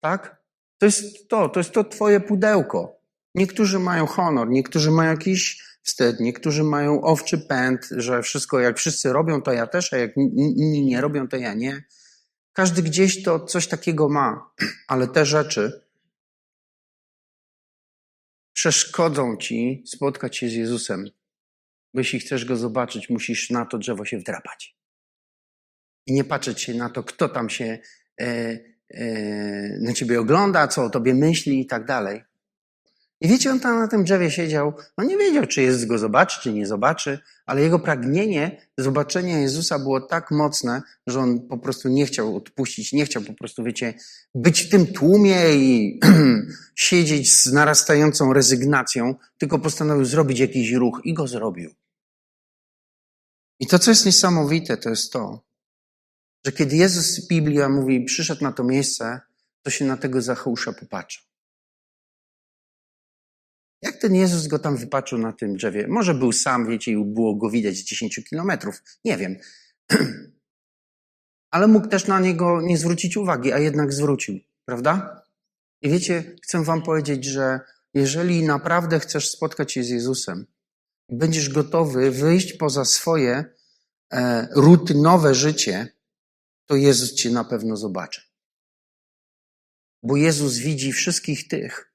Tak? 0.04 0.44
To 0.78 0.86
jest 0.86 1.28
to, 1.30 1.50
to 1.50 1.60
jest 1.60 1.72
to 1.72 1.84
twoje 1.84 2.20
pudełko. 2.20 3.02
Niektórzy 3.36 3.80
mają 3.80 4.06
honor, 4.06 4.50
niektórzy 4.50 4.92
mają 4.92 5.12
jakiś 5.12 5.64
wstyd, 5.84 6.20
niektórzy 6.20 6.64
mają 6.64 7.02
owczy 7.02 7.38
pęd, 7.38 7.88
że 7.92 8.22
wszystko 8.22 8.60
jak 8.60 8.78
wszyscy 8.78 9.14
robią, 9.14 9.42
to 9.42 9.54
ja 9.54 9.68
też, 9.68 9.94
a 9.94 9.98
jak 9.98 10.18
inni 10.18 10.86
nie 10.86 11.02
robią, 11.02 11.28
to 11.28 11.38
ja 11.38 11.54
nie. 11.54 11.84
Każdy 12.58 12.84
gdzieś 12.84 13.24
to 13.24 13.40
coś 13.40 13.68
takiego 13.68 14.10
ma, 14.10 14.52
ale 14.88 15.08
te 15.08 15.26
rzeczy 15.26 15.88
przeszkodzą 18.54 19.38
ci 19.38 19.84
spotkać 19.86 20.38
się 20.38 20.50
z 20.50 20.54
Jezusem. 20.54 21.06
Bo 21.94 22.00
jeśli 22.00 22.20
chcesz 22.20 22.46
go 22.46 22.58
zobaczyć, 22.58 23.10
musisz 23.10 23.50
na 23.50 23.66
to 23.66 23.78
drzewo 23.78 24.06
się 24.06 24.18
wdrapać. 24.18 24.78
I 26.06 26.14
nie 26.14 26.24
patrzeć 26.24 26.62
się 26.62 26.74
na 26.74 26.90
to, 26.90 27.04
kto 27.04 27.30
tam 27.30 27.50
się 27.50 27.80
e, 28.22 28.60
e, 28.90 29.08
na 29.82 29.94
ciebie 29.94 30.20
ogląda, 30.20 30.68
co 30.68 30.84
o 30.84 30.90
tobie 30.90 31.14
myśli 31.14 31.62
i 31.62 31.66
tak 31.66 31.86
dalej. 31.86 32.24
I 33.22 33.28
wiecie, 33.28 33.52
on 33.52 33.60
tam 33.60 33.80
na 33.80 33.88
tym 33.88 34.04
drzewie 34.04 34.32
siedział, 34.32 34.74
on 34.98 35.08
nie 35.08 35.18
wiedział, 35.18 35.48
czy 35.48 35.62
Jezus 35.62 35.86
go 35.86 35.98
zobaczy, 35.98 36.42
czy 36.42 36.54
nie 36.54 36.68
zobaczy, 36.68 37.20
ale 37.46 37.62
jego 37.62 37.80
pragnienie 37.80 38.62
zobaczenia 38.78 39.40
Jezusa 39.40 39.80
było 39.80 40.02
tak 40.02 40.32
mocne, 40.32 40.82
że 41.08 41.20
on 41.20 41.48
po 41.48 41.58
prostu 41.58 41.90
nie 41.90 42.06
chciał 42.06 42.36
odpuścić, 42.36 42.94
nie 42.94 43.06
chciał 43.06 43.24
po 43.24 43.34
prostu, 43.34 43.64
wiecie, 43.64 43.94
być 44.36 44.62
w 44.62 44.70
tym 44.70 44.88
tłumie 44.88 45.56
i 45.56 46.00
siedzieć 46.76 47.34
z 47.34 47.54
narastającą 47.54 48.34
rezygnacją, 48.34 49.16
tylko 49.38 49.60
postanowił 49.60 50.06
zrobić 50.06 50.40
jakiś 50.40 50.72
ruch 50.72 51.02
i 51.04 51.14
go 51.14 51.28
zrobił. 51.28 51.74
I 53.60 53.68
to, 53.68 53.80
co 53.80 53.92
jest 53.92 54.06
niesamowite, 54.06 54.78
to 54.78 54.90
jest 54.90 55.14
to, 55.14 55.48
że 56.46 56.52
kiedy 56.52 56.76
Jezus, 56.76 57.28
Biblia 57.28 57.70
mówi, 57.70 58.06
przyszedł 58.06 58.44
na 58.44 58.52
to 58.52 58.64
miejsce, 58.64 59.22
to 59.64 59.70
się 59.70 59.86
na 59.86 59.98
tego 59.98 60.22
Zacheusza 60.22 60.74
popatrzył. 60.74 61.27
Jak 63.82 63.98
ten 63.98 64.16
Jezus 64.16 64.48
go 64.48 64.60
tam 64.60 64.78
wypatrzył 64.78 65.20
na 65.20 65.34
tym 65.34 65.56
drzewie? 65.56 65.88
Może 65.88 66.14
był 66.14 66.32
sam, 66.32 66.68
wiecie, 66.68 66.92
i 66.92 67.06
było 67.06 67.36
go 67.36 67.50
widać 67.50 67.76
z 67.76 67.84
10 67.84 68.20
kilometrów. 68.30 68.84
Nie 69.06 69.18
wiem. 69.18 69.36
Ale 71.52 71.68
mógł 71.68 71.88
też 71.88 72.08
na 72.08 72.20
niego 72.20 72.62
nie 72.62 72.78
zwrócić 72.78 73.18
uwagi, 73.18 73.54
a 73.54 73.60
jednak 73.60 73.94
zwrócił, 73.94 74.40
prawda? 74.66 75.24
I 75.82 75.90
wiecie, 75.90 76.36
chcę 76.44 76.64
wam 76.64 76.82
powiedzieć, 76.82 77.26
że 77.26 77.60
jeżeli 77.94 78.44
naprawdę 78.44 79.00
chcesz 79.00 79.30
spotkać 79.30 79.72
się 79.72 79.84
z 79.84 79.90
Jezusem, 79.90 80.46
będziesz 81.10 81.50
gotowy 81.50 82.12
wyjść 82.12 82.54
poza 82.54 82.86
swoje 82.86 83.46
e, 84.14 84.48
rutynowe 84.52 85.36
życie, 85.36 85.88
to 86.66 86.76
Jezus 86.76 87.14
cię 87.14 87.30
na 87.32 87.44
pewno 87.44 87.78
zobaczy. 87.78 88.22
Bo 90.04 90.16
Jezus 90.16 90.58
widzi 90.58 90.92
wszystkich 90.92 91.48
tych, 91.48 91.94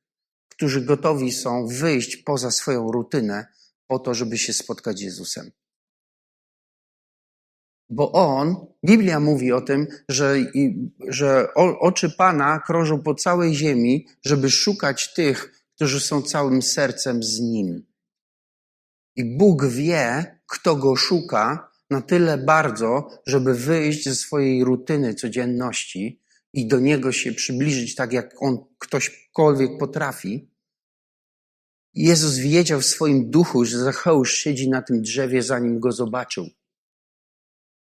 którzy 0.55 0.81
gotowi 0.81 1.33
są 1.33 1.67
wyjść 1.67 2.17
poza 2.17 2.51
swoją 2.51 2.93
rutynę 2.93 3.47
po 3.87 3.99
to, 3.99 4.15
żeby 4.15 4.39
się 4.39 4.53
spotkać 4.53 4.99
z 4.99 5.03
Jezusem. 5.03 5.51
Bo 7.91 8.13
On, 8.13 8.67
Biblia 8.85 9.21
mówi 9.21 9.53
o 9.53 9.61
tym, 9.61 9.87
że, 10.09 10.37
że 11.09 11.55
oczy 11.81 12.11
Pana 12.11 12.61
krążą 12.67 13.03
po 13.03 13.15
całej 13.15 13.55
ziemi, 13.55 14.07
żeby 14.25 14.51
szukać 14.51 15.15
tych, 15.15 15.65
którzy 15.75 16.01
są 16.01 16.23
całym 16.23 16.63
sercem 16.63 17.23
z 17.23 17.41
Nim. 17.41 17.87
I 19.17 19.37
Bóg 19.37 19.67
wie, 19.67 20.39
kto 20.47 20.77
Go 20.77 20.97
szuka 20.97 21.71
na 21.91 22.03
tyle 22.03 22.39
bardzo, 22.39 23.09
żeby 23.27 23.55
wyjść 23.55 24.05
ze 24.05 24.15
swojej 24.15 24.65
rutyny 24.65 25.15
codzienności 25.15 26.22
i 26.53 26.67
do 26.67 26.81
Niego 26.81 27.13
się 27.13 27.33
przybliżyć 27.33 27.95
tak, 27.95 28.13
jak 28.13 28.35
On 28.43 28.59
ktośkolwiek 28.79 29.71
potrafi. 29.79 30.51
Jezus 31.95 32.37
wiedział 32.37 32.81
w 32.81 32.87
swoim 32.87 33.31
duchu, 33.31 33.65
że 33.65 33.79
Zacheusz 33.79 34.35
siedzi 34.35 34.71
na 34.71 34.83
tym 34.83 35.03
drzewie, 35.03 35.43
zanim 35.43 35.81
go 35.81 35.93
zobaczył. 35.93 36.49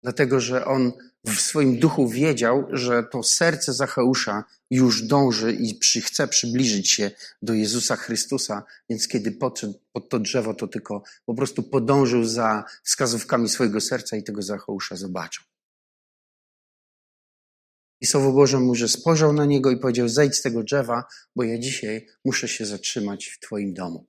Dlatego, 0.03 0.41
że 0.41 0.65
on 0.65 0.93
w 1.27 1.41
swoim 1.41 1.79
duchu 1.79 2.09
wiedział, 2.09 2.67
że 2.71 3.03
to 3.03 3.23
serce 3.23 3.73
Zacheusza 3.73 4.45
już 4.71 5.03
dąży 5.03 5.53
i 5.53 5.75
przy, 5.75 6.01
chce 6.01 6.29
przybliżyć 6.29 6.91
się 6.91 7.11
do 7.43 7.55
Jezusa 7.55 7.97
Chrystusa, 7.97 8.63
więc 8.91 9.09
kiedy 9.09 9.33
podszedł 9.33 9.75
pod 9.93 10.09
to 10.09 10.19
drzewo, 10.19 10.55
to 10.55 10.69
tylko 10.69 11.03
po 11.27 11.35
prostu 11.35 11.63
podążył 11.63 12.25
za 12.25 12.65
wskazówkami 12.83 13.49
swojego 13.49 13.81
serca 13.81 14.17
i 14.17 14.23
tego 14.23 14.43
Zacheusza 14.43 14.97
zobaczył. 14.97 15.45
I 18.03 18.07
Słowo 18.07 18.33
Boże 18.33 18.61
mu, 18.61 18.75
że 18.75 18.89
spojrzał 18.89 19.33
na 19.33 19.45
niego 19.45 19.71
i 19.71 19.77
powiedział: 19.77 20.09
Zejdź 20.09 20.35
z 20.35 20.43
tego 20.43 20.63
drzewa, 20.63 21.05
bo 21.37 21.43
ja 21.43 21.59
dzisiaj 21.59 22.07
muszę 22.25 22.49
się 22.49 22.67
zatrzymać 22.67 23.27
w 23.27 23.39
Twoim 23.39 23.75
domu. 23.75 24.07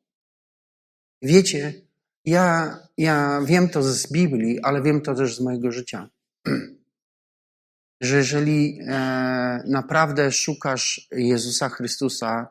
Wiecie, 1.21 1.81
ja, 2.25 2.77
ja 2.97 3.41
wiem 3.45 3.69
to 3.69 3.83
z 3.83 4.11
Biblii, 4.11 4.59
ale 4.61 4.81
wiem 4.81 5.01
to 5.01 5.15
też 5.15 5.35
z 5.35 5.39
mojego 5.39 5.71
życia. 5.71 6.09
Że 8.01 8.17
jeżeli 8.17 8.79
e, 8.81 9.63
naprawdę 9.67 10.31
szukasz 10.31 11.07
Jezusa 11.11 11.69
Chrystusa, 11.69 12.47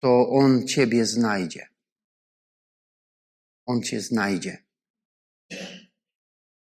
to 0.00 0.28
On 0.28 0.66
Ciebie 0.66 1.06
znajdzie. 1.06 1.68
On 3.66 3.82
Cię 3.82 4.00
znajdzie. 4.00 4.64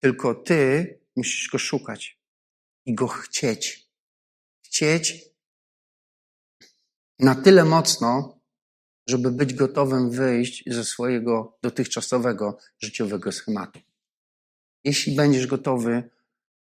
Tylko 0.02 0.34
Ty 0.34 0.98
musisz 1.16 1.48
Go 1.48 1.58
szukać 1.58 2.20
i 2.86 2.94
Go 2.94 3.08
chcieć 3.08 3.87
chcieć 4.68 5.28
na 7.18 7.34
tyle 7.34 7.64
mocno, 7.64 8.40
żeby 9.08 9.30
być 9.30 9.54
gotowym 9.54 10.10
wyjść 10.10 10.64
ze 10.66 10.84
swojego 10.84 11.58
dotychczasowego 11.62 12.58
życiowego 12.78 13.32
schematu. 13.32 13.80
Jeśli 14.84 15.16
będziesz 15.16 15.46
gotowy, 15.46 16.10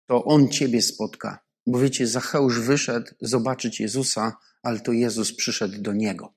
to 0.06 0.24
On 0.24 0.48
Ciebie 0.48 0.82
spotka. 0.82 1.46
Bo 1.66 1.78
wiecie, 1.78 2.06
Zacheusz 2.06 2.60
wyszedł 2.60 3.10
zobaczyć 3.20 3.80
Jezusa, 3.80 4.36
ale 4.62 4.80
to 4.80 4.92
Jezus 4.92 5.36
przyszedł 5.36 5.82
do 5.82 5.92
Niego. 5.92 6.34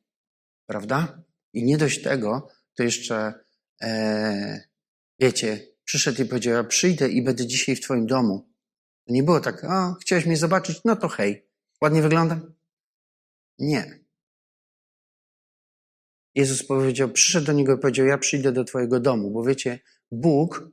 Prawda? 0.66 1.24
I 1.54 1.64
nie 1.64 1.78
dość 1.78 2.02
tego, 2.02 2.48
to 2.76 2.84
jeszcze, 2.84 3.34
e, 3.82 4.64
wiecie, 5.20 5.68
przyszedł 5.84 6.22
i 6.22 6.26
powiedział, 6.26 6.54
ja 6.54 6.64
przyjdę 6.64 7.10
i 7.10 7.22
będę 7.22 7.48
dzisiaj 7.48 7.76
w 7.76 7.82
Twoim 7.82 8.08
domu. 8.08 8.50
To 9.08 9.14
nie 9.14 9.24
było 9.24 9.40
tak, 9.40 9.64
a, 9.64 9.96
chciałeś 10.02 10.26
mnie 10.26 10.38
zobaczyć? 10.38 10.82
No 10.86 10.96
to 10.96 11.08
hej. 11.08 11.49
Ładnie 11.82 12.02
wyglądam? 12.02 12.54
Nie. 13.60 14.00
Jezus 16.36 16.68
powiedział, 16.68 17.10
przyszedł 17.10 17.46
do 17.46 17.54
niego 17.54 17.76
i 17.76 17.80
powiedział: 17.80 18.06
Ja 18.06 18.18
przyjdę 18.18 18.52
do 18.52 18.64
Twojego 18.64 19.00
domu, 19.00 19.32
bo 19.32 19.44
wiecie, 19.44 19.80
Bóg 20.12 20.70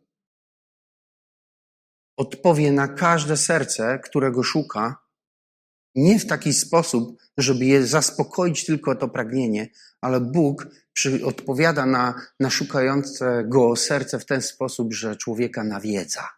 odpowie 2.16 2.72
na 2.72 2.88
każde 2.88 3.36
serce, 3.36 3.98
którego 3.98 4.42
szuka, 4.42 5.06
nie 5.94 6.18
w 6.18 6.26
taki 6.26 6.52
sposób, 6.52 7.18
żeby 7.38 7.64
je 7.64 7.86
zaspokoić 7.86 8.66
tylko 8.66 8.94
to 8.94 9.08
pragnienie, 9.08 9.68
ale 10.00 10.20
Bóg 10.20 10.68
przy, 10.92 11.24
odpowiada 11.24 11.86
na, 11.86 12.14
na 12.40 12.50
szukające 12.50 13.44
go 13.48 13.76
serce 13.76 14.18
w 14.18 14.26
ten 14.26 14.42
sposób, 14.42 14.94
że 14.94 15.16
człowieka 15.16 15.64
nawiedza, 15.64 16.28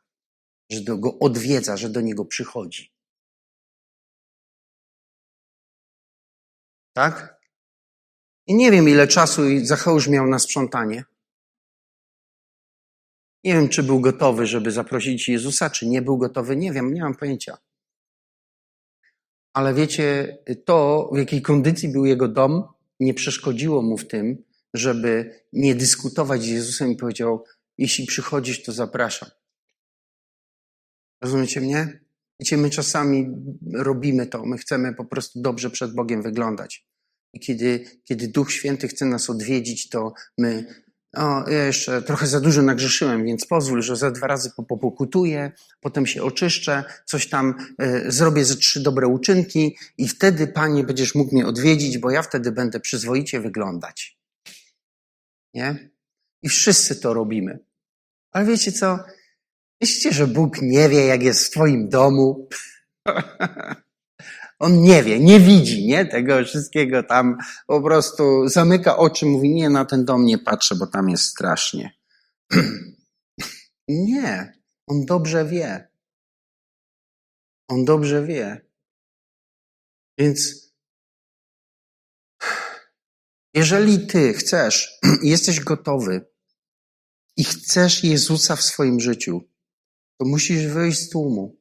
że 0.71 0.81
do 0.81 0.99
go 0.99 1.19
odwiedza, 1.19 1.77
że 1.77 1.91
do 1.91 2.01
niego 2.01 2.25
przychodzi. 2.25 2.98
Tak? 6.99 7.41
I 8.47 8.55
nie 8.55 8.71
wiem, 8.71 8.89
ile 8.89 9.09
czasu 9.09 9.43
Zacheusz 9.63 10.09
miał 10.09 10.27
na 10.27 10.39
sprzątanie. 10.39 11.05
Nie 13.45 13.55
wiem, 13.55 13.69
czy 13.69 13.83
był 13.83 14.01
gotowy, 14.01 14.47
żeby 14.47 14.71
zaprosić 14.71 15.29
Jezusa, 15.29 15.71
czy 15.71 15.87
nie 15.87 16.03
był 16.03 16.19
gotowy. 16.19 16.57
Nie 16.57 16.73
wiem, 16.73 16.95
nie 16.95 17.03
mam 17.03 17.15
pojęcia. 17.15 17.59
Ale 19.53 19.75
wiecie, 19.75 20.39
to, 20.65 21.11
w 21.13 21.19
jakiej 21.19 21.43
kondycji 21.43 21.89
był 21.89 22.05
jego 22.05 22.29
dom, 22.29 22.65
nie 23.01 23.15
przeszkodziło 23.15 23.83
mu 23.83 23.99
w 23.99 24.09
tym, 24.09 24.45
żeby 24.75 25.41
nie 25.53 25.75
dyskutować 25.75 26.43
z 26.43 26.47
Jezusem 26.47 26.93
i 26.93 26.97
powiedział: 26.97 27.45
Jeśli 27.79 28.07
przychodzisz, 28.07 28.63
to 28.63 28.73
zapraszam. 28.73 29.29
Rozumiecie 31.23 31.61
mnie? 31.61 32.01
Wiecie, 32.41 32.57
my 32.57 32.71
czasami 32.71 33.29
robimy 33.75 34.27
to, 34.27 34.47
my 34.47 34.59
chcemy 34.59 34.95
po 34.95 35.05
prostu 35.05 35.43
dobrze 35.43 35.71
przed 35.71 35.95
Bogiem 35.95 36.23
wyglądać. 36.23 36.88
I 37.33 37.41
kiedy, 37.41 37.85
kiedy 38.05 38.29
Duch 38.29 38.53
Święty 38.53 38.89
chce 38.89 39.07
nas 39.07 39.31
odwiedzić, 39.31 39.89
to 39.89 40.13
my, 40.39 40.67
o, 41.17 41.51
ja 41.51 41.65
jeszcze 41.65 42.03
trochę 42.03 42.27
za 42.27 42.41
dużo 42.41 42.63
nagrzeszyłem, 42.63 43.25
więc 43.25 43.47
pozwól, 43.47 43.83
że 43.83 43.97
za 43.97 44.11
dwa 44.11 44.27
razy 44.27 44.51
popokutuję, 44.57 45.53
potem 45.81 46.07
się 46.07 46.23
oczyszczę, 46.23 46.85
coś 47.05 47.29
tam 47.29 47.55
y, 47.83 48.13
zrobię 48.13 48.45
ze 48.45 48.57
trzy 48.57 48.83
dobre 48.83 49.07
uczynki 49.07 49.77
i 49.99 50.09
wtedy, 50.09 50.47
Panie, 50.47 50.85
będziesz 50.85 51.15
mógł 51.15 51.35
mnie 51.35 51.47
odwiedzić, 51.47 51.99
bo 51.99 52.11
ja 52.11 52.23
wtedy 52.23 52.53
będę 52.53 52.81
przyzwoicie 52.81 53.41
wyglądać. 53.41 54.19
Nie? 55.55 55.91
I 56.43 56.49
wszyscy 56.49 56.97
to 56.97 57.15
robimy. 57.15 57.59
Ale 58.31 58.47
wiecie 58.47 58.73
co? 58.73 58.99
Myślicie, 59.81 60.13
że 60.13 60.27
Bóg 60.27 60.63
nie 60.63 60.89
wie, 60.89 61.07
jak 61.07 61.23
jest 61.23 61.47
w 61.47 61.51
Twoim 61.51 61.89
domu? 61.89 62.49
On 64.59 64.83
nie 64.83 65.03
wie, 65.03 65.21
nie 65.21 65.41
widzi, 65.41 65.87
nie? 65.87 66.07
Tego 66.07 66.45
wszystkiego 66.45 67.03
tam 67.03 67.37
po 67.67 67.83
prostu 67.83 68.49
zamyka 68.49 68.97
oczy, 68.97 69.27
mówi, 69.27 69.55
nie, 69.55 69.71
na 69.71 69.85
ten 69.85 70.05
dom 70.05 70.25
nie 70.25 70.39
patrzę, 70.39 70.75
bo 70.75 70.87
tam 70.87 71.09
jest 71.09 71.25
strasznie. 71.25 71.99
nie. 73.89 74.59
On 74.87 75.05
dobrze 75.07 75.45
wie. 75.45 75.89
On 77.69 77.85
dobrze 77.85 78.27
wie. 78.27 78.69
Więc 80.19 80.69
jeżeli 83.55 84.07
ty 84.07 84.35
chcesz, 84.35 84.99
jesteś 85.23 85.61
gotowy 85.61 86.27
i 87.37 87.45
chcesz 87.45 88.05
Jezusa 88.05 88.57
w 88.57 88.63
swoim 88.63 89.01
życiu, 89.01 89.41
to 90.19 90.27
musisz 90.27 90.67
wyjść 90.67 90.99
z 90.99 91.09
tłumu. 91.09 91.58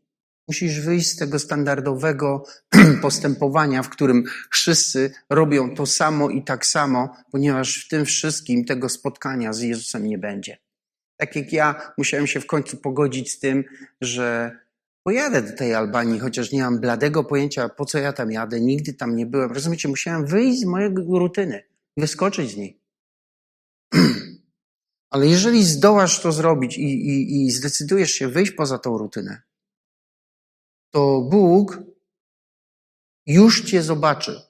Musisz 0.48 0.82
wyjść 0.82 1.08
z 1.08 1.16
tego 1.16 1.40
standardowego 1.40 2.44
postępowania, 3.02 3.84
w 3.84 3.90
którym 3.90 4.24
wszyscy 4.52 5.12
robią 5.30 5.76
to 5.76 5.86
samo 5.86 6.30
i 6.30 6.44
tak 6.44 6.66
samo, 6.66 7.16
ponieważ 7.32 7.86
w 7.86 7.88
tym 7.88 8.06
wszystkim 8.06 8.66
tego 8.66 8.90
spotkania 8.90 9.54
z 9.54 9.62
Jezusem 9.62 10.08
nie 10.08 10.18
będzie. 10.18 10.58
Tak 11.18 11.36
jak 11.36 11.54
ja 11.54 11.94
musiałem 11.98 12.28
się 12.28 12.40
w 12.40 12.46
końcu 12.46 12.78
pogodzić 12.78 13.32
z 13.32 13.40
tym, 13.40 13.64
że 14.02 14.58
pojadę 15.04 15.42
do 15.42 15.58
tej 15.58 15.74
Albanii, 15.74 16.20
chociaż 16.20 16.52
nie 16.52 16.62
mam 16.62 16.80
bladego 16.80 17.24
pojęcia, 17.24 17.70
po 17.70 17.86
co 17.86 17.98
ja 17.98 18.14
tam 18.14 18.32
jadę, 18.32 18.62
nigdy 18.62 18.94
tam 18.94 19.16
nie 19.16 19.26
byłem. 19.26 19.52
Rozumiecie, 19.52 19.88
musiałem 19.88 20.26
wyjść 20.26 20.60
z 20.60 20.66
mojej 20.66 20.90
rutyny, 20.96 21.64
wyskoczyć 21.98 22.52
z 22.52 22.58
niej. 22.58 22.82
Ale 25.10 25.28
jeżeli 25.28 25.64
zdołasz 25.64 26.22
to 26.22 26.32
zrobić 26.32 26.78
i, 26.78 26.82
i, 26.82 27.46
i 27.46 27.52
zdecydujesz 27.52 28.12
się 28.12 28.28
wyjść 28.28 28.52
poza 28.52 28.78
tą 28.78 28.98
rutynę, 28.98 29.42
to 30.92 31.22
Bóg 31.22 31.80
już 33.26 33.66
cię 33.66 33.84
zobaczy. 33.84 34.42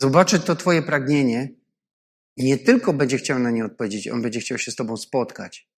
Zobaczy 0.00 0.40
to 0.40 0.56
twoje 0.56 0.82
pragnienie 0.82 1.54
i 2.36 2.44
nie 2.44 2.58
tylko 2.58 2.92
będzie 2.92 3.18
chciał 3.18 3.38
na 3.38 3.50
nie 3.50 3.64
odpowiedzieć, 3.64 4.08
on 4.08 4.22
będzie 4.22 4.40
chciał 4.40 4.58
się 4.58 4.70
z 4.70 4.76
tobą 4.76 4.96
spotkać, 4.96 5.68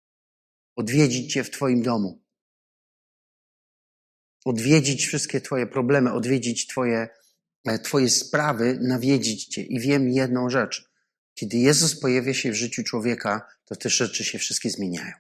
odwiedzić 0.77 1.33
cię 1.33 1.45
w 1.45 1.51
twoim 1.51 1.83
domu, 1.83 2.23
odwiedzić 4.45 5.07
wszystkie 5.07 5.41
twoje 5.41 5.67
problemy, 5.67 6.13
odwiedzić 6.13 6.67
twoje, 6.67 7.09
e, 7.65 7.79
twoje 7.79 8.11
sprawy, 8.11 8.79
nawiedzić 8.83 9.47
cię. 9.47 9.63
I 9.63 9.81
wiem 9.81 10.09
jedną 10.09 10.51
rzecz. 10.51 10.91
Kiedy 11.35 11.57
Jezus 11.57 12.01
pojawia 12.01 12.35
się 12.35 12.51
w 12.53 12.55
życiu 12.55 12.83
człowieka, 12.83 13.47
to 13.65 13.77
te 13.77 13.91
rzeczy 13.91 14.25
się 14.25 14.39
wszystkie 14.39 14.71
zmieniają. 14.71 15.13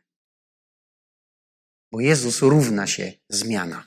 Bo 1.92 2.00
Jezus 2.00 2.42
równa 2.42 2.86
się 2.86 3.12
zmiana. 3.28 3.86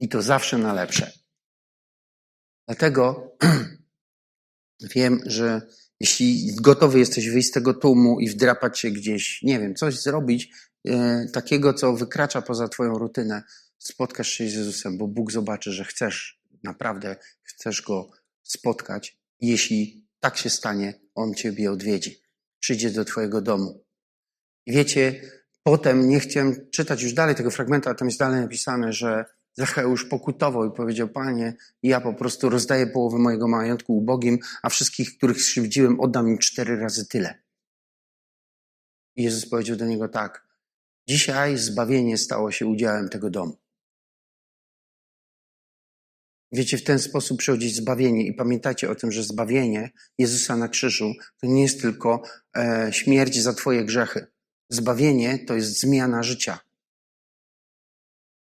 I 0.00 0.08
to 0.08 0.22
zawsze 0.22 0.58
na 0.58 0.72
lepsze. 0.72 1.12
Dlatego 2.66 3.32
wiem, 4.94 5.20
że 5.26 5.62
jeśli 6.00 6.54
gotowy 6.54 6.98
jesteś 6.98 7.28
wyjść 7.28 7.48
z 7.48 7.52
tego 7.52 7.74
tłumu 7.74 8.20
i 8.20 8.28
wdrapać 8.28 8.80
się 8.80 8.90
gdzieś, 8.90 9.42
nie 9.42 9.60
wiem, 9.60 9.74
coś 9.74 10.00
zrobić 10.00 10.52
e, 10.88 11.26
takiego, 11.32 11.74
co 11.74 11.92
wykracza 11.92 12.42
poza 12.42 12.68
Twoją 12.68 12.98
rutynę, 12.98 13.42
spotkasz 13.78 14.28
się 14.28 14.48
z 14.48 14.54
Jezusem, 14.54 14.98
bo 14.98 15.08
Bóg 15.08 15.32
zobaczy, 15.32 15.72
że 15.72 15.84
chcesz, 15.84 16.42
naprawdę 16.62 17.16
chcesz 17.42 17.82
Go 17.82 18.10
spotkać. 18.42 19.18
Jeśli 19.40 20.06
tak 20.20 20.36
się 20.36 20.50
stanie, 20.50 21.00
On 21.14 21.34
Ciebie 21.34 21.72
odwiedzi. 21.72 22.22
Przyjdzie 22.60 22.90
do 22.90 23.04
Twojego 23.04 23.42
domu. 23.42 23.84
I 24.66 24.72
wiecie, 24.72 25.20
potem 25.62 26.08
nie 26.08 26.20
chciałem 26.20 26.70
czytać 26.70 27.02
już 27.02 27.12
dalej 27.12 27.34
tego 27.34 27.50
fragmentu, 27.50 27.88
a 27.88 27.94
tam 27.94 28.08
jest 28.08 28.20
dalej 28.20 28.40
napisane, 28.40 28.92
że 28.92 29.24
Zacheusz 29.54 30.04
pokutował 30.04 30.64
i 30.64 30.76
powiedział, 30.76 31.08
Panie, 31.08 31.56
ja 31.82 32.00
po 32.00 32.14
prostu 32.14 32.48
rozdaję 32.48 32.86
połowę 32.86 33.18
mojego 33.18 33.48
majątku 33.48 33.96
ubogim, 33.96 34.38
a 34.62 34.68
wszystkich, 34.68 35.16
których 35.16 35.42
skrzywdziłem, 35.42 36.00
oddam 36.00 36.28
im 36.28 36.38
cztery 36.38 36.76
razy 36.76 37.06
tyle. 37.06 37.42
I 39.16 39.22
Jezus 39.22 39.48
powiedział 39.48 39.76
do 39.76 39.86
niego 39.86 40.08
tak, 40.08 40.46
dzisiaj 41.08 41.58
zbawienie 41.58 42.18
stało 42.18 42.50
się 42.50 42.66
udziałem 42.66 43.08
tego 43.08 43.30
domu. 43.30 43.62
Wiecie, 46.52 46.78
w 46.78 46.84
ten 46.84 46.98
sposób 46.98 47.38
przychodzi 47.38 47.70
zbawienie 47.70 48.26
i 48.26 48.34
pamiętajcie 48.34 48.90
o 48.90 48.94
tym, 48.94 49.12
że 49.12 49.22
zbawienie 49.22 49.90
Jezusa 50.18 50.56
na 50.56 50.68
krzyżu 50.68 51.12
to 51.40 51.46
nie 51.46 51.62
jest 51.62 51.80
tylko 51.80 52.22
e, 52.56 52.88
śmierć 52.92 53.40
za 53.40 53.52
Twoje 53.52 53.84
grzechy. 53.84 54.26
Zbawienie 54.72 55.38
to 55.38 55.54
jest 55.54 55.80
zmiana 55.80 56.22
życia. 56.22 56.58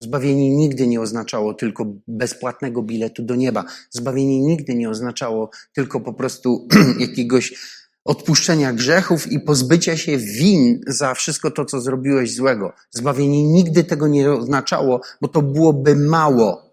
Zbawienie 0.00 0.50
nigdy 0.50 0.86
nie 0.86 1.00
oznaczało 1.00 1.54
tylko 1.54 1.86
bezpłatnego 2.08 2.82
biletu 2.82 3.22
do 3.22 3.34
nieba. 3.34 3.64
Zbawienie 3.90 4.40
nigdy 4.40 4.74
nie 4.74 4.90
oznaczało 4.90 5.50
tylko 5.72 6.00
po 6.00 6.12
prostu 6.12 6.68
jakiegoś 6.98 7.54
odpuszczenia 8.04 8.72
grzechów 8.72 9.32
i 9.32 9.40
pozbycia 9.40 9.96
się 9.96 10.18
win 10.18 10.80
za 10.86 11.14
wszystko 11.14 11.50
to, 11.50 11.64
co 11.64 11.80
zrobiłeś 11.80 12.34
złego. 12.34 12.72
Zbawienie 12.90 13.42
nigdy 13.42 13.84
tego 13.84 14.08
nie 14.08 14.32
oznaczało, 14.32 15.00
bo 15.20 15.28
to 15.28 15.42
byłoby 15.42 15.96
mało. 15.96 16.65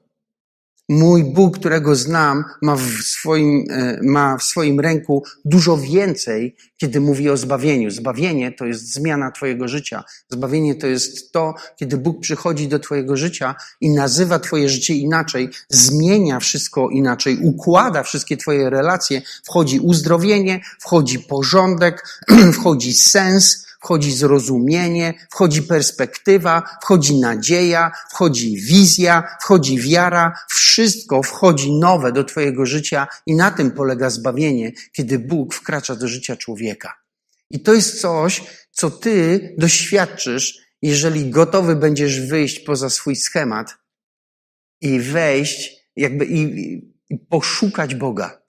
Mój 0.90 1.24
Bóg, 1.24 1.58
którego 1.58 1.96
znam, 1.96 2.44
ma 2.62 2.76
w, 2.76 2.82
swoim, 3.04 3.66
e, 3.70 4.00
ma 4.02 4.38
w 4.38 4.44
swoim 4.44 4.80
ręku 4.80 5.24
dużo 5.46 5.78
więcej, 5.78 6.56
kiedy 6.78 7.00
mówi 7.00 7.30
o 7.30 7.38
zbawieniu. 7.38 7.92
Zbawienie 7.92 8.52
to 8.52 8.66
jest 8.66 8.94
zmiana 8.94 9.32
Twojego 9.32 9.68
życia. 9.68 10.04
Zbawienie 10.30 10.76
to 10.76 10.88
jest 10.88 11.32
to, 11.32 11.54
kiedy 11.76 11.98
Bóg 11.98 12.20
przychodzi 12.20 12.68
do 12.68 12.80
Twojego 12.80 13.18
życia 13.18 13.56
i 13.82 13.90
nazywa 13.90 14.40
Twoje 14.40 14.70
życie 14.70 14.94
inaczej, 14.94 15.50
zmienia 15.70 16.40
wszystko 16.40 16.90
inaczej, 16.90 17.38
układa 17.42 18.04
wszystkie 18.04 18.38
Twoje 18.38 18.70
relacje. 18.70 19.22
Wchodzi 19.44 19.80
uzdrowienie, 19.80 20.62
wchodzi 20.80 21.20
porządek, 21.20 22.22
wchodzi 22.60 22.94
sens, 22.94 23.68
wchodzi 23.84 24.12
zrozumienie, 24.12 25.14
wchodzi 25.32 25.62
perspektywa, 25.62 26.64
wchodzi 26.84 27.20
nadzieja, 27.20 27.92
wchodzi 28.12 28.58
wizja, 28.58 29.38
wchodzi 29.42 29.80
wiara, 29.80 30.34
wszystko 30.50 31.24
wchodzi 31.24 31.72
nowe 31.80 32.12
do 32.12 32.24
Twojego 32.24 32.66
życia 32.66 33.08
i 33.26 33.36
na 33.36 33.52
tym 33.52 33.72
polega 33.72 34.10
zbawienie, 34.10 34.72
kiedy 34.94 35.20
Bóg 35.20 35.54
wkracza 35.54 35.96
do 35.96 36.08
życia 36.08 36.36
człowieka. 36.36 36.94
I 37.50 37.60
to 37.60 37.74
jest 37.74 38.02
coś, 38.02 38.44
co 38.72 38.92
Ty 38.92 39.56
doświadczysz, 39.58 40.58
jeżeli 40.82 41.30
gotowy 41.30 41.76
będziesz 41.76 42.22
wyjść 42.22 42.60
poza 42.60 42.90
swój 42.90 43.16
schemat 43.16 43.78
i 44.82 45.00
wejść, 45.00 45.76
jakby 45.96 46.26
i, 46.26 46.42
i 47.10 47.18
poszukać 47.18 47.96
Boga. 47.96 48.43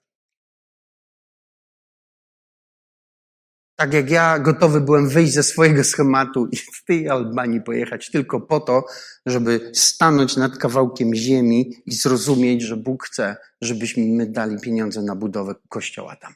Tak 3.75 3.93
jak 3.93 4.09
ja 4.09 4.39
gotowy 4.39 4.81
byłem 4.81 5.09
wyjść 5.09 5.33
ze 5.33 5.43
swojego 5.43 5.83
schematu 5.83 6.47
i 6.51 6.55
w 6.57 6.83
tej 6.85 7.09
Albanii 7.09 7.61
pojechać 7.61 8.11
tylko 8.11 8.41
po 8.41 8.59
to, 8.59 8.85
żeby 9.25 9.71
stanąć 9.73 10.37
nad 10.37 10.57
kawałkiem 10.57 11.15
ziemi 11.15 11.73
i 11.85 11.91
zrozumieć, 11.91 12.61
że 12.61 12.77
Bóg 12.77 13.03
chce, 13.03 13.37
żebyśmy 13.61 14.03
my 14.05 14.31
dali 14.31 14.59
pieniądze 14.61 15.01
na 15.01 15.15
budowę 15.15 15.55
kościoła 15.69 16.15
tam. 16.15 16.33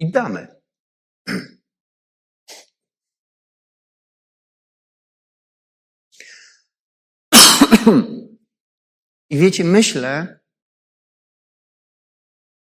I 0.00 0.10
damy. 0.10 0.56
I 9.30 9.38
wiecie, 9.38 9.64
myślę, 9.64 10.40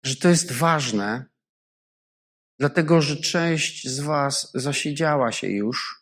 że 0.05 0.15
to 0.15 0.29
jest 0.29 0.51
ważne, 0.51 1.28
dlatego 2.59 3.01
że 3.01 3.17
część 3.17 3.87
z 3.87 3.99
Was 3.99 4.51
zasiedziała 4.53 5.31
się 5.31 5.47
już 5.47 5.99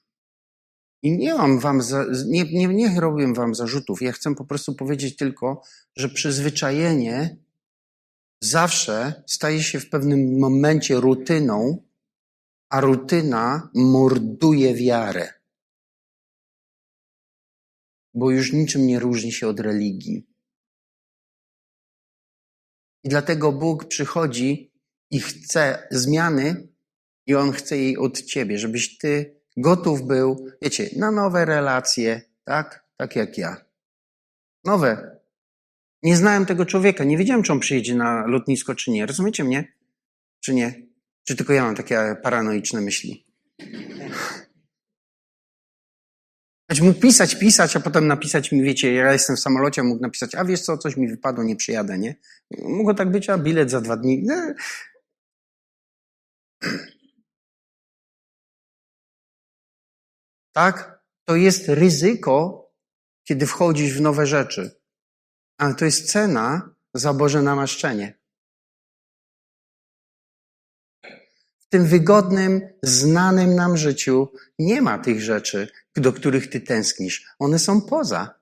i 1.03 1.17
nie 1.17 1.33
mam 1.33 1.59
wam, 1.59 1.81
za, 1.81 2.05
nie, 2.25 2.43
nie, 2.43 2.67
nie 2.67 2.99
robię 2.99 3.33
wam 3.33 3.55
zarzutów. 3.55 4.01
Ja 4.01 4.11
chcę 4.11 4.35
po 4.35 4.45
prostu 4.45 4.75
powiedzieć 4.75 5.15
tylko, 5.15 5.61
że 5.95 6.09
przyzwyczajenie 6.09 7.37
zawsze 8.41 9.23
staje 9.27 9.63
się 9.63 9.79
w 9.79 9.89
pewnym 9.89 10.39
momencie 10.39 10.95
rutyną, 10.95 11.83
a 12.69 12.81
rutyna 12.81 13.69
morduje 13.73 14.75
wiarę. 14.75 15.33
Bo 18.13 18.31
już 18.31 18.53
niczym 18.53 18.87
nie 18.87 18.99
różni 18.99 19.31
się 19.31 19.47
od 19.47 19.59
religii. 19.59 20.27
I 23.03 23.09
dlatego 23.09 23.51
Bóg 23.51 23.85
przychodzi 23.85 24.66
i 25.11 25.19
chce 25.19 25.87
zmiany, 25.91 26.67
i 27.27 27.35
On 27.35 27.51
chce 27.51 27.77
jej 27.77 27.97
od 27.97 28.21
ciebie, 28.21 28.59
żebyś 28.59 28.97
ty 28.97 29.41
gotów 29.57 30.07
był, 30.07 30.47
wiecie, 30.61 30.89
na 30.95 31.11
nowe 31.11 31.45
relacje, 31.45 32.21
tak? 32.43 32.87
Tak 32.97 33.15
jak 33.15 33.37
ja. 33.37 33.65
Nowe. 34.63 35.17
Nie 36.03 36.17
znałem 36.17 36.45
tego 36.45 36.65
człowieka, 36.65 37.03
nie 37.03 37.17
wiedziałem, 37.17 37.43
czy 37.43 37.51
on 37.51 37.59
przyjedzie 37.59 37.95
na 37.95 38.27
lotnisko, 38.27 38.75
czy 38.75 38.91
nie. 38.91 39.05
Rozumiecie 39.05 39.43
mnie? 39.43 39.73
Czy 40.39 40.53
nie? 40.53 40.87
Czy 41.27 41.35
tylko 41.35 41.53
ja 41.53 41.63
mam 41.63 41.75
takie 41.75 42.15
paranoiczne 42.23 42.81
myśli? 42.81 43.27
Choć 46.71 46.81
mógł 46.81 46.99
pisać, 46.99 47.35
pisać, 47.35 47.75
a 47.75 47.79
potem 47.79 48.07
napisać 48.07 48.51
mi, 48.51 48.63
wiecie, 48.63 48.93
ja 48.93 49.13
jestem 49.13 49.35
w 49.35 49.39
samolocie, 49.39 49.83
mógł 49.83 50.01
napisać, 50.01 50.35
a 50.35 50.45
wiesz 50.45 50.61
co, 50.61 50.77
coś 50.77 50.97
mi 50.97 51.07
wypadło, 51.07 51.43
nie 51.43 51.55
przyjadę, 51.55 51.97
nie? 51.97 52.15
Mogło 52.61 52.93
tak 52.93 53.11
być, 53.11 53.29
a 53.29 53.37
bilet 53.37 53.71
za 53.71 53.81
dwa 53.81 53.97
dni. 53.97 54.25
Tak? 60.57 61.03
To 61.27 61.35
jest 61.35 61.69
ryzyko, 61.69 62.67
kiedy 63.27 63.45
wchodzisz 63.45 63.93
w 63.93 64.01
nowe 64.01 64.25
rzeczy. 64.25 64.81
Ale 65.57 65.75
to 65.75 65.85
jest 65.85 66.11
cena 66.11 66.75
za 66.93 67.13
Boże 67.13 67.41
namaszczenie. 67.41 68.19
W 71.59 71.69
tym 71.69 71.85
wygodnym, 71.85 72.61
znanym 72.83 73.55
nam 73.55 73.77
życiu 73.77 74.33
nie 74.59 74.81
ma 74.81 74.97
tych 74.97 75.21
rzeczy, 75.21 75.71
do 75.95 76.13
których 76.13 76.49
ty 76.49 76.61
tęsknisz. 76.61 77.35
One 77.39 77.59
są 77.59 77.81
poza. 77.81 78.39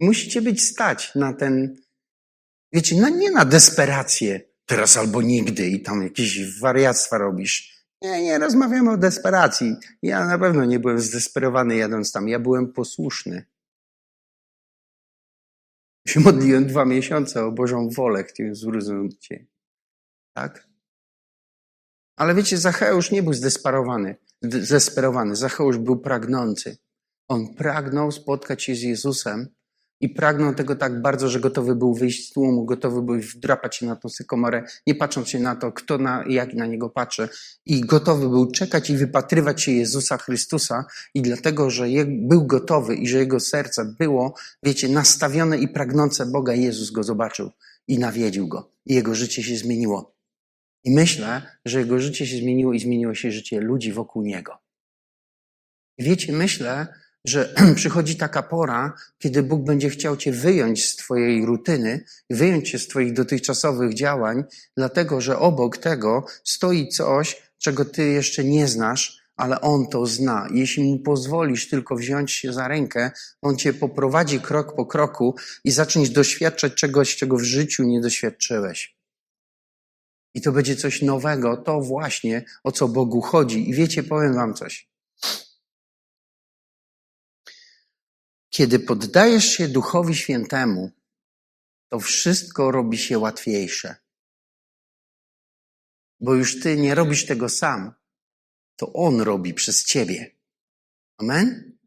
Musicie 0.00 0.42
być 0.42 0.62
stać 0.62 1.14
na 1.14 1.32
ten, 1.32 1.76
wiecie, 2.72 2.96
no 3.00 3.08
nie 3.08 3.30
na 3.30 3.44
desperację, 3.44 4.51
teraz 4.72 4.96
albo 4.96 5.22
nigdy 5.22 5.68
i 5.68 5.82
tam 5.82 6.02
jakieś 6.02 6.60
wariactwa 6.60 7.18
robisz. 7.18 7.84
Nie, 8.02 8.22
nie, 8.22 8.38
rozmawiamy 8.38 8.90
o 8.90 8.96
desperacji. 8.96 9.76
Ja 10.02 10.26
na 10.26 10.38
pewno 10.38 10.64
nie 10.64 10.78
byłem 10.78 11.00
zdesperowany 11.00 11.76
jadąc 11.76 12.12
tam. 12.12 12.28
Ja 12.28 12.38
byłem 12.38 12.72
posłuszny. 12.72 13.44
Się 16.08 16.20
modliłem 16.20 16.66
dwa 16.66 16.84
miesiące 16.84 17.44
o 17.44 17.52
Bożą 17.52 17.88
wolę, 17.88 18.24
chciałem 18.24 18.54
zrozumieć. 18.54 19.28
Tak? 20.36 20.68
Ale 22.16 22.34
wiecie, 22.34 22.58
Zacheusz 22.58 23.10
nie 23.10 23.22
był 23.22 23.32
zdesperowany. 23.32 24.16
zdesperowany. 24.42 25.36
Zacheusz 25.36 25.78
był 25.78 26.00
pragnący. 26.00 26.76
On 27.28 27.54
pragnął 27.54 28.12
spotkać 28.12 28.62
się 28.62 28.74
z 28.74 28.82
Jezusem 28.82 29.48
i 30.02 30.08
pragnął 30.08 30.54
tego 30.54 30.76
tak 30.76 31.02
bardzo, 31.02 31.28
że 31.28 31.40
gotowy 31.40 31.74
był 31.74 31.94
wyjść 31.94 32.28
z 32.28 32.32
tłumu, 32.32 32.64
gotowy 32.64 33.02
był 33.02 33.20
wdrapać 33.20 33.76
się 33.76 33.86
na 33.86 33.96
tą 33.96 34.08
sykomorę, 34.08 34.64
nie 34.86 34.94
patrząc 34.94 35.28
się 35.28 35.38
na 35.38 35.56
to, 35.56 35.72
kto 35.72 35.98
na, 35.98 36.24
jak 36.28 36.54
na 36.54 36.66
niego 36.66 36.90
patrzy. 36.90 37.28
I 37.66 37.80
gotowy 37.80 38.28
był 38.28 38.50
czekać 38.50 38.90
i 38.90 38.96
wypatrywać 38.96 39.62
się 39.62 39.72
Jezusa 39.72 40.18
Chrystusa 40.18 40.84
i 41.14 41.22
dlatego, 41.22 41.70
że 41.70 41.86
był 42.06 42.46
gotowy 42.46 42.94
i 42.94 43.08
że 43.08 43.18
jego 43.18 43.40
serce 43.40 43.94
było, 43.98 44.34
wiecie, 44.62 44.88
nastawione 44.88 45.58
i 45.58 45.68
pragnące 45.68 46.26
Boga, 46.26 46.54
Jezus 46.54 46.90
go 46.90 47.02
zobaczył 47.02 47.50
i 47.88 47.98
nawiedził 47.98 48.48
go. 48.48 48.70
I 48.86 48.94
jego 48.94 49.14
życie 49.14 49.42
się 49.42 49.56
zmieniło. 49.56 50.14
I 50.84 50.90
myślę, 50.90 51.42
że 51.64 51.78
jego 51.78 51.98
życie 51.98 52.26
się 52.26 52.36
zmieniło 52.36 52.72
i 52.72 52.80
zmieniło 52.80 53.14
się 53.14 53.32
życie 53.32 53.60
ludzi 53.60 53.92
wokół 53.92 54.22
niego. 54.22 54.58
Wiecie, 55.98 56.32
myślę, 56.32 56.86
że 57.26 57.54
przychodzi 57.74 58.16
taka 58.16 58.42
pora, 58.42 58.92
kiedy 59.18 59.42
Bóg 59.42 59.64
będzie 59.64 59.90
chciał 59.90 60.16
Cię 60.16 60.32
wyjąć 60.32 60.84
z 60.84 60.96
Twojej 60.96 61.46
rutyny, 61.46 62.04
wyjąć 62.30 62.70
Cię 62.70 62.78
z 62.78 62.88
Twoich 62.88 63.12
dotychczasowych 63.12 63.94
działań, 63.94 64.44
dlatego 64.76 65.20
że 65.20 65.38
obok 65.38 65.78
tego 65.78 66.24
stoi 66.44 66.88
coś, 66.88 67.52
czego 67.58 67.84
Ty 67.84 68.08
jeszcze 68.08 68.44
nie 68.44 68.68
znasz, 68.68 69.22
ale 69.36 69.60
On 69.60 69.86
to 69.86 70.06
zna. 70.06 70.48
Jeśli 70.54 70.84
Mu 70.84 70.98
pozwolisz 70.98 71.68
tylko 71.68 71.96
wziąć 71.96 72.32
się 72.32 72.52
za 72.52 72.68
rękę, 72.68 73.10
On 73.42 73.56
Cię 73.56 73.72
poprowadzi 73.72 74.40
krok 74.40 74.76
po 74.76 74.86
kroku 74.86 75.36
i 75.64 75.70
zaczniesz 75.70 76.10
doświadczać 76.10 76.74
czegoś, 76.74 77.16
czego 77.16 77.36
w 77.36 77.42
życiu 77.42 77.84
nie 77.84 78.00
doświadczyłeś. 78.00 78.96
I 80.34 80.40
to 80.40 80.52
będzie 80.52 80.76
coś 80.76 81.02
nowego, 81.02 81.56
to 81.56 81.80
właśnie 81.80 82.44
o 82.64 82.72
co 82.72 82.88
Bogu 82.88 83.20
chodzi. 83.20 83.70
I 83.70 83.74
wiecie, 83.74 84.02
powiem 84.02 84.34
Wam 84.34 84.54
coś. 84.54 84.91
Kiedy 88.54 88.78
poddajesz 88.78 89.44
się 89.44 89.68
Duchowi 89.68 90.14
Świętemu, 90.14 90.90
to 91.88 92.00
wszystko 92.00 92.70
robi 92.70 92.98
się 92.98 93.18
łatwiejsze. 93.18 93.96
Bo 96.20 96.34
już 96.34 96.60
ty 96.60 96.76
nie 96.76 96.94
robisz 96.94 97.26
tego 97.26 97.48
sam, 97.48 97.92
to 98.76 98.92
On 98.92 99.20
robi 99.20 99.54
przez 99.54 99.84
ciebie. 99.84 100.30
Amen? 101.18 101.78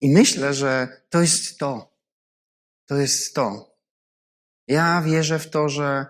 I 0.00 0.10
myślę, 0.10 0.54
że 0.54 1.02
to 1.10 1.20
jest 1.20 1.58
to. 1.58 1.96
To 2.86 2.96
jest 2.96 3.34
to. 3.34 3.76
Ja 4.68 5.02
wierzę 5.02 5.38
w 5.38 5.50
to, 5.50 5.68
że 5.68 6.06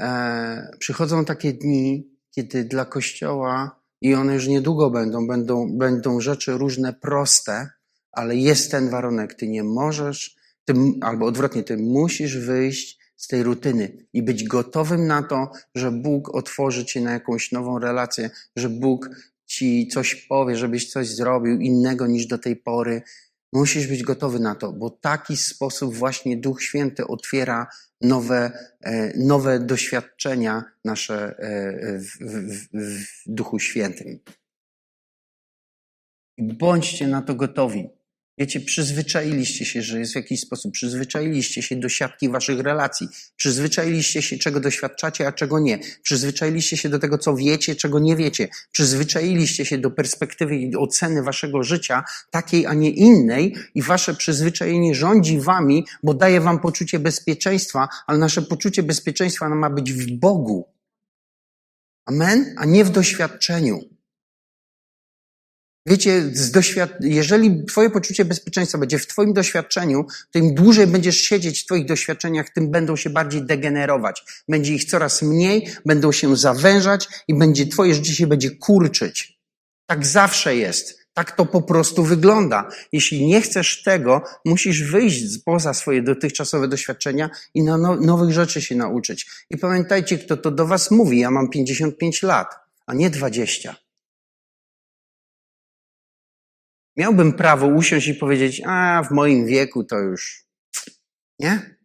e, 0.00 0.76
przychodzą 0.78 1.24
takie 1.24 1.52
dni, 1.52 2.16
kiedy 2.30 2.64
dla 2.64 2.84
Kościoła, 2.84 3.80
i 4.00 4.14
one 4.14 4.34
już 4.34 4.46
niedługo 4.46 4.90
będą, 4.90 5.26
będą, 5.26 5.78
będą 5.78 6.20
rzeczy 6.20 6.52
różne 6.52 6.92
proste, 6.92 7.70
ale 8.12 8.36
jest 8.36 8.70
ten 8.70 8.90
warunek, 8.90 9.34
ty 9.34 9.48
nie 9.48 9.64
możesz, 9.64 10.36
ty, 10.64 10.74
albo 11.00 11.26
odwrotnie, 11.26 11.62
ty 11.62 11.76
musisz 11.76 12.38
wyjść 12.38 13.00
z 13.16 13.28
tej 13.28 13.42
rutyny 13.42 14.06
i 14.12 14.22
być 14.22 14.44
gotowym 14.44 15.06
na 15.06 15.22
to, 15.22 15.50
że 15.74 15.90
Bóg 15.90 16.34
otworzy 16.34 16.84
cię 16.84 17.00
na 17.00 17.12
jakąś 17.12 17.52
nową 17.52 17.78
relację, 17.78 18.30
że 18.56 18.68
Bóg 18.68 19.10
ci 19.46 19.88
coś 19.88 20.14
powie, 20.14 20.56
żebyś 20.56 20.90
coś 20.90 21.08
zrobił 21.08 21.60
innego 21.60 22.06
niż 22.06 22.26
do 22.26 22.38
tej 22.38 22.56
pory. 22.56 23.02
Musisz 23.52 23.86
być 23.86 24.02
gotowy 24.02 24.40
na 24.40 24.54
to, 24.54 24.72
bo 24.72 24.90
taki 24.90 25.36
sposób 25.36 25.94
właśnie 25.94 26.36
Duch 26.36 26.62
Święty 26.62 27.06
otwiera 27.06 27.66
nowe, 28.00 28.52
e, 28.80 29.18
nowe 29.18 29.60
doświadczenia 29.60 30.64
nasze 30.84 31.38
e, 31.38 31.98
w, 31.98 32.18
w, 32.20 32.68
w 32.74 33.04
Duchu 33.26 33.58
Świętym. 33.58 34.18
Bądźcie 36.38 37.06
na 37.06 37.22
to 37.22 37.34
gotowi. 37.34 37.99
Wiecie, 38.38 38.60
przyzwyczailiście 38.60 39.64
się, 39.64 39.82
że 39.82 39.98
jest 39.98 40.12
w 40.12 40.16
jakiś 40.16 40.40
sposób, 40.40 40.72
przyzwyczailiście 40.72 41.62
się 41.62 41.76
do 41.76 41.88
siatki 41.88 42.28
waszych 42.28 42.60
relacji, 42.60 43.08
przyzwyczailiście 43.36 44.22
się, 44.22 44.38
czego 44.38 44.60
doświadczacie, 44.60 45.26
a 45.26 45.32
czego 45.32 45.58
nie, 45.58 45.78
przyzwyczailiście 46.02 46.76
się 46.76 46.88
do 46.88 46.98
tego, 46.98 47.18
co 47.18 47.36
wiecie, 47.36 47.76
czego 47.76 47.98
nie 47.98 48.16
wiecie, 48.16 48.48
przyzwyczailiście 48.72 49.64
się 49.64 49.78
do 49.78 49.90
perspektywy 49.90 50.56
i 50.56 50.76
oceny 50.76 51.22
waszego 51.22 51.62
życia, 51.62 52.04
takiej, 52.30 52.66
a 52.66 52.74
nie 52.74 52.90
innej, 52.90 53.56
i 53.74 53.82
wasze 53.82 54.14
przyzwyczajenie 54.14 54.94
rządzi 54.94 55.40
wami, 55.40 55.84
bo 56.02 56.14
daje 56.14 56.40
wam 56.40 56.60
poczucie 56.60 56.98
bezpieczeństwa, 56.98 57.88
ale 58.06 58.18
nasze 58.18 58.42
poczucie 58.42 58.82
bezpieczeństwa 58.82 59.48
ma 59.48 59.70
być 59.70 59.92
w 59.92 60.12
Bogu. 60.18 60.68
Amen? 62.06 62.54
A 62.58 62.64
nie 62.64 62.84
w 62.84 62.90
doświadczeniu. 62.90 63.99
Wiecie, 65.86 66.32
jeżeli 67.00 67.64
Twoje 67.64 67.90
poczucie 67.90 68.24
bezpieczeństwa 68.24 68.78
będzie 68.78 68.98
w 68.98 69.06
Twoim 69.06 69.32
doświadczeniu, 69.32 70.06
to 70.30 70.38
im 70.38 70.54
dłużej 70.54 70.86
będziesz 70.86 71.20
siedzieć 71.20 71.62
w 71.62 71.66
Twoich 71.66 71.86
doświadczeniach, 71.86 72.50
tym 72.50 72.70
będą 72.70 72.96
się 72.96 73.10
bardziej 73.10 73.42
degenerować. 73.42 74.24
Będzie 74.48 74.74
ich 74.74 74.84
coraz 74.84 75.22
mniej, 75.22 75.68
będą 75.86 76.12
się 76.12 76.36
zawężać 76.36 77.08
i 77.28 77.34
będzie 77.34 77.66
Twoje 77.66 77.94
życie 77.94 78.14
się 78.14 78.26
będzie 78.26 78.50
kurczyć. 78.50 79.38
Tak 79.86 80.06
zawsze 80.06 80.56
jest. 80.56 81.00
Tak 81.14 81.36
to 81.36 81.46
po 81.46 81.62
prostu 81.62 82.04
wygląda. 82.04 82.68
Jeśli 82.92 83.26
nie 83.26 83.40
chcesz 83.40 83.82
tego, 83.82 84.22
musisz 84.44 84.82
wyjść 84.82 85.38
poza 85.44 85.74
swoje 85.74 86.02
dotychczasowe 86.02 86.68
doświadczenia 86.68 87.30
i 87.54 87.62
na 87.62 87.78
no, 87.78 87.96
nowych 87.96 88.30
rzeczy 88.32 88.62
się 88.62 88.76
nauczyć. 88.76 89.26
I 89.50 89.58
pamiętajcie, 89.58 90.18
kto 90.18 90.36
to 90.36 90.50
do 90.50 90.66
Was 90.66 90.90
mówi. 90.90 91.18
Ja 91.18 91.30
mam 91.30 91.50
55 91.50 92.22
lat, 92.22 92.54
a 92.86 92.94
nie 92.94 93.10
20. 93.10 93.76
Miałbym 96.96 97.32
prawo 97.32 97.66
usiąść 97.66 98.08
i 98.08 98.14
powiedzieć, 98.14 98.62
a 98.66 99.02
w 99.02 99.10
moim 99.10 99.46
wieku 99.46 99.84
to 99.84 99.98
już. 99.98 100.46
Nie? 101.38 101.76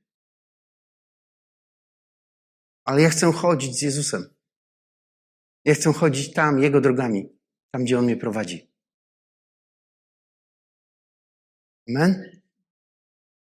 Ale 2.85 3.01
ja 3.01 3.09
chcę 3.09 3.31
chodzić 3.31 3.79
z 3.79 3.81
Jezusem. 3.81 4.35
Ja 5.65 5.73
chcę 5.73 5.93
chodzić 5.93 6.33
tam, 6.33 6.59
Jego 6.59 6.81
drogami, 6.81 7.29
tam, 7.71 7.83
gdzie 7.83 7.99
On 7.99 8.05
mnie 8.05 8.17
prowadzi. 8.17 8.71
Amen? 11.89 12.41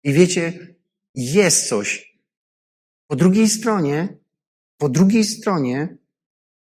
I 0.04 0.14
wiecie, 0.14 0.76
jest 1.16 1.70
coś. 1.70 2.18
Po 3.08 3.16
drugiej 3.16 3.50
stronie, 3.50 4.18
po 4.78 4.90
drugiej 4.90 5.24
stronie 5.24 5.98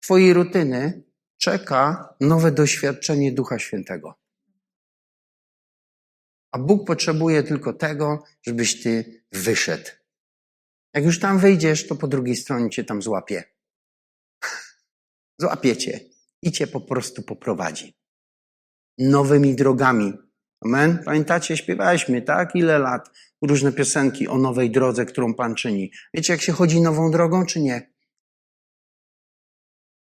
Twojej 0.02 0.32
rutyny 0.32 1.02
czeka 1.38 2.14
nowe 2.20 2.52
doświadczenie 2.52 3.32
Ducha 3.32 3.58
Świętego. 3.58 4.21
A 6.52 6.58
Bóg 6.58 6.86
potrzebuje 6.86 7.42
tylko 7.42 7.72
tego, 7.72 8.24
żebyś 8.42 8.82
ty 8.82 9.24
wyszedł. 9.32 9.90
Jak 10.94 11.04
już 11.04 11.20
tam 11.20 11.38
wyjdziesz, 11.38 11.86
to 11.86 11.96
po 11.96 12.08
drugiej 12.08 12.36
stronie 12.36 12.70
cię 12.70 12.84
tam 12.84 13.02
złapie. 13.02 13.44
Złapie 15.40 15.76
cię 15.76 16.00
i 16.42 16.52
cię 16.52 16.66
po 16.66 16.80
prostu 16.80 17.22
poprowadzi. 17.22 17.96
Nowymi 18.98 19.54
drogami. 19.54 20.12
Amen? 20.64 21.02
Pamiętacie, 21.04 21.56
śpiewaliśmy, 21.56 22.22
tak? 22.22 22.54
Ile 22.54 22.78
lat? 22.78 23.10
Różne 23.42 23.72
piosenki 23.72 24.28
o 24.28 24.38
nowej 24.38 24.70
drodze, 24.70 25.06
którą 25.06 25.34
Pan 25.34 25.54
czyni. 25.54 25.90
Wiecie, 26.14 26.32
jak 26.32 26.42
się 26.42 26.52
chodzi 26.52 26.80
nową 26.80 27.10
drogą, 27.10 27.46
czy 27.46 27.60
nie? 27.60 27.91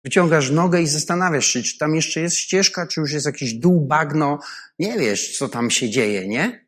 Wyciągasz 0.03 0.51
nogę 0.51 0.81
i 0.81 0.87
zastanawiasz 0.87 1.45
się, 1.45 1.63
czy 1.63 1.77
tam 1.77 1.95
jeszcze 1.95 2.21
jest 2.21 2.35
ścieżka, 2.35 2.87
czy 2.87 3.01
już 3.01 3.11
jest 3.11 3.25
jakiś 3.25 3.53
dół, 3.53 3.81
bagno. 3.81 4.39
Nie 4.79 4.99
wiesz, 4.99 5.37
co 5.37 5.49
tam 5.49 5.71
się 5.71 5.89
dzieje, 5.89 6.27
nie? 6.27 6.65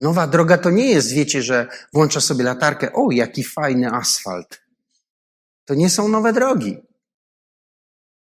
Nowa 0.00 0.26
droga 0.26 0.58
to 0.58 0.70
nie 0.70 0.90
jest, 0.90 1.12
wiecie, 1.12 1.42
że 1.42 1.66
włącza 1.92 2.20
sobie 2.20 2.44
latarkę, 2.44 2.92
o, 2.92 3.10
jaki 3.10 3.44
fajny 3.44 3.92
asfalt. 3.92 4.62
To 5.64 5.74
nie 5.74 5.90
są 5.90 6.08
nowe 6.08 6.32
drogi. 6.32 6.76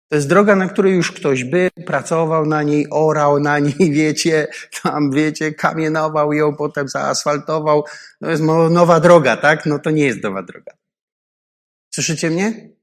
To 0.10 0.16
jest 0.16 0.30
droga, 0.30 0.56
na 0.56 0.70
której 0.70 0.94
już 0.94 1.12
ktoś 1.12 1.44
był, 1.44 1.70
pracował 1.86 2.46
na 2.46 2.64
niej, 2.64 2.88
orał 2.92 3.40
na 3.40 3.60
niej, 3.60 3.92
wiecie, 3.92 4.48
tam, 4.84 5.12
wiecie, 5.12 5.54
kamienował 5.54 6.34
ją, 6.34 6.56
potem 6.56 6.88
zaasfaltował. 6.88 7.84
To 8.20 8.30
jest 8.30 8.44
nowa 8.70 9.00
droga, 9.00 9.38
tak? 9.38 9.66
No 9.66 9.80
to 9.80 9.92
nie 9.92 10.06
jest 10.06 10.24
nowa 10.24 10.44
droga. 10.44 10.72
Słyszycie 11.94 12.30
mnie? 12.30 12.79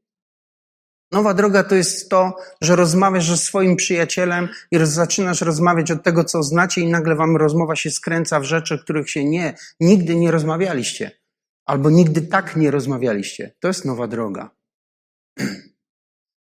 Nowa 1.12 1.34
droga 1.34 1.64
to 1.64 1.74
jest 1.74 2.10
to, 2.10 2.36
że 2.60 2.76
rozmawiasz 2.76 3.28
ze 3.28 3.36
swoim 3.36 3.76
przyjacielem 3.76 4.48
i 4.70 4.78
zaczynasz 4.82 5.40
rozmawiać 5.40 5.90
od 5.90 6.02
tego, 6.02 6.24
co 6.24 6.42
znacie 6.42 6.80
i 6.80 6.86
nagle 6.86 7.16
wam 7.16 7.36
rozmowa 7.36 7.76
się 7.76 7.90
skręca 7.90 8.40
w 8.40 8.44
rzeczy, 8.44 8.78
których 8.78 9.10
się 9.10 9.24
nie, 9.24 9.54
nigdy 9.80 10.16
nie 10.16 10.30
rozmawialiście. 10.30 11.10
Albo 11.66 11.90
nigdy 11.90 12.22
tak 12.22 12.56
nie 12.56 12.70
rozmawialiście. 12.70 13.54
To 13.60 13.68
jest 13.68 13.84
nowa 13.84 14.06
droga. 14.06 14.50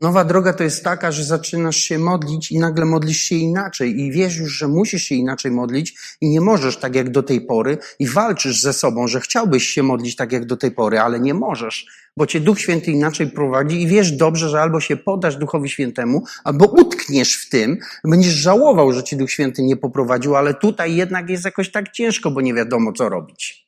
Nowa 0.02 0.24
droga 0.24 0.54
to 0.54 0.64
jest 0.64 0.84
taka, 0.84 1.12
że 1.12 1.24
zaczynasz 1.24 1.78
się 1.78 2.00
modlić 2.00 2.52
i 2.52 2.60
nagle 2.60 2.86
modlisz 2.86 3.18
się 3.18 3.36
inaczej 3.36 4.00
i 4.00 4.12
wiesz 4.12 4.38
już, 4.38 4.54
że 4.54 4.68
musisz 4.68 5.04
się 5.04 5.16
inaczej 5.16 5.52
modlić 5.52 5.98
i 6.22 6.30
nie 6.30 6.42
możesz 6.42 6.78
tak 6.78 6.96
jak 6.96 7.12
do 7.12 7.24
tej 7.24 7.42
pory 7.42 7.78
i 8.00 8.08
walczysz 8.08 8.62
ze 8.62 8.74
sobą, 8.74 9.08
że 9.08 9.20
chciałbyś 9.20 9.64
się 9.64 9.84
modlić 9.84 10.16
tak 10.16 10.32
jak 10.32 10.46
do 10.46 10.58
tej 10.58 10.72
pory, 10.72 11.00
ale 11.00 11.20
nie 11.20 11.34
możesz, 11.34 11.86
bo 12.18 12.26
cię 12.26 12.40
Duch 12.40 12.60
Święty 12.60 12.92
inaczej 12.92 13.32
prowadzi 13.32 13.82
i 13.82 13.88
wiesz 13.88 14.12
dobrze, 14.12 14.50
że 14.50 14.62
albo 14.62 14.80
się 14.80 14.98
podasz 14.98 15.36
Duchowi 15.36 15.70
Świętemu, 15.70 16.24
albo 16.44 16.66
utkniesz 16.66 17.36
w 17.36 17.50
tym, 17.50 17.78
będziesz 18.04 18.34
żałował, 18.34 18.92
że 18.92 19.04
ci 19.04 19.18
Duch 19.18 19.32
Święty 19.32 19.64
nie 19.64 19.78
poprowadził, 19.78 20.36
ale 20.36 20.54
tutaj 20.54 20.96
jednak 20.96 21.30
jest 21.30 21.46
jakoś 21.46 21.72
tak 21.72 21.92
ciężko, 21.92 22.32
bo 22.32 22.42
nie 22.42 22.54
wiadomo 22.54 22.94
co 22.94 23.10
robić. 23.10 23.68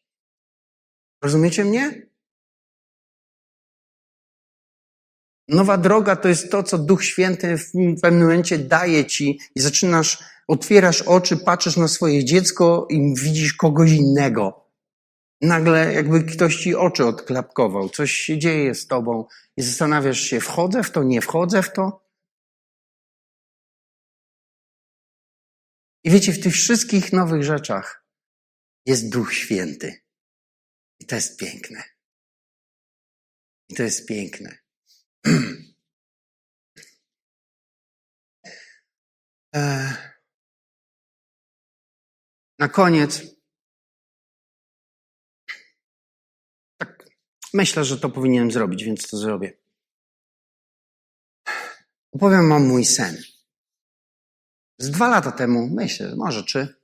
Rozumiecie 1.23 1.65
mnie? 1.65 2.08
Nowa 5.49 5.77
droga 5.77 6.15
to 6.15 6.27
jest 6.27 6.51
to, 6.51 6.63
co 6.63 6.77
Duch 6.77 7.05
Święty 7.05 7.57
w 7.57 8.01
pewnym 8.01 8.21
momencie 8.21 8.57
daje 8.59 9.05
ci 9.05 9.39
i 9.55 9.59
zaczynasz, 9.59 10.23
otwierasz 10.47 11.01
oczy, 11.01 11.37
patrzysz 11.37 11.77
na 11.77 11.87
swoje 11.87 12.25
dziecko 12.25 12.87
i 12.89 13.13
widzisz 13.15 13.53
kogoś 13.53 13.91
innego. 13.91 14.65
Nagle 15.41 15.93
jakby 15.93 16.23
ktoś 16.23 16.55
ci 16.55 16.75
oczy 16.75 17.05
odklapkował, 17.05 17.89
coś 17.89 18.11
się 18.11 18.37
dzieje 18.37 18.75
z 18.75 18.87
tobą 18.87 19.25
i 19.57 19.61
zastanawiasz 19.61 20.19
się, 20.19 20.39
wchodzę 20.39 20.83
w 20.83 20.91
to, 20.91 21.03
nie 21.03 21.21
wchodzę 21.21 21.63
w 21.63 21.73
to? 21.73 22.05
I 26.03 26.09
wiecie, 26.09 26.33
w 26.33 26.43
tych 26.43 26.53
wszystkich 26.53 27.13
nowych 27.13 27.43
rzeczach 27.43 28.05
jest 28.85 29.09
Duch 29.09 29.33
Święty. 29.33 30.01
I 30.99 31.05
to 31.05 31.15
jest 31.15 31.39
piękne. 31.39 31.83
I 33.69 33.75
to 33.75 33.83
jest 33.83 34.07
piękne. 34.07 34.68
E, 39.55 39.93
na 42.59 42.69
koniec, 42.69 43.21
tak 46.77 47.09
myślę, 47.53 47.85
że 47.85 47.97
to 47.99 48.09
powinienem 48.09 48.51
zrobić, 48.51 48.83
więc 48.83 49.09
to 49.09 49.17
zrobię. 49.17 49.57
Opowiem 52.11 52.49
wam 52.49 52.67
mój 52.67 52.85
sen. 52.85 53.17
Z 54.77 54.91
dwa 54.91 55.07
lata 55.07 55.31
temu, 55.31 55.67
myślę, 55.67 56.15
może 56.15 56.43
trzy. 56.43 56.75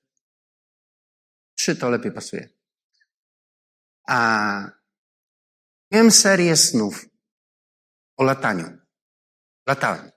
Trzy 1.55 1.75
to 1.75 1.89
lepiej 1.89 2.11
pasuje. 2.11 2.49
A 4.07 4.71
miałem 5.91 6.11
serię 6.11 6.57
snów 6.57 7.14
o 8.17 8.23
lataniu. 8.23 8.77
Latałem. 9.67 10.11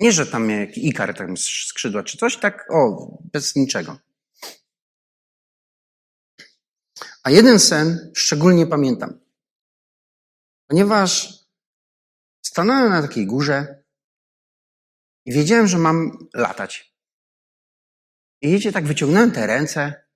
Nie, 0.00 0.12
że 0.12 0.26
tam 0.26 0.50
jak 0.50 0.78
Ikar 0.78 1.14
tam 1.14 1.36
skrzydła 1.36 2.02
czy 2.02 2.18
coś, 2.18 2.36
tak 2.36 2.66
o, 2.70 3.08
bez 3.32 3.56
niczego. 3.56 3.98
A 7.22 7.30
jeden 7.30 7.60
sen 7.60 8.12
szczególnie 8.16 8.66
pamiętam. 8.66 9.20
Ponieważ 10.66 11.38
stanąłem 12.46 12.90
na 12.90 13.02
takiej 13.02 13.26
górze 13.26 13.84
i 15.26 15.32
wiedziałem, 15.32 15.66
że 15.66 15.78
mam 15.78 16.28
latać. 16.34 16.94
I 18.42 18.52
wiecie, 18.52 18.72
tak 18.72 18.86
wyciągnąłem 18.86 19.32
te 19.32 19.46
ręce, 19.46 20.08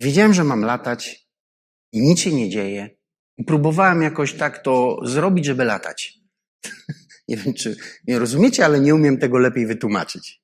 wiedziałem, 0.00 0.34
że 0.34 0.44
mam 0.44 0.64
latać 0.64 1.28
i 1.92 2.00
nic 2.00 2.20
się 2.20 2.32
nie 2.32 2.50
dzieje. 2.50 2.95
Próbowałem 3.46 4.02
jakoś 4.02 4.34
tak 4.34 4.62
to 4.62 5.00
zrobić, 5.02 5.44
żeby 5.44 5.64
latać. 5.64 6.18
nie 7.28 7.36
wiem, 7.36 7.54
czy 7.54 7.76
mnie 8.06 8.18
rozumiecie, 8.18 8.64
ale 8.64 8.80
nie 8.80 8.94
umiem 8.94 9.18
tego 9.18 9.38
lepiej 9.38 9.66
wytłumaczyć. 9.66 10.42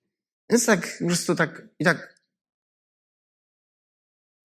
Więc 0.51 0.67
tak, 0.67 0.99
po 0.99 1.07
prostu 1.07 1.35
tak, 1.35 1.69
i 1.79 1.85
tak. 1.85 2.23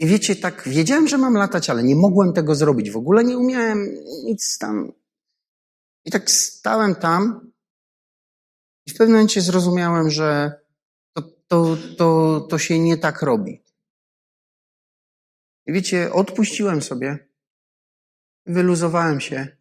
I 0.01 0.07
wiecie, 0.07 0.37
tak, 0.37 0.69
wiedziałem, 0.69 1.09
że 1.09 1.19
mam 1.19 1.35
latać, 1.35 1.71
ale 1.71 1.83
nie 1.83 1.97
mogłem 1.97 2.33
tego 2.33 2.55
zrobić. 2.55 2.91
W 2.91 2.97
ogóle 2.97 3.25
nie 3.25 3.39
umiałem 3.39 3.95
nic 4.25 4.59
tam. 4.59 4.93
I 6.05 6.11
tak 6.11 6.31
stałem 6.31 6.95
tam 6.95 7.53
i 8.87 8.91
w 8.91 8.97
pewnym 8.97 9.17
momencie 9.17 9.41
zrozumiałem, 9.41 10.11
że 10.11 10.61
to, 11.17 11.23
to, 11.23 11.77
to, 11.99 12.41
to 12.51 12.59
się 12.59 12.79
nie 12.79 12.97
tak 12.97 13.23
robi. 13.23 13.63
I 15.67 15.73
wiecie, 15.73 16.13
odpuściłem 16.13 16.83
sobie 16.83 17.29
Wyluzowałem 18.47 19.21
się, 19.21 19.57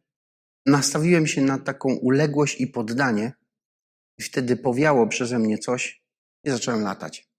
nastawiłem 0.66 1.28
się 1.28 1.42
na 1.42 1.60
taką 1.60 1.96
uległość 1.96 2.62
i 2.62 2.68
poddanie, 2.68 3.34
i 4.18 4.24
wtedy 4.24 4.58
powiało 4.58 5.08
przeze 5.08 5.40
mnie 5.40 5.58
coś 5.58 6.04
i 6.44 6.50
zacząłem 6.50 6.82
latać. 6.82 7.30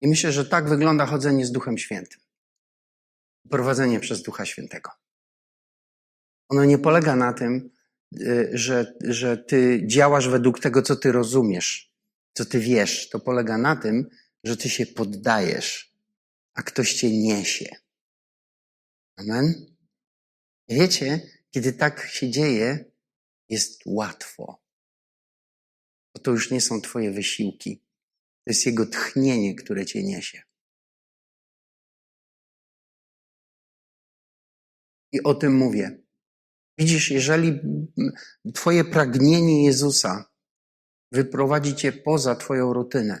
I 0.00 0.08
myślę, 0.08 0.32
że 0.32 0.44
tak 0.44 0.68
wygląda 0.68 1.06
chodzenie 1.06 1.46
z 1.46 1.52
Duchem 1.52 1.78
Świętym. 1.78 2.20
Prowadzenie 3.50 4.00
przez 4.00 4.22
Ducha 4.22 4.44
Świętego. 4.44 4.90
Ono 6.48 6.64
nie 6.64 6.78
polega 6.78 7.16
na 7.16 7.32
tym, 7.32 7.70
y, 8.20 8.50
że, 8.52 8.94
że 9.00 9.38
ty 9.38 9.82
działasz 9.86 10.28
według 10.28 10.60
tego, 10.60 10.82
co 10.82 10.96
ty 10.96 11.12
rozumiesz, 11.12 11.92
co 12.32 12.44
ty 12.44 12.60
wiesz. 12.60 13.08
To 13.08 13.20
polega 13.20 13.58
na 13.58 13.76
tym, 13.76 14.08
że 14.44 14.56
ty 14.56 14.70
się 14.70 14.86
poddajesz, 14.86 15.94
a 16.54 16.62
ktoś 16.62 16.94
cię 16.94 17.10
niesie. 17.10 17.83
Amen. 19.16 19.76
Wiecie, 20.68 21.20
kiedy 21.50 21.72
tak 21.72 22.06
się 22.06 22.30
dzieje, 22.30 22.84
jest 23.48 23.82
łatwo. 23.86 24.62
Bo 26.14 26.20
to 26.20 26.30
już 26.30 26.50
nie 26.50 26.60
są 26.60 26.80
Twoje 26.80 27.10
wysiłki. 27.10 27.78
To 28.44 28.50
jest 28.50 28.66
Jego 28.66 28.86
tchnienie, 28.86 29.54
które 29.54 29.86
Cię 29.86 30.02
niesie. 30.02 30.42
I 35.12 35.22
o 35.22 35.34
tym 35.34 35.56
mówię. 35.56 35.98
Widzisz, 36.78 37.10
jeżeli 37.10 37.60
Twoje 38.54 38.84
pragnienie 38.84 39.64
Jezusa 39.64 40.30
wyprowadzi 41.12 41.74
Cię 41.74 41.92
poza 41.92 42.34
Twoją 42.34 42.72
rutynę 42.72 43.20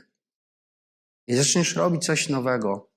i 1.26 1.36
zaczniesz 1.36 1.76
robić 1.76 2.04
coś 2.04 2.28
nowego, 2.28 2.93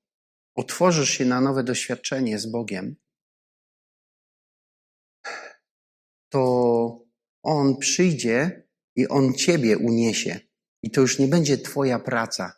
otworzysz 0.57 1.09
się 1.09 1.25
na 1.25 1.41
nowe 1.41 1.63
doświadczenie 1.63 2.39
z 2.39 2.45
Bogiem, 2.45 2.95
to 6.29 7.05
On 7.43 7.77
przyjdzie 7.77 8.67
i 8.95 9.07
On 9.07 9.33
ciebie 9.33 9.77
uniesie. 9.77 10.39
I 10.83 10.91
to 10.91 11.01
już 11.01 11.19
nie 11.19 11.27
będzie 11.27 11.57
Twoja 11.57 11.99
praca, 11.99 12.53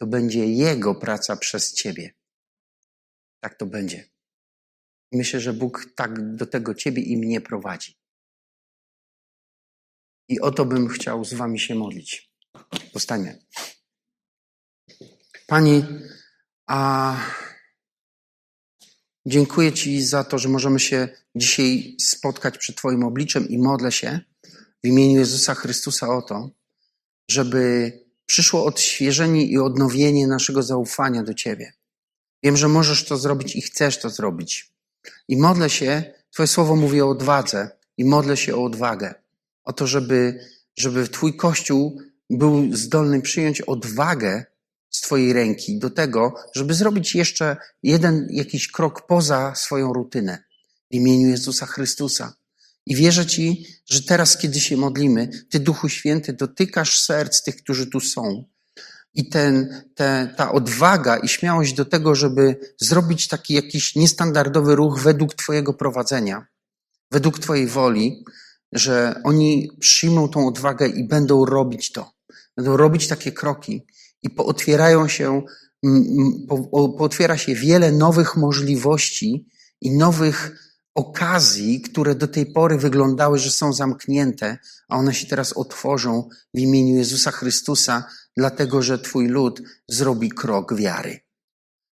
to 0.00 0.06
będzie 0.06 0.46
Jego 0.46 0.94
praca 0.94 1.36
przez 1.36 1.74
ciebie. 1.74 2.14
Tak 3.40 3.54
to 3.54 3.66
będzie. 3.66 4.10
Myślę, 5.12 5.40
że 5.40 5.52
Bóg 5.52 5.86
tak 5.96 6.36
do 6.36 6.46
tego 6.46 6.74
ciebie 6.74 7.02
i 7.02 7.16
mnie 7.16 7.40
prowadzi. 7.40 7.98
I 10.28 10.40
o 10.40 10.50
to 10.50 10.64
bym 10.64 10.88
chciał 10.88 11.24
z 11.24 11.34
Wami 11.34 11.60
się 11.60 11.74
modlić. 11.74 12.32
Powstańmy. 12.92 13.46
Pani, 15.46 15.84
a 16.66 17.16
dziękuję 19.26 19.72
Ci 19.72 20.02
za 20.02 20.24
to, 20.24 20.38
że 20.38 20.48
możemy 20.48 20.80
się 20.80 21.08
dzisiaj 21.34 21.96
spotkać 22.00 22.58
przed 22.58 22.76
Twoim 22.76 23.04
obliczem 23.04 23.48
i 23.48 23.58
modlę 23.58 23.92
się 23.92 24.20
w 24.84 24.86
imieniu 24.86 25.18
Jezusa 25.18 25.54
Chrystusa 25.54 26.08
o 26.08 26.22
to, 26.22 26.50
żeby 27.30 27.92
przyszło 28.26 28.64
odświeżenie 28.64 29.46
i 29.46 29.58
odnowienie 29.58 30.26
naszego 30.26 30.62
zaufania 30.62 31.22
do 31.22 31.34
Ciebie. 31.34 31.72
Wiem, 32.42 32.56
że 32.56 32.68
możesz 32.68 33.04
to 33.04 33.16
zrobić 33.16 33.56
i 33.56 33.62
chcesz 33.62 33.98
to 33.98 34.10
zrobić. 34.10 34.72
I 35.28 35.36
modlę 35.36 35.70
się 35.70 36.14
Twoje 36.30 36.46
słowo 36.46 36.76
mówi 36.76 37.02
o 37.02 37.08
odwadze 37.08 37.70
i 37.96 38.04
modlę 38.04 38.36
się 38.36 38.56
o 38.56 38.64
odwagę. 38.64 39.14
O 39.64 39.72
to, 39.72 39.86
żeby, 39.86 40.40
żeby 40.76 41.08
Twój 41.08 41.36
Kościół 41.36 42.00
był 42.30 42.76
zdolny 42.76 43.22
przyjąć 43.22 43.60
odwagę 43.60 44.44
z 44.94 45.00
Twojej 45.00 45.32
ręki 45.32 45.78
do 45.78 45.90
tego, 45.90 46.34
żeby 46.54 46.74
zrobić 46.74 47.14
jeszcze 47.14 47.56
jeden 47.82 48.26
jakiś 48.30 48.68
krok 48.68 49.06
poza 49.06 49.54
swoją 49.54 49.92
rutynę 49.92 50.38
w 50.90 50.94
imieniu 50.94 51.28
Jezusa 51.28 51.66
Chrystusa. 51.66 52.34
I 52.86 52.96
wierzę 52.96 53.26
Ci, 53.26 53.66
że 53.90 54.02
teraz, 54.02 54.38
kiedy 54.38 54.60
się 54.60 54.76
modlimy, 54.76 55.28
Ty, 55.50 55.60
Duchu 55.60 55.88
Święty, 55.88 56.32
dotykasz 56.32 57.00
serc 57.00 57.42
tych, 57.42 57.56
którzy 57.56 57.86
tu 57.86 58.00
są. 58.00 58.44
I 59.14 59.28
ten, 59.28 59.84
te, 59.94 60.34
ta 60.36 60.52
odwaga 60.52 61.16
i 61.16 61.28
śmiałość 61.28 61.72
do 61.72 61.84
tego, 61.84 62.14
żeby 62.14 62.56
zrobić 62.80 63.28
taki 63.28 63.54
jakiś 63.54 63.96
niestandardowy 63.96 64.74
ruch 64.76 65.00
według 65.00 65.34
Twojego 65.34 65.74
prowadzenia, 65.74 66.46
według 67.10 67.38
Twojej 67.38 67.66
woli, 67.66 68.24
że 68.72 69.20
oni 69.24 69.70
przyjmą 69.80 70.28
tą 70.28 70.46
odwagę 70.46 70.88
i 70.88 71.08
będą 71.08 71.44
robić 71.44 71.92
to. 71.92 72.12
Będą 72.56 72.76
robić 72.76 73.08
takie 73.08 73.32
kroki 73.32 73.86
i 74.24 74.30
pootwierają 74.30 75.08
się, 75.08 75.42
po, 76.48 76.88
pootwiera 76.88 77.36
się 77.36 77.54
wiele 77.54 77.92
nowych 77.92 78.36
możliwości 78.36 79.48
i 79.80 79.96
nowych 79.96 80.64
okazji, 80.94 81.80
które 81.80 82.14
do 82.14 82.28
tej 82.28 82.46
pory 82.46 82.78
wyglądały, 82.78 83.38
że 83.38 83.50
są 83.50 83.72
zamknięte, 83.72 84.58
a 84.88 84.96
one 84.96 85.14
się 85.14 85.26
teraz 85.26 85.52
otworzą 85.52 86.28
w 86.54 86.58
imieniu 86.58 86.96
Jezusa 86.96 87.30
Chrystusa, 87.30 88.04
dlatego 88.36 88.82
że 88.82 88.98
Twój 88.98 89.28
lud 89.28 89.62
zrobi 89.88 90.28
krok 90.28 90.74
wiary. 90.74 91.20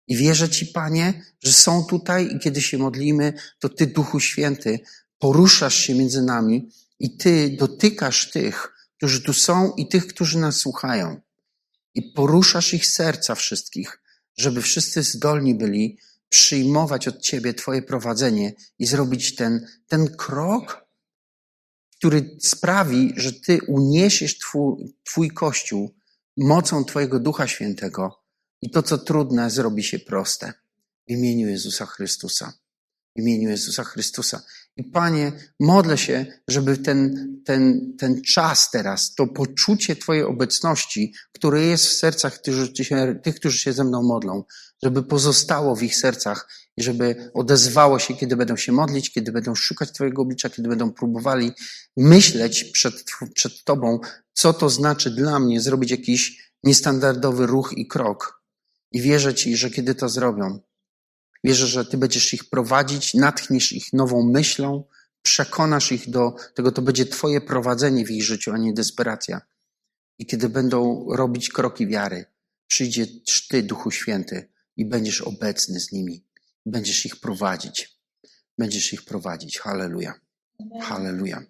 I 0.09 0.17
wierzę 0.17 0.49
Ci, 0.49 0.67
Panie, 0.67 1.23
że 1.45 1.53
są 1.53 1.85
tutaj 1.85 2.37
i 2.37 2.39
kiedy 2.39 2.63
się 2.63 2.79
modlimy, 2.79 3.33
to 3.59 3.69
Ty, 3.69 3.87
Duchu 3.87 4.21
Święty, 4.21 4.81
poruszasz 5.19 5.75
się 5.75 5.95
między 5.95 6.23
nami 6.23 6.71
i 6.99 7.17
Ty 7.17 7.57
dotykasz 7.59 8.31
tych, 8.31 8.73
którzy 8.97 9.23
tu 9.23 9.33
są 9.33 9.73
i 9.77 9.89
tych, 9.89 10.07
którzy 10.07 10.39
nas 10.39 10.57
słuchają. 10.57 11.21
I 11.95 12.03
poruszasz 12.03 12.75
ich 12.75 12.87
serca 12.87 13.35
wszystkich, 13.35 14.03
żeby 14.37 14.63
wszyscy 14.63 15.03
zdolni 15.03 15.55
byli 15.55 15.99
przyjmować 16.29 17.09
od 17.09 17.21
Ciebie 17.21 17.55
Twoje 17.55 17.83
prowadzenie 17.83 18.53
i 18.79 18.87
zrobić 18.87 19.35
ten, 19.35 19.67
ten 19.87 20.17
krok, 20.17 20.87
który 21.97 22.37
sprawi, 22.41 23.13
że 23.17 23.33
Ty 23.33 23.59
uniesiesz 23.69 24.39
twój, 24.39 24.97
twój 25.05 25.31
Kościół 25.31 25.95
mocą 26.37 26.85
Twojego 26.85 27.21
Ducha 27.21 27.47
Świętego 27.47 28.23
i 28.63 28.71
to, 28.71 28.83
co 28.83 28.99
trudne, 28.99 29.51
zrobi 29.51 29.83
się 29.83 29.99
proste. 29.99 30.53
W 31.09 31.11
imieniu 31.11 31.49
Jezusa 31.49 31.87
Chrystusa. 31.87 32.53
W 33.17 33.21
imieniu 33.21 33.51
Jezusa 33.51 33.85
Chrystusa. 33.85 34.43
I 34.79 34.85
Panie, 34.85 35.33
modlę 35.61 35.99
się, 35.99 36.27
żeby 36.49 36.77
ten, 36.77 37.29
ten, 37.45 37.93
ten 37.99 38.23
czas 38.23 38.71
teraz, 38.71 39.15
to 39.15 39.27
poczucie 39.27 39.97
Twojej 39.97 40.23
obecności, 40.23 41.15
które 41.33 41.63
jest 41.63 41.87
w 41.87 41.93
sercach 41.93 42.39
tych, 43.23 43.35
którzy 43.35 43.59
się 43.59 43.73
ze 43.73 43.85
mną 43.85 44.03
modlą, 44.03 44.45
żeby 44.83 45.03
pozostało 45.03 45.77
w 45.77 45.83
ich 45.83 45.97
sercach 45.97 46.49
i 46.77 46.83
żeby 46.83 47.31
odezwało 47.35 47.99
się, 47.99 48.15
kiedy 48.15 48.37
będą 48.37 48.57
się 48.57 48.73
modlić, 48.73 49.13
kiedy 49.13 49.33
będą 49.33 49.55
szukać 49.55 49.93
Twojego 49.93 50.23
oblicza, 50.23 50.51
kiedy 50.51 50.69
będą 50.69 50.93
próbowali 50.93 51.53
myśleć 51.97 52.65
przed, 52.65 52.95
przed 53.35 53.65
Tobą, 53.65 54.01
co 54.33 54.53
to 54.53 54.71
znaczy 54.71 55.11
dla 55.11 55.39
mnie 55.39 55.61
zrobić 55.61 55.91
jakiś 55.91 56.53
niestandardowy 56.65 57.47
ruch 57.47 57.73
i 57.77 57.87
krok. 57.87 58.43
I 58.93 59.01
wierzę 59.01 59.35
Ci, 59.35 59.57
że 59.57 59.71
kiedy 59.71 59.95
to 59.95 60.09
zrobią, 60.09 60.61
Wierzę, 61.45 61.67
że 61.67 61.85
Ty 61.85 61.99
będziesz 61.99 62.35
ich 62.35 62.51
prowadzić, 62.51 63.15
natchniesz 63.15 63.73
ich 63.73 63.93
nową 63.93 64.31
myślą, 64.31 64.85
przekonasz 65.23 65.93
ich 65.93 66.11
do 66.11 66.35
tego, 66.55 66.73
to 66.73 66.83
będzie 66.83 67.07
Twoje 67.07 67.41
prowadzenie 67.41 68.07
w 68.07 68.11
ich 68.11 68.23
życiu, 68.23 68.53
a 68.53 68.59
nie 68.59 68.73
desperacja. 68.73 69.41
I 70.19 70.27
kiedy 70.27 70.49
będą 70.49 71.07
robić 71.13 71.49
kroki 71.49 71.87
wiary, 71.87 72.25
przyjdziesz 72.67 73.49
Ty, 73.49 73.63
Duchu 73.63 73.91
Święty, 73.91 74.49
i 74.79 74.85
będziesz 74.85 75.21
obecny 75.21 75.81
z 75.81 75.93
nimi. 75.93 76.25
Będziesz 76.67 77.07
ich 77.07 77.17
prowadzić. 77.17 77.99
Będziesz 78.59 78.93
ich 78.93 79.05
prowadzić. 79.05 79.59
Halleluja. 79.59 80.15
Halleluja. 80.83 81.43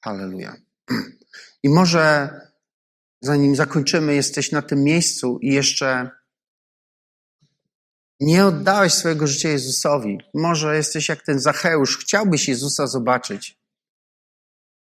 Halleluja. 0.00 0.56
I 1.62 1.68
może 1.68 2.30
zanim 3.20 3.56
zakończymy, 3.56 4.14
jesteś 4.14 4.52
na 4.52 4.62
tym 4.62 4.84
miejscu 4.84 5.38
i 5.38 5.52
jeszcze 5.52 6.10
nie 8.22 8.46
oddałeś 8.46 8.92
swojego 8.92 9.26
życia 9.26 9.48
Jezusowi. 9.48 10.18
Może 10.34 10.76
jesteś 10.76 11.08
jak 11.08 11.22
ten 11.22 11.40
Zacheusz, 11.40 11.98
chciałbyś 11.98 12.48
Jezusa 12.48 12.86
zobaczyć, 12.86 13.58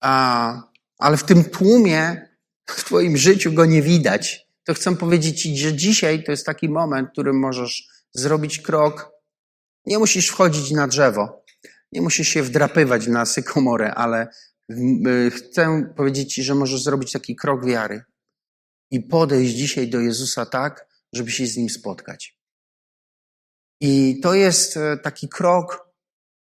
a, 0.02 0.62
ale 0.98 1.18
w 1.18 1.24
tym 1.24 1.44
tłumie 1.44 2.30
w 2.66 2.84
Twoim 2.84 3.18
życiu 3.18 3.54
go 3.54 3.66
nie 3.66 3.82
widać. 3.82 4.48
To 4.64 4.74
chcę 4.74 4.96
powiedzieć 4.96 5.42
Ci, 5.42 5.58
że 5.58 5.74
dzisiaj 5.74 6.24
to 6.24 6.32
jest 6.32 6.46
taki 6.46 6.70
moment, 6.70 7.10
w 7.10 7.12
którym 7.12 7.40
możesz 7.40 7.88
zrobić 8.14 8.60
krok. 8.60 9.12
Nie 9.86 10.00
musisz 10.00 10.28
wchodzić 10.28 10.72
na 10.72 10.88
drzewo, 10.88 11.46
nie 11.92 12.02
musisz 12.02 12.28
się 12.28 12.44
wdrapywać 12.44 13.08
na 13.08 13.26
sykomorę, 13.26 13.96
ale 13.96 14.28
y, 14.72 15.32
chcę 15.32 15.94
powiedzieć 15.96 16.34
Ci, 16.34 16.44
że 16.44 16.56
możesz 16.56 16.84
zrobić 16.84 17.12
taki 17.12 17.36
krok 17.36 17.66
wiary 17.66 18.04
i 18.92 19.00
podejść 19.00 19.56
dzisiaj 19.56 19.90
do 19.90 20.00
Jezusa 20.00 20.46
tak, 20.46 20.88
żeby 21.14 21.32
się 21.32 21.48
z 21.48 21.58
Nim 21.58 21.70
spotkać. 21.70 22.37
I 23.82 24.20
to 24.24 24.34
jest 24.34 24.78
e, 24.78 24.98
taki 24.98 25.30
krok, 25.30 25.88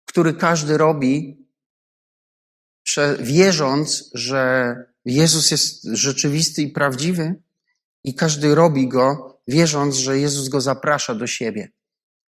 który 0.05 0.33
każdy 0.33 0.77
robi, 0.77 1.45
wierząc, 3.19 4.09
że 4.13 4.75
Jezus 5.05 5.51
jest 5.51 5.83
rzeczywisty 5.83 6.61
i 6.61 6.67
prawdziwy, 6.67 7.35
i 8.03 8.15
każdy 8.15 8.55
robi 8.55 8.87
go, 8.87 9.39
wierząc, 9.47 9.95
że 9.95 10.19
Jezus 10.19 10.49
go 10.49 10.61
zaprasza 10.61 11.15
do 11.15 11.27
siebie. 11.27 11.71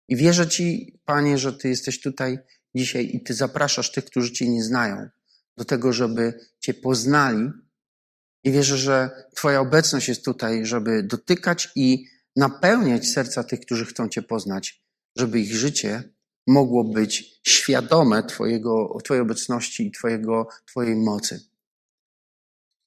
I 0.09 0.17
wierzę 0.17 0.49
Ci, 0.49 0.99
Panie, 1.05 1.39
że 1.39 1.53
Ty 1.53 1.69
jesteś 1.69 2.01
tutaj 2.01 2.39
dzisiaj 2.75 3.11
i 3.13 3.21
Ty 3.21 3.35
zapraszasz 3.35 3.93
tych, 3.93 4.05
którzy 4.05 4.33
Cię 4.33 4.49
nie 4.49 4.65
znają, 4.65 5.09
do 5.57 5.65
tego, 5.65 5.93
żeby 5.93 6.41
Cię 6.61 6.75
poznali. 6.75 7.51
I 8.45 8.53
wierzę, 8.53 8.79
że 8.79 9.11
Twoja 9.35 9.61
obecność 9.61 10.09
jest 10.09 10.25
tutaj, 10.25 10.67
żeby 10.67 11.03
dotykać 11.03 11.69
i 11.75 12.07
napełniać 12.37 13.09
serca 13.09 13.45
tych, 13.45 13.61
którzy 13.61 13.85
chcą 13.85 14.09
Cię 14.09 14.23
poznać 14.23 14.86
żeby 15.17 15.41
ich 15.41 15.55
życie 15.55 16.03
mogło 16.47 16.85
być 16.85 17.41
świadome 17.47 18.23
Twojego, 18.23 18.99
Twojej 19.05 19.23
obecności 19.23 19.87
i 19.87 19.91
Twojego, 19.91 20.49
Twojej 20.67 20.97
mocy. 20.97 21.41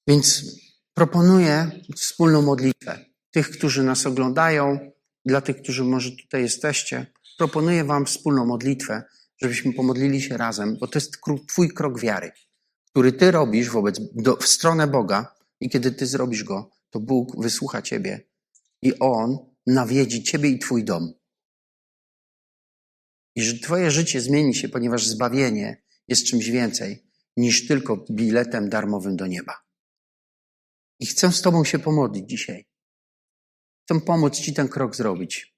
Więc 0.08 0.44
proponuję 0.94 1.70
wspólną 1.96 2.42
modlitwę. 2.42 3.04
Tych, 3.30 3.50
którzy 3.50 3.82
nas 3.82 4.06
oglądają, 4.06 4.92
dla 5.24 5.40
tych, 5.40 5.62
którzy 5.62 5.84
może 5.84 6.10
tutaj 6.10 6.42
jesteście, 6.42 7.06
proponuję 7.38 7.84
Wam 7.84 8.06
wspólną 8.06 8.46
modlitwę, 8.46 9.02
żebyśmy 9.42 9.72
pomodlili 9.72 10.22
się 10.22 10.36
razem, 10.36 10.76
bo 10.80 10.86
to 10.86 10.98
jest 10.98 11.16
Twój 11.48 11.68
krok 11.68 12.00
wiary, 12.00 12.30
który 12.90 13.12
Ty 13.12 13.30
robisz 13.30 13.70
wobec, 13.70 14.00
do, 14.14 14.36
w 14.36 14.46
stronę 14.46 14.86
Boga 14.86 15.34
i 15.60 15.70
kiedy 15.70 15.92
Ty 15.92 16.06
zrobisz 16.06 16.44
go, 16.44 16.70
to 16.90 17.00
Bóg 17.00 17.42
wysłucha 17.42 17.82
Ciebie 17.82 18.20
i 18.82 18.98
On 18.98 19.38
nawiedzi 19.66 20.22
Ciebie 20.22 20.48
i 20.48 20.58
Twój 20.58 20.84
dom 20.84 21.12
i 23.34 23.42
że 23.42 23.58
Twoje 23.58 23.90
życie 23.90 24.20
zmieni 24.20 24.54
się, 24.54 24.68
ponieważ 24.68 25.06
zbawienie 25.06 25.82
jest 26.08 26.26
czymś 26.26 26.48
więcej 26.48 27.06
niż 27.36 27.66
tylko 27.66 28.04
biletem 28.10 28.68
darmowym 28.68 29.16
do 29.16 29.26
nieba. 29.26 29.54
I 31.00 31.06
chcę 31.06 31.32
z 31.32 31.42
Tobą 31.42 31.64
się 31.64 31.78
pomodlić 31.78 32.30
dzisiaj. 32.30 32.68
Chcę 33.84 34.00
pomóc 34.00 34.40
Ci 34.40 34.54
ten 34.54 34.68
krok 34.68 34.96
zrobić. 34.96 35.56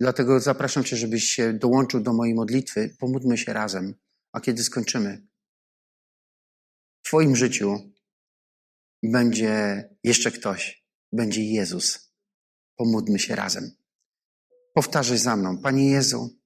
Dlatego 0.00 0.40
zapraszam 0.40 0.84
Cię, 0.84 0.96
żebyś 0.96 1.24
się 1.24 1.52
dołączył 1.52 2.00
do 2.00 2.12
mojej 2.12 2.34
modlitwy. 2.34 2.96
Pomódlmy 2.98 3.38
się 3.38 3.52
razem. 3.52 3.94
A 4.32 4.40
kiedy 4.40 4.64
skończymy, 4.64 5.26
w 7.02 7.08
Twoim 7.08 7.36
życiu 7.36 7.92
będzie 9.02 9.84
jeszcze 10.04 10.30
ktoś, 10.30 10.86
będzie 11.12 11.44
Jezus. 11.44 12.12
Pomódlmy 12.76 13.18
się 13.18 13.36
razem. 13.36 13.70
Powtarzaj 14.76 15.18
za 15.18 15.36
mną. 15.36 15.58
Panie 15.58 15.90
Jezu, 15.90 16.36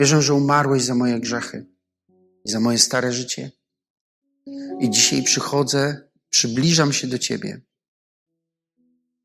wierzę, 0.00 0.22
że 0.22 0.34
umarłeś 0.34 0.82
za 0.82 0.94
moje 0.94 1.20
grzechy 1.20 1.66
i 2.44 2.50
za 2.50 2.60
moje 2.60 2.78
stare 2.78 3.12
życie. 3.12 3.52
I 4.80 4.90
dzisiaj 4.90 5.22
przychodzę, 5.22 6.08
przybliżam 6.30 6.92
się 6.92 7.06
do 7.06 7.18
Ciebie 7.18 7.60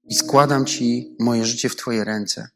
i 0.03 0.16
składam 0.16 0.66
Ci 0.66 1.16
moje 1.20 1.45
życie 1.45 1.70
w 1.70 1.76
Twoje 1.76 2.03
ręce. 2.03 2.49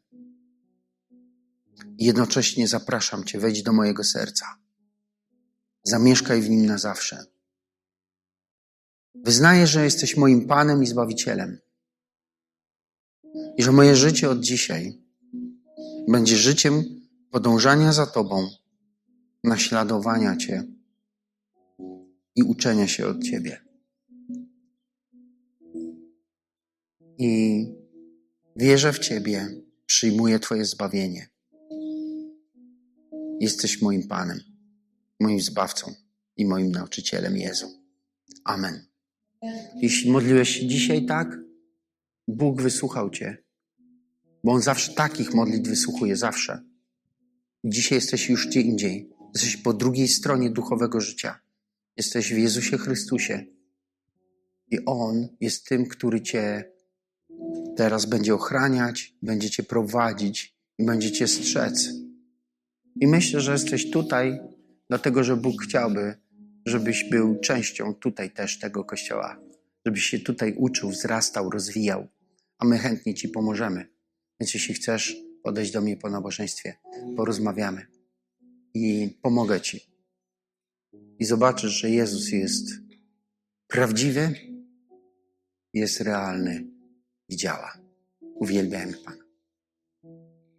Jednocześnie 1.98 2.68
zapraszam 2.68 3.24
Cię, 3.24 3.38
wejdź 3.38 3.62
do 3.62 3.72
mojego 3.72 4.04
serca. 4.04 4.46
Zamieszkaj 5.84 6.42
w 6.42 6.50
nim 6.50 6.66
na 6.66 6.78
zawsze. 6.78 7.24
Wyznaję, 9.14 9.66
że 9.66 9.84
jesteś 9.84 10.16
moim 10.16 10.46
Panem 10.46 10.82
i 10.82 10.86
Zbawicielem. 10.86 11.58
I 13.56 13.62
że 13.62 13.72
moje 13.72 13.96
życie 13.96 14.30
od 14.30 14.40
dzisiaj 14.40 15.01
będzie 16.08 16.36
życiem 16.36 16.84
podążania 17.30 17.92
za 17.92 18.06
Tobą 18.06 18.48
naśladowania 19.44 20.36
Cię 20.36 20.64
i 22.36 22.42
uczenia 22.42 22.88
się 22.88 23.06
od 23.06 23.24
Ciebie. 23.24 23.60
I 27.18 27.64
wierzę 28.56 28.92
w 28.92 28.98
Ciebie, 28.98 29.48
przyjmuję 29.86 30.38
Twoje 30.38 30.64
zbawienie. 30.64 31.28
Jesteś 33.40 33.82
moim 33.82 34.08
Panem, 34.08 34.40
moim 35.20 35.40
Zbawcą 35.40 35.94
i 36.36 36.46
moim 36.46 36.72
nauczycielem 36.72 37.36
Jezu. 37.36 37.66
Amen. 38.44 38.86
Jeśli 39.76 40.10
modliłeś 40.10 40.48
się 40.48 40.66
dzisiaj 40.66 41.06
tak, 41.06 41.38
Bóg 42.28 42.62
wysłuchał 42.62 43.10
Cię, 43.10 43.41
bo 44.44 44.52
On 44.52 44.62
zawsze 44.62 44.94
takich 44.94 45.34
modlitw 45.34 45.68
wysłuchuje, 45.68 46.16
zawsze. 46.16 46.62
Dzisiaj 47.64 47.96
jesteś 47.96 48.28
już 48.28 48.46
gdzie 48.46 48.60
indziej. 48.60 49.10
Jesteś 49.34 49.56
po 49.56 49.72
drugiej 49.72 50.08
stronie 50.08 50.50
duchowego 50.50 51.00
życia. 51.00 51.40
Jesteś 51.96 52.34
w 52.34 52.38
Jezusie 52.38 52.78
Chrystusie. 52.78 53.46
I 54.70 54.84
On 54.84 55.28
jest 55.40 55.66
tym, 55.66 55.86
który 55.86 56.20
Cię 56.20 56.72
teraz 57.76 58.06
będzie 58.06 58.34
ochraniać, 58.34 59.14
będzie 59.22 59.50
Cię 59.50 59.62
prowadzić 59.62 60.56
i 60.78 60.84
będzie 60.84 61.12
Cię 61.12 61.28
strzec. 61.28 61.88
I 63.00 63.06
myślę, 63.06 63.40
że 63.40 63.52
jesteś 63.52 63.90
tutaj, 63.90 64.40
dlatego 64.88 65.24
że 65.24 65.36
Bóg 65.36 65.62
chciałby, 65.62 66.14
żebyś 66.66 67.10
był 67.10 67.40
częścią 67.40 67.94
tutaj 67.94 68.30
też 68.30 68.58
tego 68.58 68.84
kościoła, 68.84 69.40
żebyś 69.86 70.04
się 70.04 70.18
tutaj 70.18 70.54
uczył, 70.56 70.90
wzrastał, 70.90 71.50
rozwijał, 71.50 72.08
a 72.58 72.64
my 72.64 72.78
chętnie 72.78 73.14
Ci 73.14 73.28
pomożemy. 73.28 73.91
Więc 74.42 74.54
jeśli 74.54 74.74
chcesz 74.74 75.16
podejść 75.42 75.72
do 75.72 75.80
mnie 75.80 75.96
po 75.96 76.10
nabożeństwie, 76.10 76.76
porozmawiamy 77.16 77.86
i 78.74 79.18
pomogę 79.22 79.60
Ci. 79.60 79.80
I 81.18 81.24
zobaczysz, 81.24 81.72
że 81.72 81.90
Jezus 81.90 82.32
jest 82.32 82.70
prawdziwy, 83.66 84.34
jest 85.74 86.00
realny 86.00 86.66
i 87.28 87.36
działa. 87.36 87.78
Uwielbiajmy 88.20 88.96
Pana. 89.04 89.21